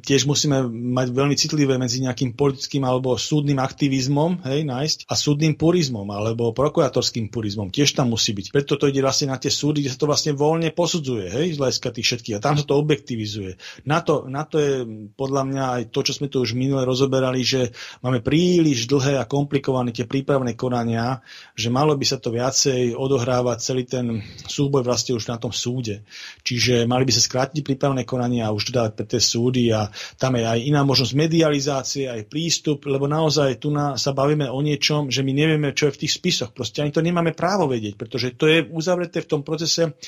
[0.00, 5.60] tiež musíme mať veľmi citlivé medzi nejakým politickým alebo súdnym aktivizmom, hej, nájsť, a súdnym
[5.60, 7.68] purizmom alebo prokurátorským purizmom.
[7.68, 8.56] Tiež tam musí byť.
[8.56, 11.60] Preto to ide vlastne na tie súdy, kde sa to vlastne voľne posudzuje, hej, z
[11.60, 12.36] hľadiska tých všetkých.
[12.40, 13.60] A tam sa to objektivizuje.
[13.84, 14.72] Na to, na to je
[15.12, 19.28] podľa mňa aj to, čo sme tu už minule rozoberali, že máme príliš dlhé a
[19.28, 21.20] komplikované tie prípravné konania,
[21.52, 26.06] že malo by sa to viacej odohrávať celý ten súboj vlastne už na tom súde.
[26.46, 30.38] Čiže mali by sa skrátiť prípravné konanie a už dodávať pre tie súdy a tam
[30.38, 35.10] je aj iná možnosť medializácie, aj prístup, lebo naozaj tu na, sa bavíme o niečom,
[35.10, 36.54] že my nevieme, čo je v tých spisoch.
[36.54, 39.98] Proste ani to nemáme právo vedieť, pretože to je uzavreté v tom procese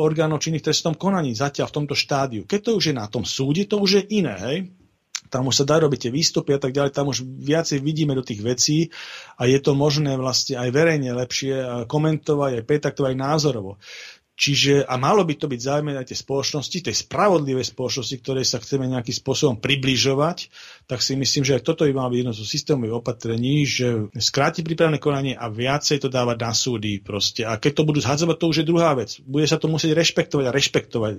[0.00, 2.48] orgánov činných trestnom konaní, zatiaľ v tomto štádiu.
[2.48, 4.58] Keď to už je na tom súde, to už je iné, hej?
[5.30, 8.26] Tam už sa dá robiť tie výstupy a tak ďalej, tam už viacej vidíme do
[8.26, 8.90] tých vecí
[9.38, 13.78] a je to možné vlastne aj verejne lepšie komentovať, aj pretaktovať aj názorovo.
[14.40, 18.56] Čiže, a malo by to byť zájme aj tej spoločnosti, tej spravodlivej spoločnosti, ktorej sa
[18.56, 20.48] chceme nejakým spôsobom približovať,
[20.90, 24.98] tak si myslím, že toto by malo byť jedno zo systémových opatrení, že skráti prípravné
[24.98, 27.46] konanie a viacej to dávať na súdy proste.
[27.46, 29.22] A keď to budú zhadzovať, to už je druhá vec.
[29.22, 31.12] Bude sa to musieť rešpektovať a rešpektovať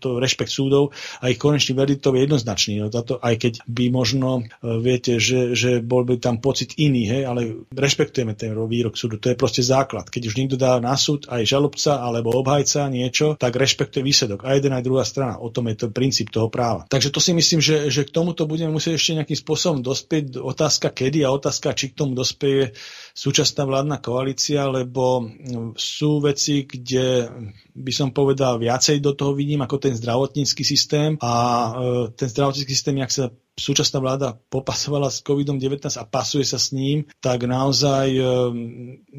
[0.00, 2.80] to rešpekt súdov a ich konečný verdikt je jednoznačný.
[2.80, 7.04] No, táto, aj keď by možno, e, viete, že, že bol by tam pocit iný,
[7.04, 9.20] hej, ale rešpektujeme ten výrok súdu.
[9.20, 10.08] To je proste základ.
[10.08, 14.48] Keď už niekto dá na súd aj žalobca alebo obhajca niečo, tak rešpektuje výsledok.
[14.48, 15.36] A jeden aj druhá strana.
[15.36, 16.88] O tom je to princíp toho práva.
[16.88, 20.38] Takže to si myslím, že, že k tomuto budeme musieť ešte nejakým spôsobom dospieť.
[20.38, 22.72] Otázka kedy a otázka, či k tomu dospieje
[23.18, 25.26] súčasná vládna koalícia, lebo
[25.74, 27.26] sú veci, kde
[27.74, 31.70] by som povedal viacej do toho vidím ako ten zdravotnícky systém a e,
[32.14, 33.26] ten zdravotnícky systém, jak sa
[33.58, 38.22] súčasná vláda popasovala s COVID-19 a pasuje sa s ním, tak naozaj e,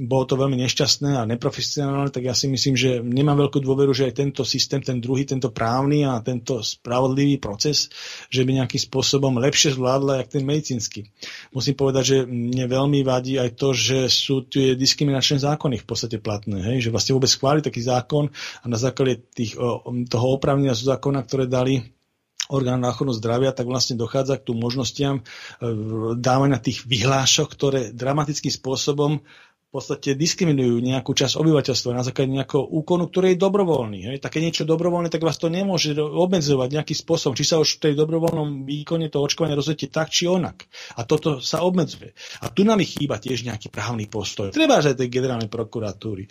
[0.08, 4.08] bolo to veľmi nešťastné a neprofesionálne, tak ja si myslím, že nemám veľkú dôveru, že
[4.08, 7.92] aj tento systém, ten druhý, tento právny a tento spravodlivý proces,
[8.32, 11.12] že by nejakým spôsobom lepšie zvládla, jak ten medicínsky.
[11.52, 16.22] Musím povedať, že mne veľmi vadí aj to, že sú tie diskriminačné zákony v podstate
[16.22, 16.88] platné, hej?
[16.88, 18.30] že vlastne vôbec schváli taký zákon
[18.62, 19.58] a na základe tých,
[20.10, 21.82] toho opravnenia zákona, ktoré dali
[22.50, 25.24] orgán na ochranu zdravia, tak vlastne dochádza k tú možnostiam e,
[26.18, 29.22] dávania tých vyhlášok, ktoré dramatickým spôsobom
[29.70, 34.00] v podstate diskriminujú nejakú časť obyvateľstva na základe nejakého úkonu, ktorý je dobrovoľný.
[34.10, 34.18] Hej.
[34.18, 37.38] Také niečo dobrovoľné, tak vás to nemôže obmedzovať nejakým spôsobom.
[37.38, 40.66] Či sa už v tej dobrovoľnom výkone to očkovania rozhodne tak, či onak.
[40.98, 42.18] A toto sa obmedzuje.
[42.42, 44.50] A tu nám chýba tiež nejaký právny postoj.
[44.50, 46.26] Treba aj tej generálnej prokuratúry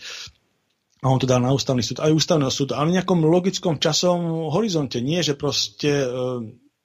[0.99, 4.51] a on to dal na ústavný súd, aj ústavného súdu, ale v nejakom logickom časovom
[4.51, 4.99] horizonte.
[4.99, 6.07] Nie, že proste e,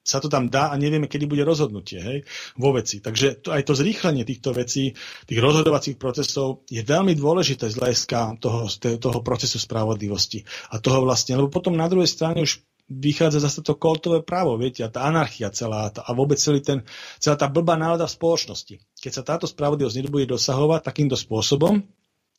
[0.03, 2.19] sa to tam dá a nevieme, kedy bude rozhodnutie hej,
[2.59, 2.99] vo veci.
[2.99, 4.91] Takže to, aj to zrýchlenie týchto vecí,
[5.23, 8.67] tých rozhodovacích procesov je veľmi dôležité z hľadiska toho,
[8.99, 10.43] toho procesu spravodlivosti.
[10.75, 12.59] A toho vlastne, lebo potom na druhej strane už
[12.91, 16.83] vychádza zase to koltové právo, viete, a tá anarchia celá tá, a vôbec celý ten,
[17.15, 18.75] celá tá blbá nálada v spoločnosti.
[18.99, 21.79] Keď sa táto spravodlivosť nebude dosahovať takýmto spôsobom,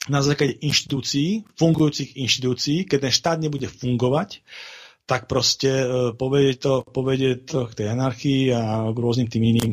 [0.05, 4.45] na základe inštitúcií, fungujúcich inštitúcií, keď ten štát nebude fungovať,
[5.05, 5.87] tak proste e,
[6.17, 9.73] povedie to, povedie to k tej anarchii a k rôznym tým iným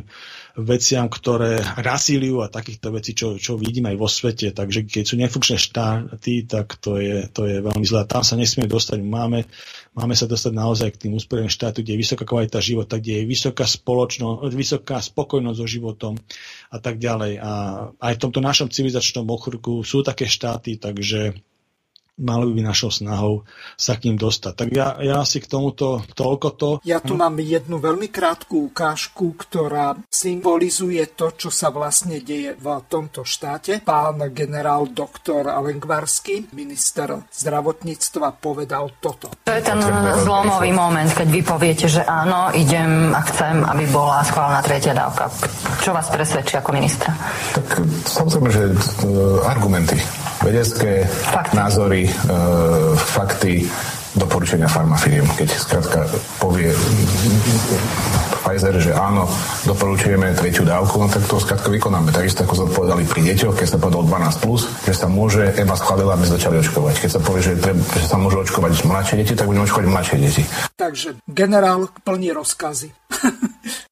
[0.59, 4.51] veciam, ktoré rasíliu a takýchto vecí, čo, čo vidím aj vo svete.
[4.51, 8.03] Takže keď sú nefunkčné štáty, tak to je, to je veľmi zlé.
[8.03, 8.99] Tam sa nesmieme dostať.
[8.99, 9.47] Máme,
[9.95, 13.29] máme sa dostať naozaj k tým úsporeným štátu, kde je vysoká kvalita života, kde je
[13.31, 16.13] vysoká spoločnosť, vysoká spokojnosť so životom
[16.67, 17.39] a tak ďalej.
[17.39, 17.51] A
[17.95, 21.39] aj v tomto našom civilizačnom okruhu sú také štáty, takže
[22.21, 23.43] malo by našou snahou
[23.75, 24.53] sa k ním dostať.
[24.53, 26.69] Tak ja, ja si k tomuto toľko to.
[26.85, 32.65] Ja tu mám jednu veľmi krátku ukážku, ktorá symbolizuje to, čo sa vlastne deje v
[32.85, 33.81] tomto štáte.
[33.81, 39.33] Pán generál doktor Lengvarsky, minister zdravotníctva, povedal toto.
[39.43, 39.81] To je ten
[40.21, 45.33] zlomový moment, keď vy poviete, že áno, idem a chcem, aby bola schválená tretia dávka.
[45.81, 47.09] Čo vás presvedčí ako ministra?
[47.57, 47.65] Tak
[48.05, 48.75] samozrejme, že e,
[49.47, 49.97] argumenty
[50.41, 51.53] vedecké fakty.
[51.57, 52.13] názory, e,
[52.97, 53.69] fakty,
[54.11, 55.23] doporučenia farmafiriem.
[55.39, 56.03] Keď skrátka
[56.43, 56.75] povie
[58.43, 59.29] Pfizer, že áno,
[59.63, 62.11] doporučujeme tretiu dávku, no tak to skrátka vykonáme.
[62.11, 66.19] Takisto ako zodpovedali pri deťoch, keď sa povedal 12+, plus, že sa môže, EMA schválila,
[66.19, 66.95] aby začali očkovať.
[66.99, 70.17] Keď sa povie, že, treba, že sa môžu očkovať mladšie deti, tak budeme očkovať mladšie
[70.19, 70.43] deti.
[70.75, 72.91] Takže generál plní rozkazy.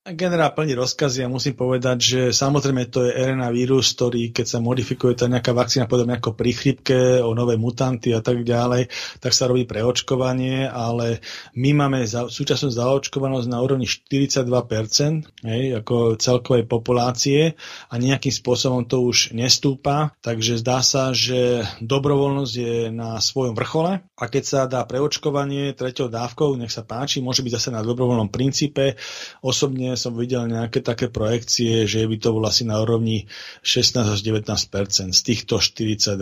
[0.09, 4.57] Generál plní rozkazy a musím povedať, že samozrejme to je RNA vírus, ktorý keď sa
[4.57, 8.89] modifikuje tá nejaká vakcína podobne ako pri chrypke, o nové mutanty a tak ďalej,
[9.21, 11.21] tak sa robí preočkovanie, ale
[11.53, 17.53] my máme za, súčasnú zaočkovanosť na úrovni 42%, hej, ako celkovej populácie
[17.93, 24.01] a nejakým spôsobom to už nestúpa, takže zdá sa, že dobrovoľnosť je na svojom vrchole
[24.01, 28.33] a keď sa dá preočkovanie treťou dávkou, nech sa páči, môže byť zase na dobrovoľnom
[28.33, 28.97] princípe.
[29.45, 33.27] Osobne som videl nejaké také projekcie, že by to bolo asi na úrovni
[33.61, 36.15] 16 až 19% z týchto 42,2.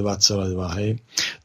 [0.82, 0.90] Hej.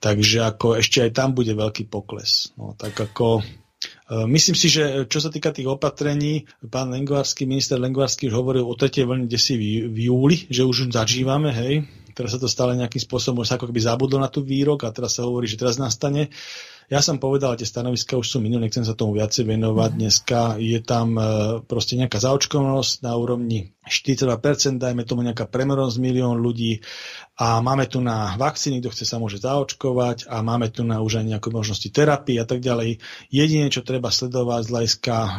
[0.01, 2.57] Takže ako ešte aj tam bude veľký pokles.
[2.57, 7.77] No, tak ako e, Myslím si, že čo sa týka tých opatrení, pán Lengvarský, minister
[7.77, 11.85] Lengvarský už hovoril o tretej vlne desi v, júli, že už zažívame, hej.
[12.13, 15.17] Teraz sa to stále nejakým spôsobom sa ako keby zabudlo na tú výrok a teraz
[15.17, 16.29] sa hovorí, že teraz nastane.
[16.93, 19.90] Ja som povedal, tie stanoviska už sú minulé, nechcem sa tomu viacej venovať.
[19.97, 19.98] Mm.
[20.05, 21.24] Dneska je tam e,
[21.64, 26.79] proste nejaká zaočkovanosť na úrovni 42%, dajme tomu nejaká premernosť milión ľudí
[27.35, 31.19] a máme tu na vakcíny, kto chce sa môže zaočkovať a máme tu na už
[31.19, 33.03] aj nejaké možnosti terapie a tak ďalej.
[33.35, 35.31] Jedine, čo treba sledovať z hľadiska e,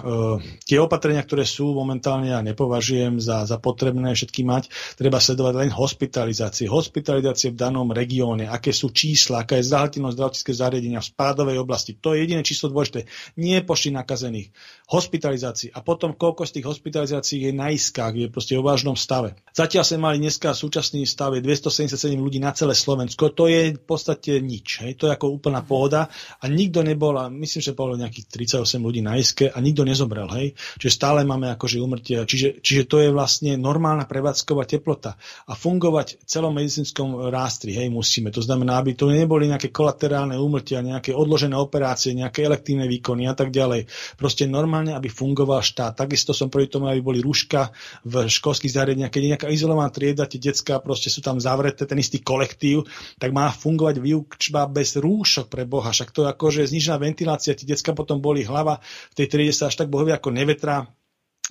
[0.68, 4.68] tie opatrenia, ktoré sú momentálne ja nepovažujem za, za potrebné všetky mať,
[5.00, 6.68] treba sledovať len hospitalizácie.
[6.68, 11.96] Hospitalizácie v danom regióne, aké sú čísla, aká je zahltenosť zdravotníckého zariadenia v spádovej oblasti.
[11.96, 13.08] To je jediné číslo dôležité.
[13.40, 14.52] Nie počty nakazených.
[14.92, 15.72] Hospitalizácií.
[15.72, 19.38] A potom koľko z tých hospitalizácií je na iskách, je proste o vážnom stave.
[19.54, 23.30] Zatiaľ sme mali dneska súčasný stav je 277 ľudí na celé Slovensko.
[23.38, 24.82] To je v podstate nič.
[24.82, 24.98] Hej.
[24.98, 26.10] To je ako úplná pohoda.
[26.42, 30.26] A nikto nebol, a myslím, že bolo nejakých 38 ľudí na iske a nikto nezomrel.
[30.34, 30.58] Hej.
[30.82, 32.26] Čiže stále máme akože umrtie.
[32.26, 35.22] Čiže, čiže to je vlastne normálna prevádzková teplota.
[35.46, 38.34] A fungovať v celom medicínskom rástri hej, musíme.
[38.34, 43.38] To znamená, aby to neboli nejaké kolaterálne úmrtia, nejaké odložené operácie, nejaké elektívne výkony a
[43.38, 43.86] tak ďalej.
[44.18, 45.94] Proste normálne, aby fungoval štát.
[45.94, 47.70] Takisto som proti tomu, aby boli rúška
[48.02, 52.00] v školských zariadeniach, keď je nejaká izolovaná trieda, tie detská proste sú tam zavreté, ten
[52.00, 52.88] istý kolektív,
[53.18, 55.92] tak má fungovať výučba bez rúšok pre Boha.
[55.92, 58.80] Však to je ako, že znižená ventilácia, tie detská potom boli hlava,
[59.12, 60.88] v tej triede sa až tak bohovia ako nevetrá.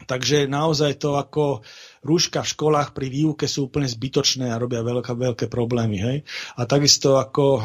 [0.03, 1.63] Takže naozaj to ako
[2.03, 5.97] rúška v školách pri výuke sú úplne zbytočné a robia veľké, veľké problémy.
[6.03, 6.17] Hej?
[6.59, 7.61] A takisto ako e,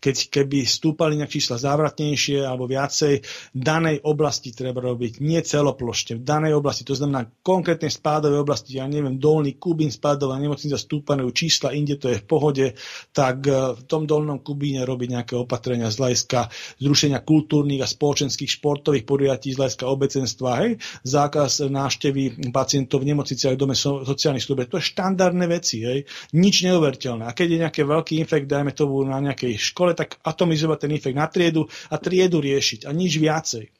[0.00, 3.20] keď keby stúpali nejaké čísla závratnejšie alebo viacej,
[3.52, 8.88] danej oblasti treba robiť, nie celoplošne, v danej oblasti, to znamená konkrétne spádové oblasti, ja
[8.88, 12.66] neviem, dolný Kubín spádová nemocnica stúpajú čísla, inde to je v pohode,
[13.12, 16.48] tak e, v tom dolnom Kubíne robiť nejaké opatrenia z hľadiska
[16.80, 20.80] zrušenia kultúrnych a spoločenských športových podujatí z hľadiska obecenstva, hej?
[21.04, 24.70] zákaz návštevy pacientov v nemocniciach dome so, sociálnych služieb.
[24.70, 26.06] To je štandardné veci, hej.
[26.32, 27.26] Nič neuveriteľné.
[27.26, 31.18] A keď je nejaký veľký infekt, dajme to na nejakej škole, tak atomizovať ten infekt
[31.18, 33.74] na triedu a triedu riešiť a nič viacej.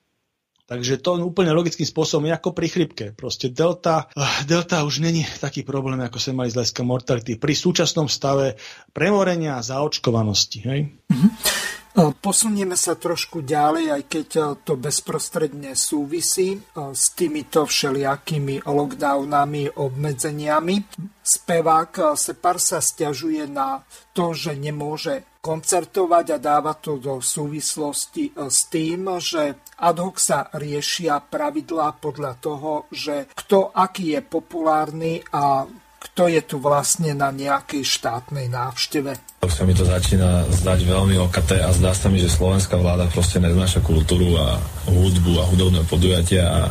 [0.69, 3.05] Takže to úplne logickým spôsobom je ako pri chrypke.
[3.17, 7.41] Proste delta, uh, delta už není taký problém, ako sme mali z hľadiska mortality.
[7.41, 8.61] Pri súčasnom stave
[8.93, 10.59] premorenia a zaočkovanosti.
[10.69, 10.81] Hej?
[11.09, 11.78] Mm-hmm.
[11.97, 14.29] Posunieme sa trošku ďalej, aj keď
[14.63, 20.77] to bezprostredne súvisí s týmito všelijakými lockdownami, obmedzeniami.
[21.23, 23.83] Spevák Separ sa stiažuje na
[24.15, 30.51] to, že nemôže koncertovať a dáva to do súvislosti s tým, že ad hoc sa
[30.51, 35.63] riešia pravidlá podľa toho, že kto aký je populárny a
[35.99, 39.43] kto je tu vlastne na nejakej štátnej návšteve.
[39.43, 43.43] Sa mi to začína zdať veľmi okaté a zdá sa mi, že slovenská vláda proste
[43.43, 46.63] neznáša kultúru a hudbu a hudobné podujatia a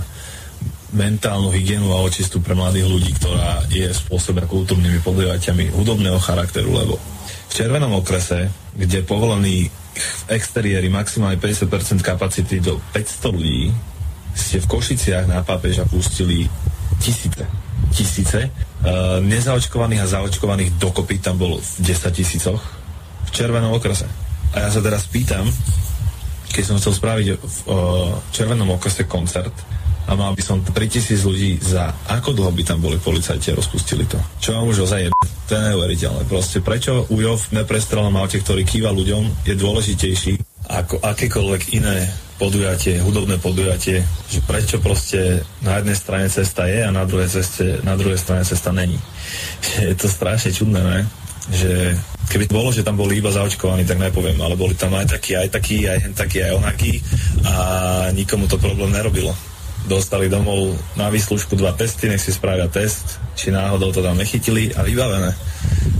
[0.95, 6.95] mentálnu hygienu a očistu pre mladých ľudí, ktorá je spôsobia kultúrnymi podujatiami hudobného charakteru, lebo
[7.47, 9.67] v Červenom okrese, kde povolený
[9.97, 13.75] v exteriéri maximálne 50% kapacity do 500 ľudí,
[14.37, 16.47] ste v Košiciach na pápeža pustili
[17.01, 18.49] tisíce tisíce.
[18.77, 22.61] Uh, nezaočkovaných a zaočkovaných dokopy tam bolo v 10 tisícoch
[23.25, 24.05] v červenom okrese.
[24.53, 25.49] A ja sa teraz pýtam,
[26.53, 29.53] keď som chcel spraviť v uh, červenom okrese koncert
[30.07, 34.07] a mal by som 3000 ľudí za ako dlho by tam boli policajti a rozpustili
[34.07, 34.15] to.
[34.39, 35.09] Čo vám už ozaj je,
[35.49, 36.21] to je neuveriteľné.
[36.31, 43.01] Proste prečo Ujo v neprestrelnom aute, ktorý kýva ľuďom, je dôležitejší ako akékoľvek iné podujatie,
[43.01, 47.97] hudobné podujatie, že prečo proste na jednej strane cesta je a na druhej, ceste, na
[47.97, 48.99] druhej strane cesta není.
[49.81, 51.01] Je to strašne čudné, ne?
[51.47, 51.95] že
[52.27, 55.47] keby bolo, že tam boli iba zaočkovaní, tak nepoviem, ale boli tam aj takí, aj
[55.47, 56.99] takí, aj hen takí, aj onakí
[57.47, 57.53] a
[58.11, 59.31] nikomu to problém nerobilo.
[59.87, 64.75] Dostali domov na výslužku dva testy, nech si spravia test, či náhodou to tam nechytili
[64.75, 65.31] a vybavené.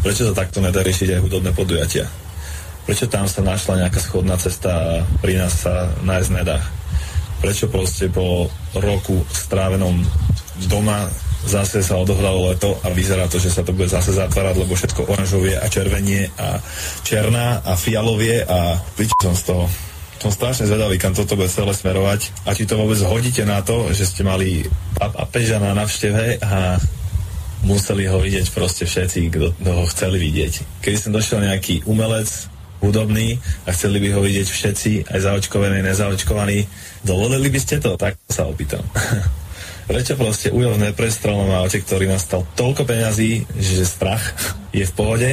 [0.03, 2.26] Prečo to takto nedá riešiť aj hudobné podujatia?
[2.87, 4.87] Prečo tam sa našla nejaká schodná cesta a
[5.19, 6.63] pri nás sa nájsť nedá?
[7.43, 8.47] Prečo proste po
[8.79, 9.99] roku strávenom
[10.71, 11.11] doma
[11.43, 15.03] zase sa odohralo leto a vyzerá to, že sa to bude zase zatvárať, lebo všetko
[15.03, 16.63] oranžovie a červenie a
[17.03, 19.67] černá a fialovie a piči som z toho.
[20.17, 23.91] Som strašne zvedavý, kam toto bude celé smerovať a či to vôbec hodíte na to,
[23.91, 24.65] že ste mali
[24.95, 26.79] papeža na navšteve a
[27.67, 30.81] museli ho vidieť proste všetci, kto ho chceli vidieť.
[30.81, 32.49] Keby som došiel nejaký umelec,
[32.81, 36.67] hudobný a chceli by ho vidieť všetci, aj zaočkovaní, nezaočkovaní.
[37.01, 37.97] Dovolili by ste to?
[37.97, 38.83] Tak sa opýtam.
[39.89, 44.35] Prečo proste Ujo v neprestrelnom aute, ktorý nastal toľko peňazí, že strach
[44.75, 45.31] je v pohode,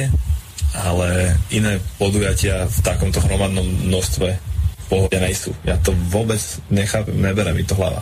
[0.71, 5.51] ale iné podujatia v takomto hromadnom množstve v pohode nejsú.
[5.67, 6.39] Ja to vôbec
[6.71, 7.99] nechápem, nebere mi to hlava.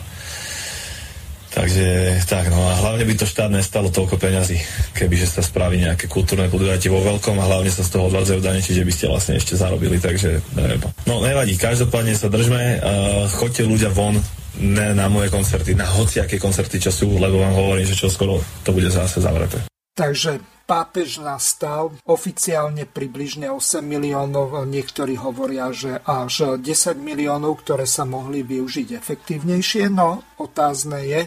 [1.54, 4.58] Takže tak, no a hlavne by to štát nestalo toľko peňazí,
[4.90, 8.58] kebyže sa spraví nejaké kultúrne podujatie vo veľkom a hlavne sa z toho odvádzajú dane,
[8.58, 10.82] čiže by ste vlastne ešte zarobili, takže neviem.
[11.06, 14.18] No nevadí, každopádne sa držme, uh, choďte ľudia von,
[14.58, 18.42] ne na moje koncerty, na hociaké koncerty, čo sú, lebo vám hovorím, že čo skoro
[18.66, 19.62] to bude zase zavreté.
[19.94, 28.08] Takže pápež nastal oficiálne približne 8 miliónov, niektorí hovoria, že až 10 miliónov, ktoré sa
[28.08, 31.20] mohli využiť efektívnejšie, no otázne je,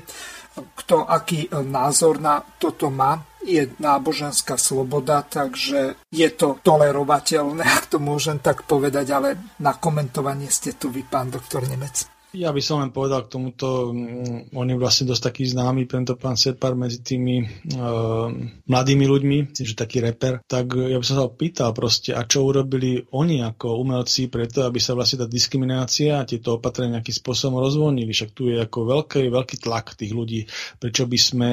[0.57, 3.22] kto aký názor na toto má.
[3.47, 9.30] Je náboženská sloboda, takže je to tolerovateľné, ak to môžem tak povedať, ale
[9.64, 12.16] na komentovanie ste tu vy, pán doktor Nemec.
[12.35, 16.19] Ja by som len povedal k tomuto, um, on je vlastne dosť taký známy, tento
[16.19, 17.39] pán Separ medzi tými
[17.79, 18.27] uh,
[18.67, 22.99] mladými ľuďmi, že taký reper, tak ja by som sa opýtal proste, a čo urobili
[23.15, 28.11] oni ako umelci preto, aby sa vlastne tá diskriminácia a tieto opatrenia nejakým spôsobom rozvolnili.
[28.11, 30.51] Však tu je ako veľký, veľký tlak tých ľudí,
[30.83, 31.49] prečo by sme,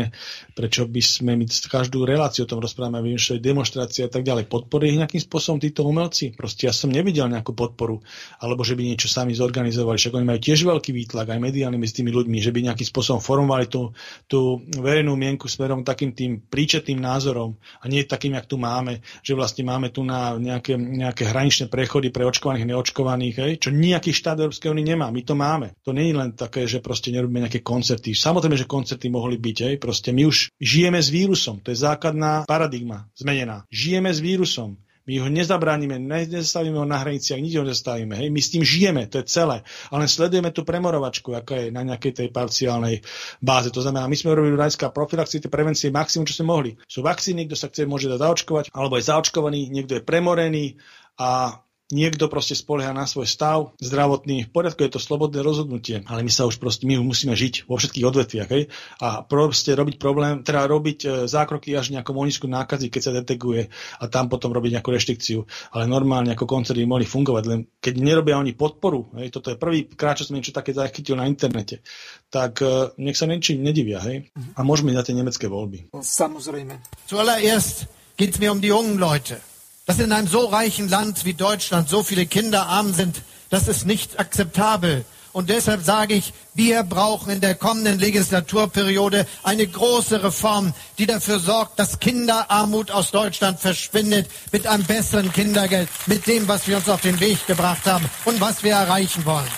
[0.59, 4.51] prečo by sme my každú reláciu o tom rozprávame, vymýšľali demonstrácie a tak ďalej.
[4.51, 6.34] Podporí ich nejakým spôsobom títo umelci?
[6.34, 8.02] Proste ja som nevidel nejakú podporu,
[8.42, 10.02] alebo že by niečo sami zorganizovali.
[10.02, 13.20] Však oni majú tiež veľký výtlak aj mediálny medzi tými ľuďmi, že by nejakým spôsobom
[13.20, 13.93] formovali tú,
[14.27, 19.36] tú verejnú mienku smerom takým tým príčetným názorom a nie takým, jak tu máme, že
[19.36, 24.41] vlastne máme tu na nejaké, nejaké hraničné prechody pre očkovaných, neočkovaných, hej, čo nejaký štát
[24.41, 25.12] Európskej únie nemá.
[25.12, 25.77] My to máme.
[25.85, 28.16] To nie je len také, že proste nerobíme nejaké koncerty.
[28.16, 31.61] Samozrejme, že koncerty mohli byť, hej, proste my už žijeme s vírusom.
[31.61, 33.69] To je základná paradigma zmenená.
[33.69, 34.81] Žijeme s vírusom.
[35.05, 38.16] My ho nezabránime, nezastavíme ho na hraniciach, nikde ho nezastavíme.
[38.16, 38.28] Hej?
[38.32, 39.60] My s tým žijeme, to je celé.
[39.93, 43.05] Ale sledujeme tú premorovačku, aká je na nejakej tej parciálnej
[43.44, 43.68] báze.
[43.68, 46.70] To znamená, my sme robili rajská profilaxie, tie prevencie maximum, čo sme mohli.
[46.89, 50.81] Sú vakcíny, kto sa chce, môže dať zaočkovať, alebo je zaočkovaný, niekto je premorený
[51.20, 51.60] a
[51.93, 56.32] niekto proste spolieha na svoj stav zdravotný, v poriadku je to slobodné rozhodnutie, ale my
[56.32, 58.73] sa už proste, my musíme žiť vo všetkých odvetviach, hej?
[59.05, 63.69] A proste robiť problém, teda robiť e, zákroky až nejakom ohnisku nákazy, keď sa detekuje
[64.01, 65.44] a tam potom robiť nejakú reštrikciu.
[65.77, 69.28] Ale normálne ako koncerty mohli fungovať, len keď nerobia oni podporu, hej?
[69.28, 71.85] toto je prvý krát, čo som niečo také zachytil na internete,
[72.32, 74.32] tak e, nech sa niečím nedivia, hej?
[74.56, 75.93] A môžeme na tie nemecké voľby.
[75.93, 76.81] Samozrejme.
[77.05, 77.86] Zuallererst
[78.16, 79.53] geht es mir um die jungen Leute.
[79.86, 83.20] Dass in einem so reichen Land wie Deutschland so viele Kinder arm sind,
[83.51, 85.05] das ist nicht akzeptabel.
[85.35, 91.40] Und deshalb sage ich, wir brauchen in der kommenden Legislaturperiode eine große Reform, die dafür
[91.40, 96.89] sorgt, dass Kinderarmut aus Deutschland verschwindet, mit einem besseren Kindergeld, mit dem, was wir uns
[96.89, 99.51] auf den Weg gebracht haben und was wir erreichen wollen.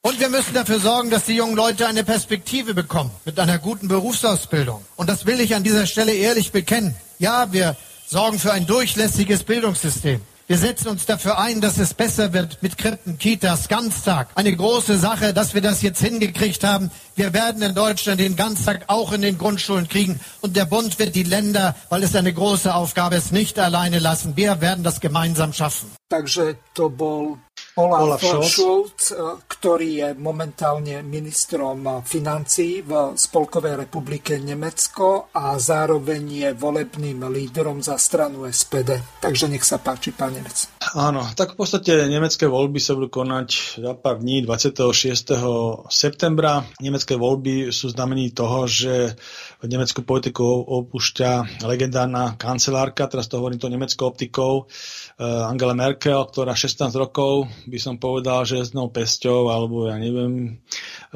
[0.00, 3.86] Und wir müssen dafür sorgen, dass die jungen Leute eine Perspektive bekommen mit einer guten
[3.86, 4.84] Berufsausbildung.
[4.96, 6.96] Und das will ich an dieser Stelle ehrlich bekennen.
[7.18, 7.76] Ja, wir
[8.12, 10.20] sorgen für ein durchlässiges Bildungssystem.
[10.46, 14.28] Wir setzen uns dafür ein, dass es besser wird mit Krippen, Kitas, Ganztag.
[14.34, 16.90] Eine große Sache, dass wir das jetzt hingekriegt haben.
[17.16, 20.20] Wir werden in Deutschland den Ganztag auch in den Grundschulen kriegen.
[20.42, 24.36] Und der Bund wird die Länder, weil es eine große Aufgabe ist, nicht alleine lassen.
[24.36, 25.90] Wir werden das gemeinsam schaffen.
[26.10, 27.38] Bol
[27.76, 28.52] Olaf, Olaf Scholz.
[28.52, 29.16] Scholz, eh,
[29.48, 37.96] ktorý je momentálne ministrom financí v Spolkovej republike Nemecko a zároveň je volebným lídrom za
[37.96, 39.00] stranu SPD.
[39.24, 40.81] Takže nech sa páči, pán Nemec.
[40.92, 45.88] Áno, tak v podstate nemecké voľby sa budú konať za pár dní 26.
[45.88, 46.68] septembra.
[46.84, 49.16] Nemecké voľby sú znamení toho, že
[49.64, 54.68] nemeckú politiku opúšťa legendárna kancelárka, teraz to hovorím to nemeckou optikou,
[55.16, 59.96] eh, Angela Merkel, ktorá 16 rokov by som povedal, že s nou pesťou, alebo ja
[59.96, 60.60] neviem,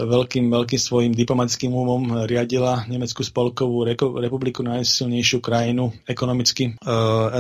[0.01, 3.85] veľkým, veľkým svojim diplomatickým umom riadila Nemeckú spolkovú
[4.17, 7.35] republiku, najsilnejšiu krajinu ekonomicky uh,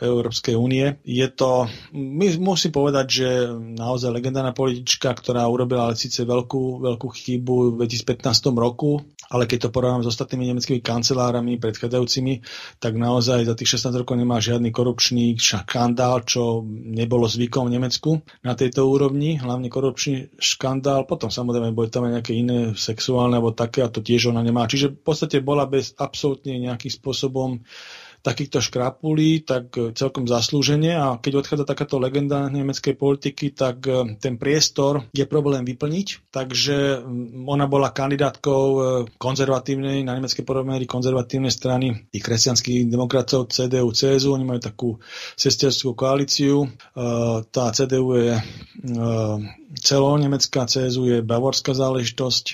[0.00, 0.98] Európskej únie.
[1.04, 1.51] Je to,
[1.92, 8.52] my musím povedať, že naozaj legendárna politička, ktorá urobila síce veľkú, veľkú chybu v 2015
[8.56, 9.02] roku,
[9.32, 12.44] ale keď to porovnám s ostatnými nemeckými kancelárami predchádzajúcimi,
[12.76, 18.10] tak naozaj za tých 16 rokov nemá žiadny korupčný škandál, čo nebolo zvykom v Nemecku
[18.44, 23.56] na tejto úrovni, hlavne korupčný škandál, potom samozrejme boli tam aj nejaké iné sexuálne alebo
[23.56, 24.68] také a to tiež ona nemá.
[24.68, 27.64] Čiže v podstate bola bez absolútne nejakým spôsobom
[28.22, 30.94] takýchto škrapulí, tak e, celkom zaslúžene.
[30.94, 37.02] A keď odchádza takáto legenda nemeckej politiky, tak e, ten priestor je problém vyplniť, takže
[37.44, 38.80] ona bola kandidátkou e,
[39.18, 44.88] konzervatívnej, na nemeckej porovnej konzervatívnej strany tých kresťanských demokratov CDU, CSU, oni majú takú
[45.34, 46.70] sesterskú koalíciu,
[47.50, 48.34] tá CDU je
[49.82, 52.44] celonemecká, CSU je bavorská záležitosť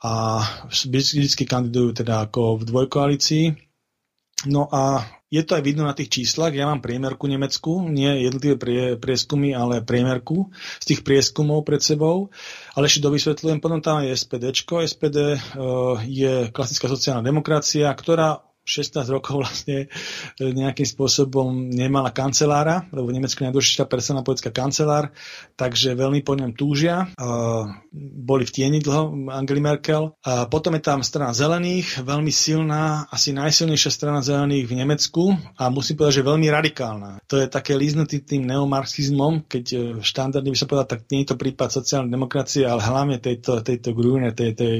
[0.00, 3.69] a vždy kandidujú teda ako v dvojkoalícii
[4.48, 6.50] No a je to aj vidno na tých číslach.
[6.50, 10.50] Ja mám priemerku Nemecku, nie jednotlivé prie, prieskumy, ale priemerku
[10.82, 12.34] z tých prieskumov pred sebou.
[12.74, 14.50] Ale ešte dovysvetľujem, potom tam je SPD.
[14.66, 19.86] SPD uh, je klasická sociálna demokracia, ktorá 16 rokov vlastne
[20.38, 25.10] e, nejakým spôsobom nemala kancelára, lebo v Nemecku najdôležitejšia persona politická kancelár,
[25.56, 27.08] takže veľmi po ňom túžia.
[27.92, 30.14] Boli v tieni dlho Angeli Merkel.
[30.48, 35.22] Potom je tam strana zelených, veľmi silná, asi najsilnejšia strana zelených v Nemecku
[35.58, 37.10] a musím povedať, že veľmi radikálna.
[37.26, 41.34] To je také líznutý tým neomarxizmom, keď e, štandardne by sa povedal, tak nie je
[41.34, 44.76] to prípad sociálnej demokracie, ale hlavne tejto, tejto Grüne, tej, tej,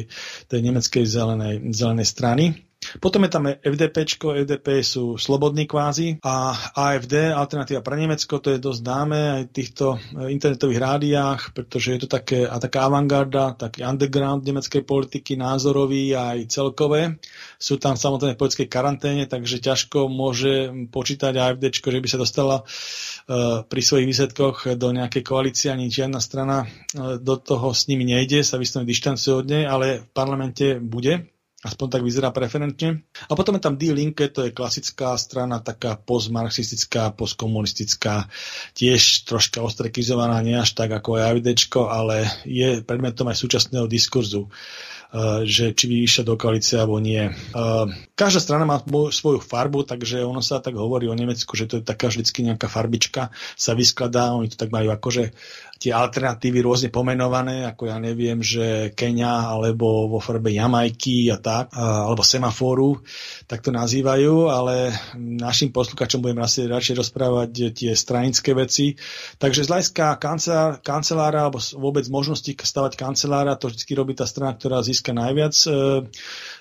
[0.47, 2.70] tej nemeckej zelenej, zelenej strany.
[2.99, 8.59] Potom je tam FDP, FDP sú slobodní kvázi a AFD, Alternatíva pre Nemecko, to je
[8.59, 13.55] dosť známe aj v týchto eh, internetových rádiách, pretože je to také, a taká avantgarda,
[13.55, 17.21] taký underground nemeckej politiky, názorový aj celkové.
[17.61, 22.57] Sú tam samotné v politickej karanténe, takže ťažko môže počítať AFD, že by sa dostala
[22.65, 28.09] uh, pri svojich výsledkoch do nejakej koalície, ani žiadna strana uh, do toho s nimi
[28.09, 31.29] nejde, sa vyslovene dištancuje od nej, ale v parlamente bude
[31.61, 33.05] Aspoň tak vyzerá preferentne.
[33.29, 38.33] A potom je tam D-Linke, to je klasická strana, taká postmarxistická, postkomunistická,
[38.73, 45.45] tiež troška ostrekizovaná, nie až tak ako AVDčko, ale je predmetom aj súčasného diskurzu eh,
[45.45, 47.29] že či by išla do koalície alebo nie.
[47.29, 47.85] Eh,
[48.17, 48.81] každá strana má
[49.13, 52.73] svoju farbu, takže ono sa tak hovorí o Nemecku, že to je taká vždycky nejaká
[52.73, 55.37] farbička, sa vyskladá, oni to tak majú akože
[55.81, 61.73] tie alternatívy rôzne pomenované, ako ja neviem, že Kenia alebo vo farbe Jamajky a tak,
[61.73, 63.01] alebo semaforu,
[63.49, 68.93] tak to nazývajú, ale našim posluchačom budem asi radšej rozprávať tie stranické veci.
[69.41, 74.53] Takže z hľadiska kancelár, kancelára alebo vôbec možnosti stavať kancelára, to vždy robí tá strana,
[74.53, 76.05] ktorá získa najviac e,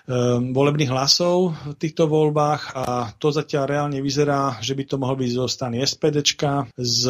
[0.09, 5.13] Ehm, volebných hlasov v týchto voľbách a to zatiaľ reálne vyzerá, že by to mohol
[5.13, 7.01] byť zo strany SPDčka, z,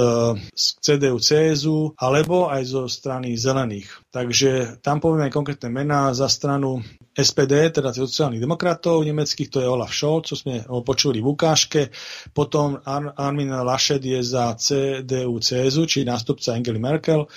[0.51, 3.91] z CDU, CSU alebo aj zo strany zelených.
[4.07, 6.79] Takže tam povieme konkrétne mená za stranu
[7.11, 11.91] SPD, teda sociálnych demokratov nemeckých, to je Olaf Scholz, čo sme počuli v ukážke.
[12.31, 17.27] Potom Ar- Armin Laschet je za CDU, CSU, či nástupca Angely Merkel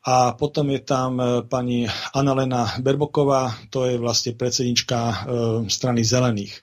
[0.00, 1.84] a potom je tam e, pani
[2.16, 5.14] Annalena Berboková, to je vlastne predsednička e,
[5.68, 6.56] strany zelených.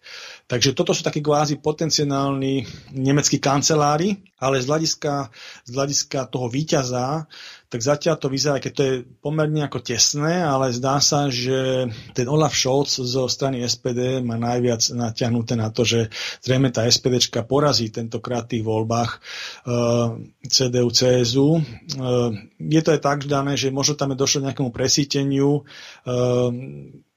[0.49, 2.65] Takže toto sú takí kvázi potenciálni
[2.97, 5.13] nemeckí kancelári, ale z hľadiska,
[5.69, 7.29] z hľadiska toho víťaza
[7.67, 12.23] tak zatiaľ to vyzerá, keď to je pomerne ako tesné, ale zdá sa, že ten
[12.31, 16.07] Olaf Scholz zo strany SPD má najviac natiahnuté na to, že
[16.39, 19.19] zrejme tá SPDčka porazí tentokrát v tých voľbách uh,
[19.67, 21.59] eh, CDU, CSU.
[21.59, 21.61] Uh,
[22.55, 25.67] eh, je to aj tak dané, že možno tam je došlo nejakému presíteniu
[26.07, 26.49] uh,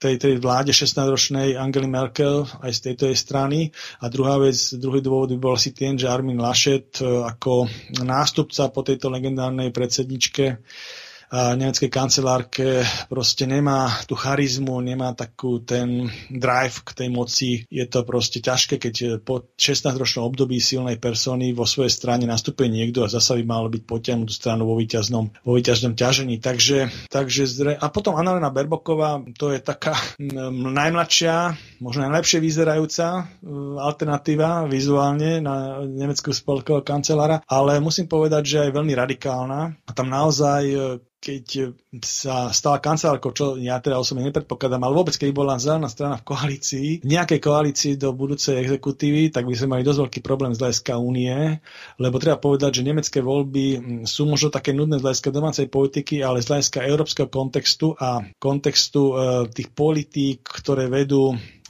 [0.03, 3.59] tej, tej vláde 16-ročnej Angely Merkel aj z tejto jej strany.
[4.03, 7.69] A druhá vec, druhý dôvod by bol si ten, že Armin Laschet ako
[8.01, 11.00] nástupca po tejto legendárnej predsedničke nemecké
[11.31, 17.63] nemeckej kancelárke proste nemá tú charizmu, nemá takú ten drive k tej moci.
[17.71, 23.07] Je to proste ťažké, keď po 16-ročnom období silnej persony vo svojej strane nastupuje niekto
[23.07, 26.43] a zasa by malo byť potiahnutú stranu vo výťaznom, vo výťaznom ťažení.
[26.43, 27.71] Takže, takže zre...
[27.79, 29.95] A potom Annalena Berboková, to je taká
[30.51, 33.31] najmladšia, možno najlepšie vyzerajúca
[33.79, 39.59] alternatíva vizuálne na nemeckú spolkového kancelára, ale musím povedať, že aj veľmi radikálna.
[39.87, 45.29] A tam naozaj keď sa stala kancelárkou, čo ja teda osobne nepredpokladám, ale vôbec keď
[45.29, 49.85] bola zelená strana v koalícii, v nejakej koalícii do budúcej exekutívy, tak by sme mali
[49.85, 51.61] dosť veľký problém z hľadiska únie,
[52.01, 53.65] lebo treba povedať, že nemecké voľby
[54.09, 59.01] sú možno také nudné z hľadiska domácej politiky, ale z hľadiska európskeho kontextu a kontextu
[59.01, 59.13] e,
[59.53, 61.60] tých politík, ktoré vedú Eh,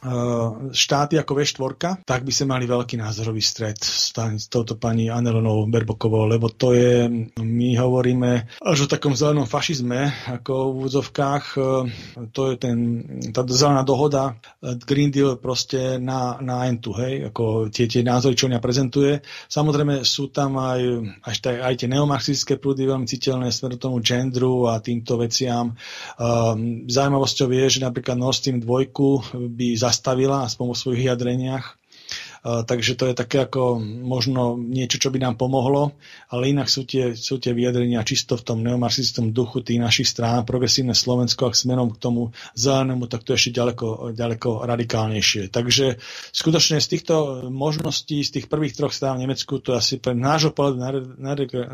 [0.74, 5.70] štáty ako V4, tak by sme mali veľký názorový stred s, s touto pani Anelonou
[5.70, 7.06] Berbokovou, lebo to je,
[7.38, 10.10] my hovoríme až o takom zelenom fašizme,
[10.42, 11.64] ako v úvodzovkách, eh,
[12.34, 12.78] to je ten,
[13.30, 14.34] tá zelená dohoda,
[14.66, 19.22] eh, Green Deal proste na, na entu, hej, ako tie, tie názory, čo mňa prezentuje.
[19.54, 20.82] Samozrejme sú tam aj,
[21.30, 25.78] aj, aj tie neomarxistické prúdy veľmi citeľné smer tomu gendru a týmto veciam.
[26.90, 28.90] Zaujímavosťou je, že napríklad Nord Stream 2
[29.52, 31.81] by za zastavila, aspoň vo svojich vyjadreniach.
[32.42, 35.94] Takže to je také ako možno niečo, čo by nám pomohlo,
[36.34, 40.42] ale inak sú tie, sú tie vyjadrenia čisto v tom neomarxistickom duchu tých našich strán,
[40.42, 45.54] progresívne Slovensko, ak smerom k tomu zelenému, tak to je ešte ďaleko, ďaleko radikálnejšie.
[45.54, 46.02] Takže
[46.34, 50.18] skutočne z týchto možností, z tých prvých troch strán v Nemecku, to je asi pre
[50.18, 51.22] nášho pohľadu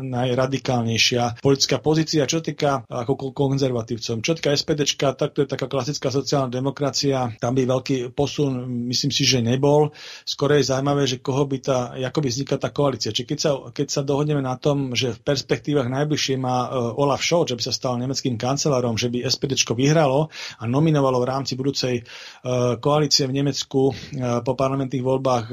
[0.04, 4.20] najradikálnejšia politická pozícia, čo týka ako konzervatívcom.
[4.20, 9.08] Čo týka SPDčka, tak to je taká klasická sociálna demokracia, tam by veľký posun, myslím
[9.08, 9.96] si, že nebol.
[10.28, 13.14] Skôr je zaujímavé, že koho by tá, ako by vznikla tá koalícia.
[13.14, 17.22] Čiže keď sa, keď sa dohodneme na tom, že v perspektívach najbližšie má uh, Olaf
[17.22, 20.28] Scholz, že by sa stal nemeckým kancelárom, že by SPDčko vyhralo
[20.58, 25.46] a nominovalo v rámci budúcej uh, koalície v Nemecku uh, po parlamentných voľbách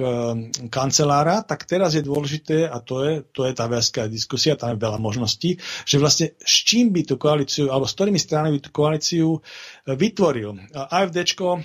[0.69, 4.81] kancelára, tak teraz je dôležité, a to je, to je tá veľká diskusia, tam je
[4.81, 8.71] veľa možností, že vlastne s čím by tú koalíciu, alebo s ktorými stranami by tú
[8.73, 9.27] koalíciu
[9.85, 10.73] vytvoril.
[10.73, 11.61] AFDčko,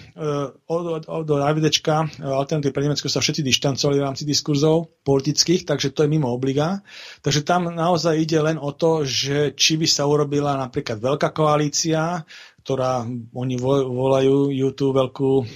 [0.68, 5.96] od, od, od AFDčka, alternatívy pre Nemecko sa všetci dištancovali v rámci diskurzov politických, takže
[5.96, 6.84] to je mimo obliga.
[7.24, 12.28] Takže tam naozaj ide len o to, že či by sa urobila napríklad veľká koalícia,
[12.60, 13.56] ktorá oni
[13.88, 15.46] volajú ju tú veľkú uh,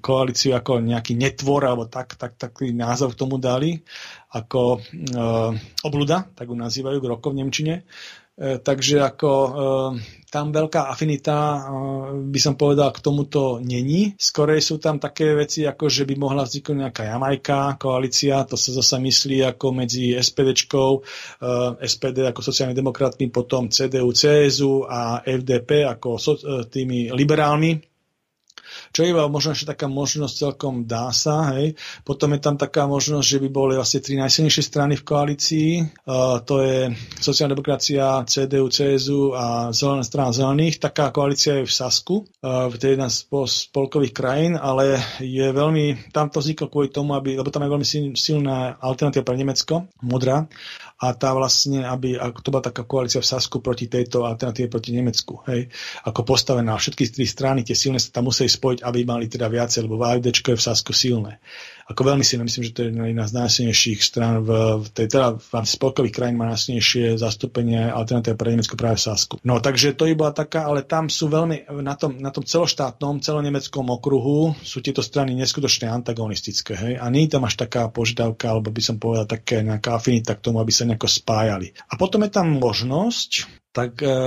[0.00, 3.84] koalíciu ako nejaký netvor, alebo tak, tak, taký názov k tomu dali,
[4.32, 5.52] ako uh,
[5.84, 7.84] obluda, tak ju nazývajú rokov v Nemčine.
[8.32, 9.50] E, takže ako e,
[10.32, 11.58] tam veľká afinita, e,
[12.32, 14.16] by som povedal, k tomuto není.
[14.16, 18.72] Skorej sú tam také veci, ako že by mohla vzniknúť nejaká Jamajka, koalícia, to sa
[18.72, 21.04] zase myslí ako medzi SPDčkou,
[21.76, 26.16] SPD ako sociálnymi demokratmi, potom CDU, CSU a FDP ako
[26.72, 27.91] tými liberálmi,
[28.92, 31.74] čo je možno ešte taká možnosť celkom dá sa, hej.
[32.04, 35.70] Potom je tam taká možnosť, že by boli vlastne tri najsilnejšie strany v koalícii.
[36.04, 40.78] Uh, to je sociálna demokracia, CDU, CSU a zelená strana zelených.
[40.78, 46.12] Taká koalícia je v Sasku, uh, to je jedna z spolkových krajín, ale je veľmi,
[46.12, 50.44] tam to vzniklo kvôli tomu, aby, lebo tam je veľmi silná alternatíva pre Nemecko, modrá,
[51.02, 54.94] a tá vlastne, aby, ako to bola taká koalícia v Sasku proti tejto alternatíve proti
[54.94, 55.66] Nemecku, hej,
[56.06, 56.78] ako postavená.
[56.78, 60.06] Všetky tri strany, tie silné sa tam museli spojiť, aby mali teda viacej, lebo v
[60.06, 61.42] AFD je v Sasku silné
[61.88, 62.46] ako veľmi silné.
[62.46, 64.50] Myslím, že to je jedna z najsilnejších strán v,
[64.82, 69.34] v tej, teda v spolkových krajín má najsilnejšie zastúpenie alternatíva pre Nemecko práve v Sasku.
[69.42, 73.88] No takže to bola taká, ale tam sú veľmi na tom, na tom celoštátnom, celonemeckom
[73.88, 76.72] okruhu sú tieto strany neskutočne antagonistické.
[76.76, 76.92] Hej?
[77.00, 80.44] A nie je tam až taká požiadavka, alebo by som povedal také nejaká afinita k
[80.44, 81.72] tomu, aby sa nejako spájali.
[81.90, 84.18] A potom je tam možnosť, tak, e,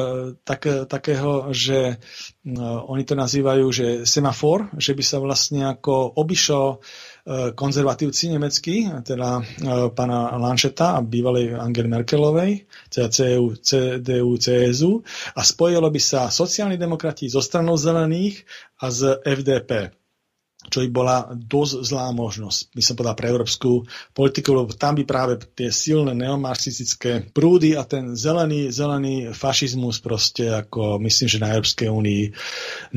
[0.41, 2.01] tak, takého, že
[2.43, 6.81] no, oni to nazývajú, že semafor, že by sa vlastne ako obišlo
[7.57, 9.43] konzervatívci nemeckí, teda e,
[9.89, 15.01] pána Lanšeta a bývalej Angely Merkelovej, teda CDU, CDU, CSU
[15.33, 18.45] a spojilo by sa sociálni demokrati zo stranou zelených
[18.77, 19.89] a z FDP
[20.65, 23.85] čo by bola dosť zlá možnosť, by som povedal, pre európsku
[24.17, 30.49] politiku, lebo tam by práve tie silné neomarxistické prúdy a ten zelený, zelený fašizmus proste,
[30.49, 32.23] ako myslím, že na Európskej únii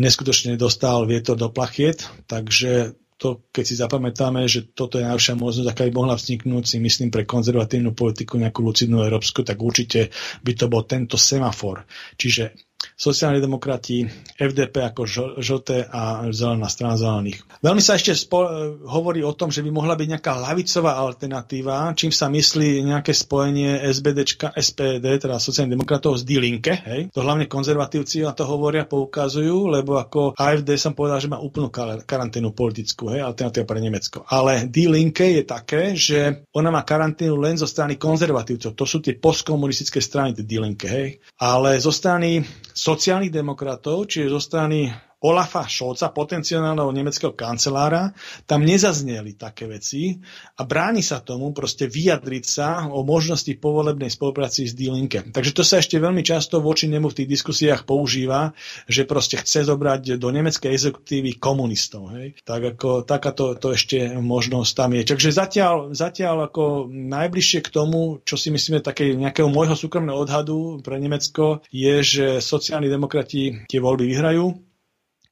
[0.01, 5.69] neskutočne dostal vietor do plachiet, takže to, keď si zapamätáme, že toto je najlepšia možnosť,
[5.69, 10.53] aká by mohla vzniknúť, si myslím, pre konzervatívnu politiku nejakú lucidnú európsku, tak určite by
[10.55, 11.83] to bol tento semafor.
[12.15, 12.68] Čiže
[12.99, 14.03] sociálni demokrati,
[14.35, 15.07] FDP ako
[15.39, 17.47] žlté a zelená strana zelených.
[17.63, 22.11] Veľmi sa ešte spo- hovorí o tom, že by mohla byť nejaká lavicová alternatíva, čím
[22.11, 26.75] sa myslí nejaké spojenie SBDčka, SPD, teda sociálnych demokratov z D-Linke.
[26.75, 27.15] Hej?
[27.15, 31.71] To hlavne konzervatívci na to hovoria, poukazujú, lebo ako AFD som povedal, že má úplnú
[32.03, 33.23] karanténu politickú, hej?
[33.23, 34.27] alternatíva pre Nemecko.
[34.27, 38.75] Ale D-Linke je také, že ona má karanténu len zo strany konzervatívcov.
[38.75, 40.91] To sú tie postkomunistické strany, D-Linke.
[40.91, 41.23] Hej?
[41.39, 42.43] Ale zo strany
[42.89, 48.15] sociálnych demokratov, čiže zo strany Olafa Scholza, potenciálneho nemeckého kancelára,
[48.47, 50.15] tam nezazneli také veci
[50.55, 55.35] a bráni sa tomu proste vyjadriť sa o možnosti povolebnej spolupráci s D-Linke.
[55.35, 58.55] Takže to sa ešte veľmi často voči nemu v tých diskusiách používa,
[58.87, 62.15] že proste chce zobrať do nemeckej exekutívy komunistov.
[62.15, 62.39] Hej?
[62.47, 65.03] Tak ako, takáto to ešte možnosť tam je.
[65.03, 70.79] Takže zatiaľ, zatiaľ ako najbližšie k tomu, čo si myslíme také nejakého môjho súkromného odhadu
[70.79, 74.68] pre Nemecko, je, že sociálni demokrati tie voľby vyhrajú,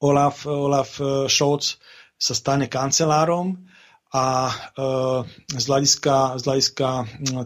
[0.04, 1.80] Olaf, Olaf eh, Scholz
[2.16, 3.56] sa stane kancelárom
[4.16, 4.52] a e,
[5.52, 6.88] z hľadiska, z hľadiska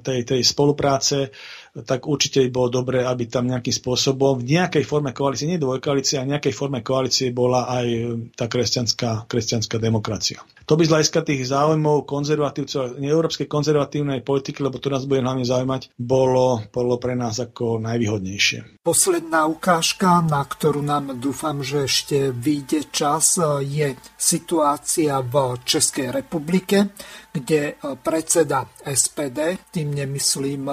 [0.06, 1.34] tej, tej spolupráce
[1.86, 6.26] tak určite bolo dobré, aby tam nejakým spôsobom v nejakej forme koalície, nie dvojkoalície, a
[6.26, 8.00] nejakej forme koalície bola aj e,
[8.34, 10.42] tá kresťanská, kresťanská demokracia.
[10.66, 15.42] To by z hľadiska tých záujmov konzervatívcov, európskej konzervatívnej politiky, lebo to nás bude hlavne
[15.42, 18.78] zaujímať, bolo, bolo pre nás ako najvýhodnejšie.
[18.86, 23.34] Posledná ukážka, na ktorú nám dúfam, že ešte vyjde čas,
[23.66, 26.94] je situácia v Českej republike,
[27.34, 30.70] kde predseda SPD, tým nemyslím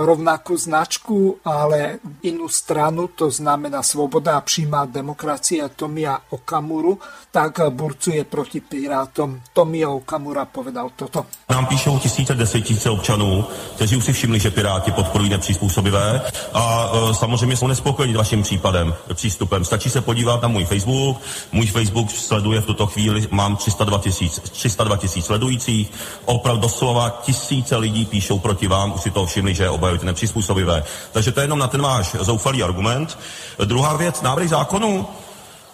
[0.00, 6.96] rovnakú značku, ale inú stranu, to znamená Svoboda a přímá demokracia Tomia Okamuru,
[7.28, 9.40] tak burcuje proti Pirátom.
[9.52, 11.26] Tomia Okamura povedal toto.
[11.50, 13.44] Nám píšou tisíce, desetitisíce občanů,
[13.76, 16.22] kteří už si všimli, že Piráti podporují nepřizpůsobivé
[16.54, 19.64] a e, samozřejmě jsou nespokojeni vaším případem, přístupem.
[19.64, 21.20] Stačí se podívat na můj Facebook.
[21.52, 25.92] Můj Facebook sleduje v tuto chvíli, mám 302 tisíc 302 sledujících.
[26.24, 30.84] Opravdu doslova tisíce lidí píšou proti vám, už si to všimli, že obhajujete nepřizpůsobivé.
[31.12, 33.18] Takže to je jenom na ten váš zoufalý argument.
[33.64, 35.06] Druhá věc, návrh zákonu.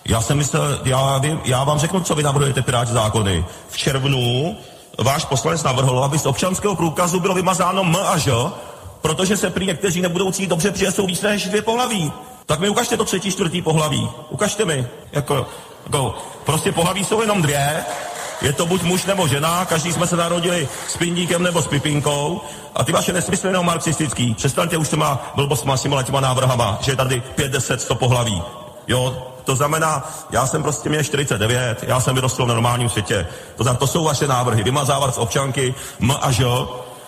[0.05, 3.45] Já jsem myslel, já, já vám řeknu, co vy navrhujete Piráti zákony.
[3.69, 4.57] V červnu
[4.99, 8.33] váš poslanec navrhl, aby z občanského průkazu bylo vymazáno M a Ž,
[9.03, 12.13] protože se prý někteří nebudou cítit dobře, protože jsou víc než dvě pohlaví.
[12.47, 14.09] Tak mi ukažte to třetí, čtvrtý pohlaví.
[14.31, 14.87] Ukažte mi.
[15.13, 15.47] Jako,
[15.85, 16.15] jako,
[16.45, 17.85] prostě pohlaví jsou jenom dvě
[18.43, 22.41] je to buď muž nebo žena, každý jsme se narodili s pindíkem nebo s pipinkou
[22.75, 24.35] a ty vaše nesmysly jenom marxistický.
[24.35, 28.43] Přestaňte už těma blbostma s těma těma návrhama, že je tady 50, 100 pohlaví.
[28.89, 33.27] Jo, to znamená, já jsem prostě měl 49, já jsem vyrostl v normálním světě.
[33.57, 34.63] To znamená, to jsou vaše návrhy.
[34.63, 36.45] Vymazávat z občanky M a Ž,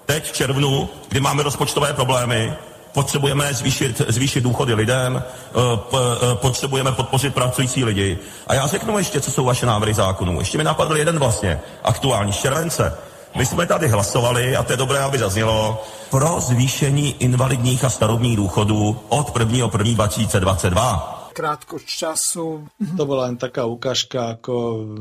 [0.07, 2.55] teď v červnu, kdy máme rozpočtové problémy,
[2.93, 8.19] potřebujeme zvýšit, zvýšit důchody lidem, eh, eh, potřebujeme podpořit pracující lidi.
[8.47, 10.39] A já řeknu ještě, co jsou vaše návrhy zákonů.
[10.39, 12.95] Ještě mi napadl jeden vlastně, aktuální, z července.
[13.37, 18.37] My jsme tady hlasovali, a to je dobré, aby zaznělo, pro zvýšení invalidních a starobních
[18.37, 19.71] důchodů od 1.
[19.73, 19.95] 1.
[19.95, 22.67] 2022 krátko času.
[22.99, 24.55] To bola len taká ukážka ako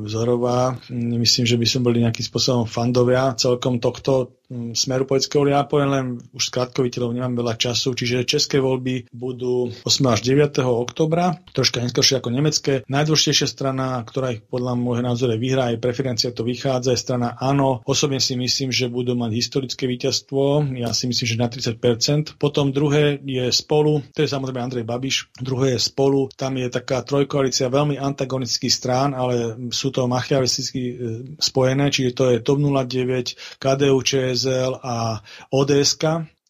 [0.06, 0.78] vzorová.
[0.94, 6.06] Myslím, že by sme boli nejakým spôsobom fandovia celkom tohto smeru politického ja poviem len
[6.32, 10.14] už skratkoviteľov, nemám veľa času, čiže české voľby budú 8.
[10.14, 10.64] až 9.
[10.64, 12.74] oktobra, troška neskôršie ako nemecké.
[12.88, 17.84] Najdôležitejšia strana, ktorá ich podľa môjho názoru vyhrá, je preferencia to vychádza, je strana áno.
[17.84, 22.40] Osobne si myslím, že budú mať historické víťazstvo, ja si myslím, že na 30%.
[22.40, 27.04] Potom druhé je spolu, to je samozrejme Andrej Babiš, druhé je spolu, tam je taká
[27.04, 30.96] trojkoalícia veľmi antagonických strán, ale sú to machiavesticky e,
[31.40, 36.04] spojené, čiže to je TOP 09, KDU, ČS, ČSL a ODSK.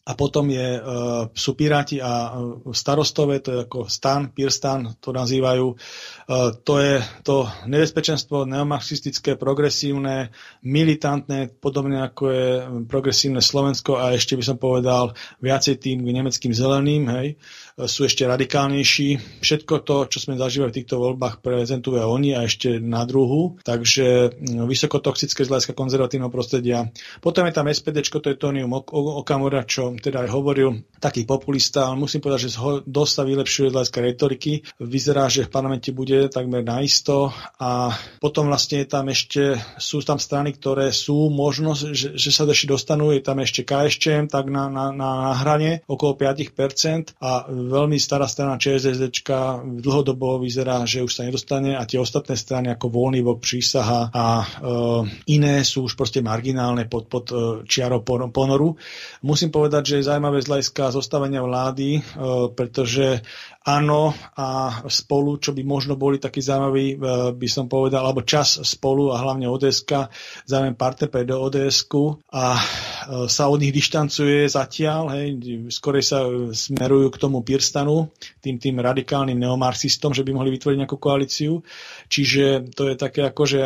[0.08, 0.82] A potom je, e,
[1.36, 5.68] sú Piráti a e, starostové, to je ako stan, Pirstan, to nazývajú.
[5.68, 5.76] E,
[6.64, 10.32] to je to nebezpečenstvo neomarxistické, progresívne,
[10.64, 12.48] militantné, podobne ako je
[12.88, 15.12] progresívne Slovensko a ešte by som povedal
[15.44, 17.36] viacej tým nemeckým zeleným, hej
[17.86, 19.38] sú ešte radikálnejší.
[19.38, 23.60] Všetko to, čo sme zažívali v týchto voľbách, prezentujú oni a ešte na druhu.
[23.62, 26.90] Takže mm, vysokotoxické z hľadiska konzervatívneho prostredia.
[27.22, 32.00] Potom je tam SPD, to je Tonium Okamura, čo teda aj hovoril, taký populista, ale
[32.02, 34.52] musím povedať, že dosť sa vylepšuje z hľadiska retoriky.
[34.82, 37.30] Vyzerá, že v parlamente bude takmer naisto
[37.60, 42.48] a potom vlastne je tam ešte, sú tam strany, ktoré sú možnosť, že, že sa
[42.48, 48.00] ešte dostanú, je tam ešte KSČM, tak na, na, na hrane okolo 5% a veľmi
[48.00, 49.12] stará strana ČSSD
[49.78, 54.26] dlhodobo vyzerá, že už sa nedostane a tie ostatné strany ako Voľný vok, Prísaha a
[54.40, 54.46] e,
[55.36, 57.36] iné sú už proste marginálne pod, pod e,
[57.68, 58.74] čiarou ponoru.
[59.22, 62.00] Musím povedať, že je zaujímavé z hľadiska zostavenia vlády, e,
[62.56, 63.22] pretože
[63.68, 66.96] áno a spolu, čo by možno boli takí zaujímaví, e,
[67.36, 70.08] by som povedal, alebo čas spolu a hlavne ODSK,
[70.48, 71.84] zároveň partner pre do ods
[72.32, 72.62] a e,
[73.28, 75.28] sa od nich dištancuje zatiaľ, hej,
[75.68, 78.08] skorej sa smerujú k tomu Pirstanu,
[78.48, 81.60] tým, tým radikálnym neomarxistom, že by mohli vytvoriť nejakú koalíciu.
[82.08, 83.60] Čiže to je také akože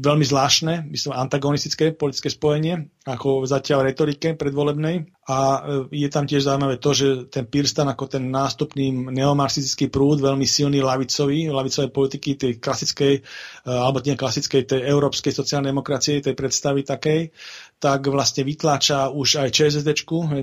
[0.00, 5.12] veľmi zvláštne, myslím, antagonistické politické spojenie, ako zatiaľ retorike predvolebnej.
[5.22, 5.58] A e,
[6.02, 10.82] je tam tiež zaujímavé to, že ten Pirstan ako ten nástupný neomarxistický prúd, veľmi silný
[10.82, 13.20] lavicový, lavicovej politiky tej klasickej, e,
[13.68, 17.30] alebo nie klasickej, tej európskej sociálnej demokracie, tej predstavy takej,
[17.82, 19.90] tak vlastne vytláča už aj ČSSD,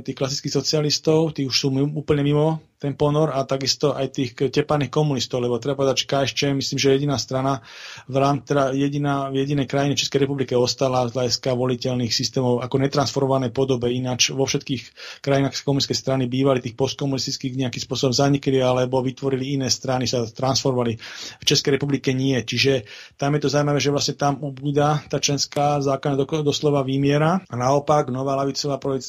[0.04, 4.88] tých klasických socialistov, tí už sú úplne mimo ten ponor a takisto aj tých tepaných
[4.88, 7.60] komunistov, lebo treba povedať, že KSČ, myslím, že jediná strana
[8.08, 12.76] v rám, teda jediná, v jedinej krajine Českej republike ostala z hľadiska voliteľných systémov ako
[12.80, 19.04] netransformované podobe, ináč vo všetkých krajinách komunistickej strany bývali tých postkomunistických nejakým spôsobom zanikli alebo
[19.04, 20.96] vytvorili iné strany, sa transformovali.
[21.44, 22.40] V Českej republike nie.
[22.40, 22.88] Čiže
[23.20, 28.08] tam je to zaujímavé, že vlastne tam ubúda tá členská základná doslova výmiera a naopak
[28.08, 29.04] nová lavicová e,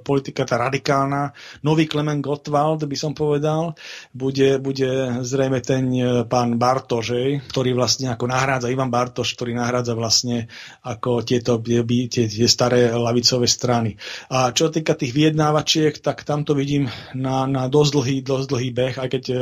[0.00, 3.74] politika, tá radikálna, nový Klement Gottwald by som povedal,
[4.14, 9.98] bude, bude zrejme ten e, pán Bartoš, ktorý vlastne ako nahrádza, Ivan Bartoš, ktorý nahrádza
[9.98, 10.46] vlastne
[10.86, 13.98] ako tieto tie, tie, staré lavicové strany.
[14.30, 16.86] A čo týka tých vyjednávačiek, tak tam to vidím
[17.18, 19.36] na, na dosť dlhý, dosť dlhý beh, aj keď e,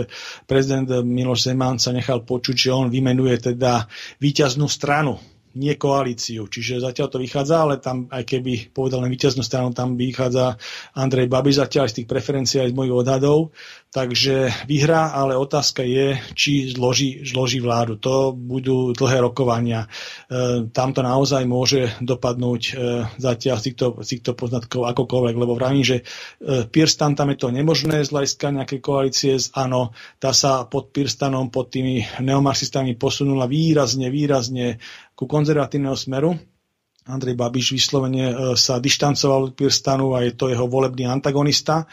[0.49, 3.85] prezident Miloš Zeman sa nechal počuť, že on vymenuje teda
[4.23, 5.20] víťaznú stranu
[5.59, 6.47] nie koalíciu.
[6.47, 10.57] Čiže zatiaľ to vychádza, ale tam, aj keby povedal len víťaznú stranu, tam vychádza
[10.95, 13.51] Andrej Babi zatiaľ z tých preferencií aj z mojich odhadov.
[13.91, 17.99] Takže vyhrá, ale otázka je, či zloží, zloží vládu.
[17.99, 19.91] To budú dlhé rokovania.
[20.31, 22.73] E, tam to naozaj môže dopadnúť e,
[23.19, 27.51] zatiaľ z týchto, z týchto poznatkov akokoľvek, lebo vravím, že e, Pirstan tam je to
[27.51, 29.91] nemožné z hľadiska nejakej koalície áno,
[30.23, 34.79] tá sa pod Pirstanom, pod tými neomarxistami posunula výrazne, výrazne
[35.21, 36.33] ku konzervatívneho smeru.
[37.05, 41.85] Andrej Babiš vyslovene e, sa dištancoval od Pirstanu a je to jeho volebný antagonista.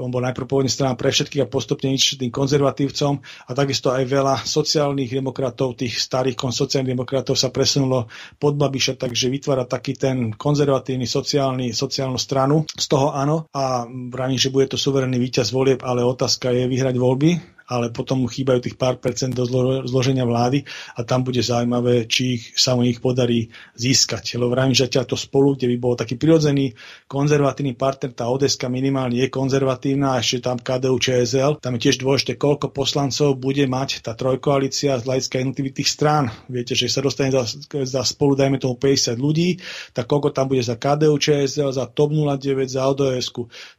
[0.00, 4.04] On bol najprv pôvodne strana pre všetkých a postupne nič tým konzervatívcom a takisto aj
[4.06, 8.08] veľa sociálnych demokratov, tých starých sociálnych demokratov sa presunulo
[8.40, 12.64] pod Babiša, takže vytvára taký ten konzervatívny sociálny, sociálnu stranu.
[12.64, 16.96] Z toho áno a vravím, že bude to suverénny víťaz volieb, ale otázka je vyhrať
[16.96, 19.46] voľby ale potom mu chýbajú tých pár percent do
[19.86, 20.66] zloženia vlády
[20.98, 23.46] a tam bude zaujímavé, či ich, sa mu ich podarí
[23.78, 24.34] získať.
[24.34, 26.74] Lebo vravím, že to spolu, kde by bol taký prirodzený
[27.06, 31.62] konzervatívny partner, tá Odeska minimálne je konzervatívna a ešte tam KDU ČSL.
[31.62, 36.34] Tam je tiež dôležité, koľko poslancov bude mať tá trojkoalícia z hľadiska jednotlivých strán.
[36.50, 37.46] Viete, že sa dostane za,
[37.86, 39.62] za spolu, dajme tomu 50 ľudí,
[39.94, 43.30] tak koľko tam bude za KDU ČSL, za TOP 09, za ods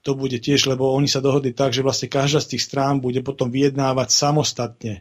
[0.01, 3.19] To bude tiež, lebo oni sa dohodli tak, že vlastne každá z tých strán bude
[3.26, 4.94] potom vyjednávať vyjednávať samostatne.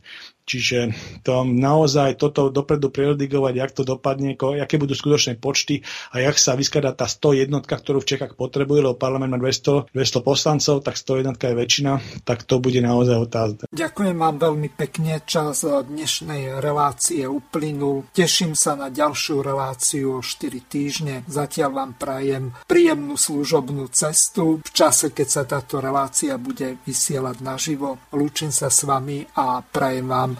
[0.50, 0.78] Čiže
[1.22, 6.58] to naozaj toto dopredu preredigovať, jak to dopadne, aké budú skutočné počty a jak sa
[6.58, 10.98] vyskladá tá 100 jednotka, ktorú v Čechách potrebuje, lebo parlament má 200, 200 poslancov, tak
[10.98, 11.92] 100 jednotka je väčšina,
[12.26, 13.62] tak to bude naozaj otázne.
[13.70, 18.10] Ďakujem vám veľmi pekne, čas dnešnej relácie uplynul.
[18.10, 21.22] Teším sa na ďalšiu reláciu o 4 týždne.
[21.30, 28.00] Zatiaľ vám prajem príjemnú služobnú cestu v čase, keď sa táto relácia bude vysielať naživo.
[28.10, 30.39] Lúčim sa s vami a prajem vám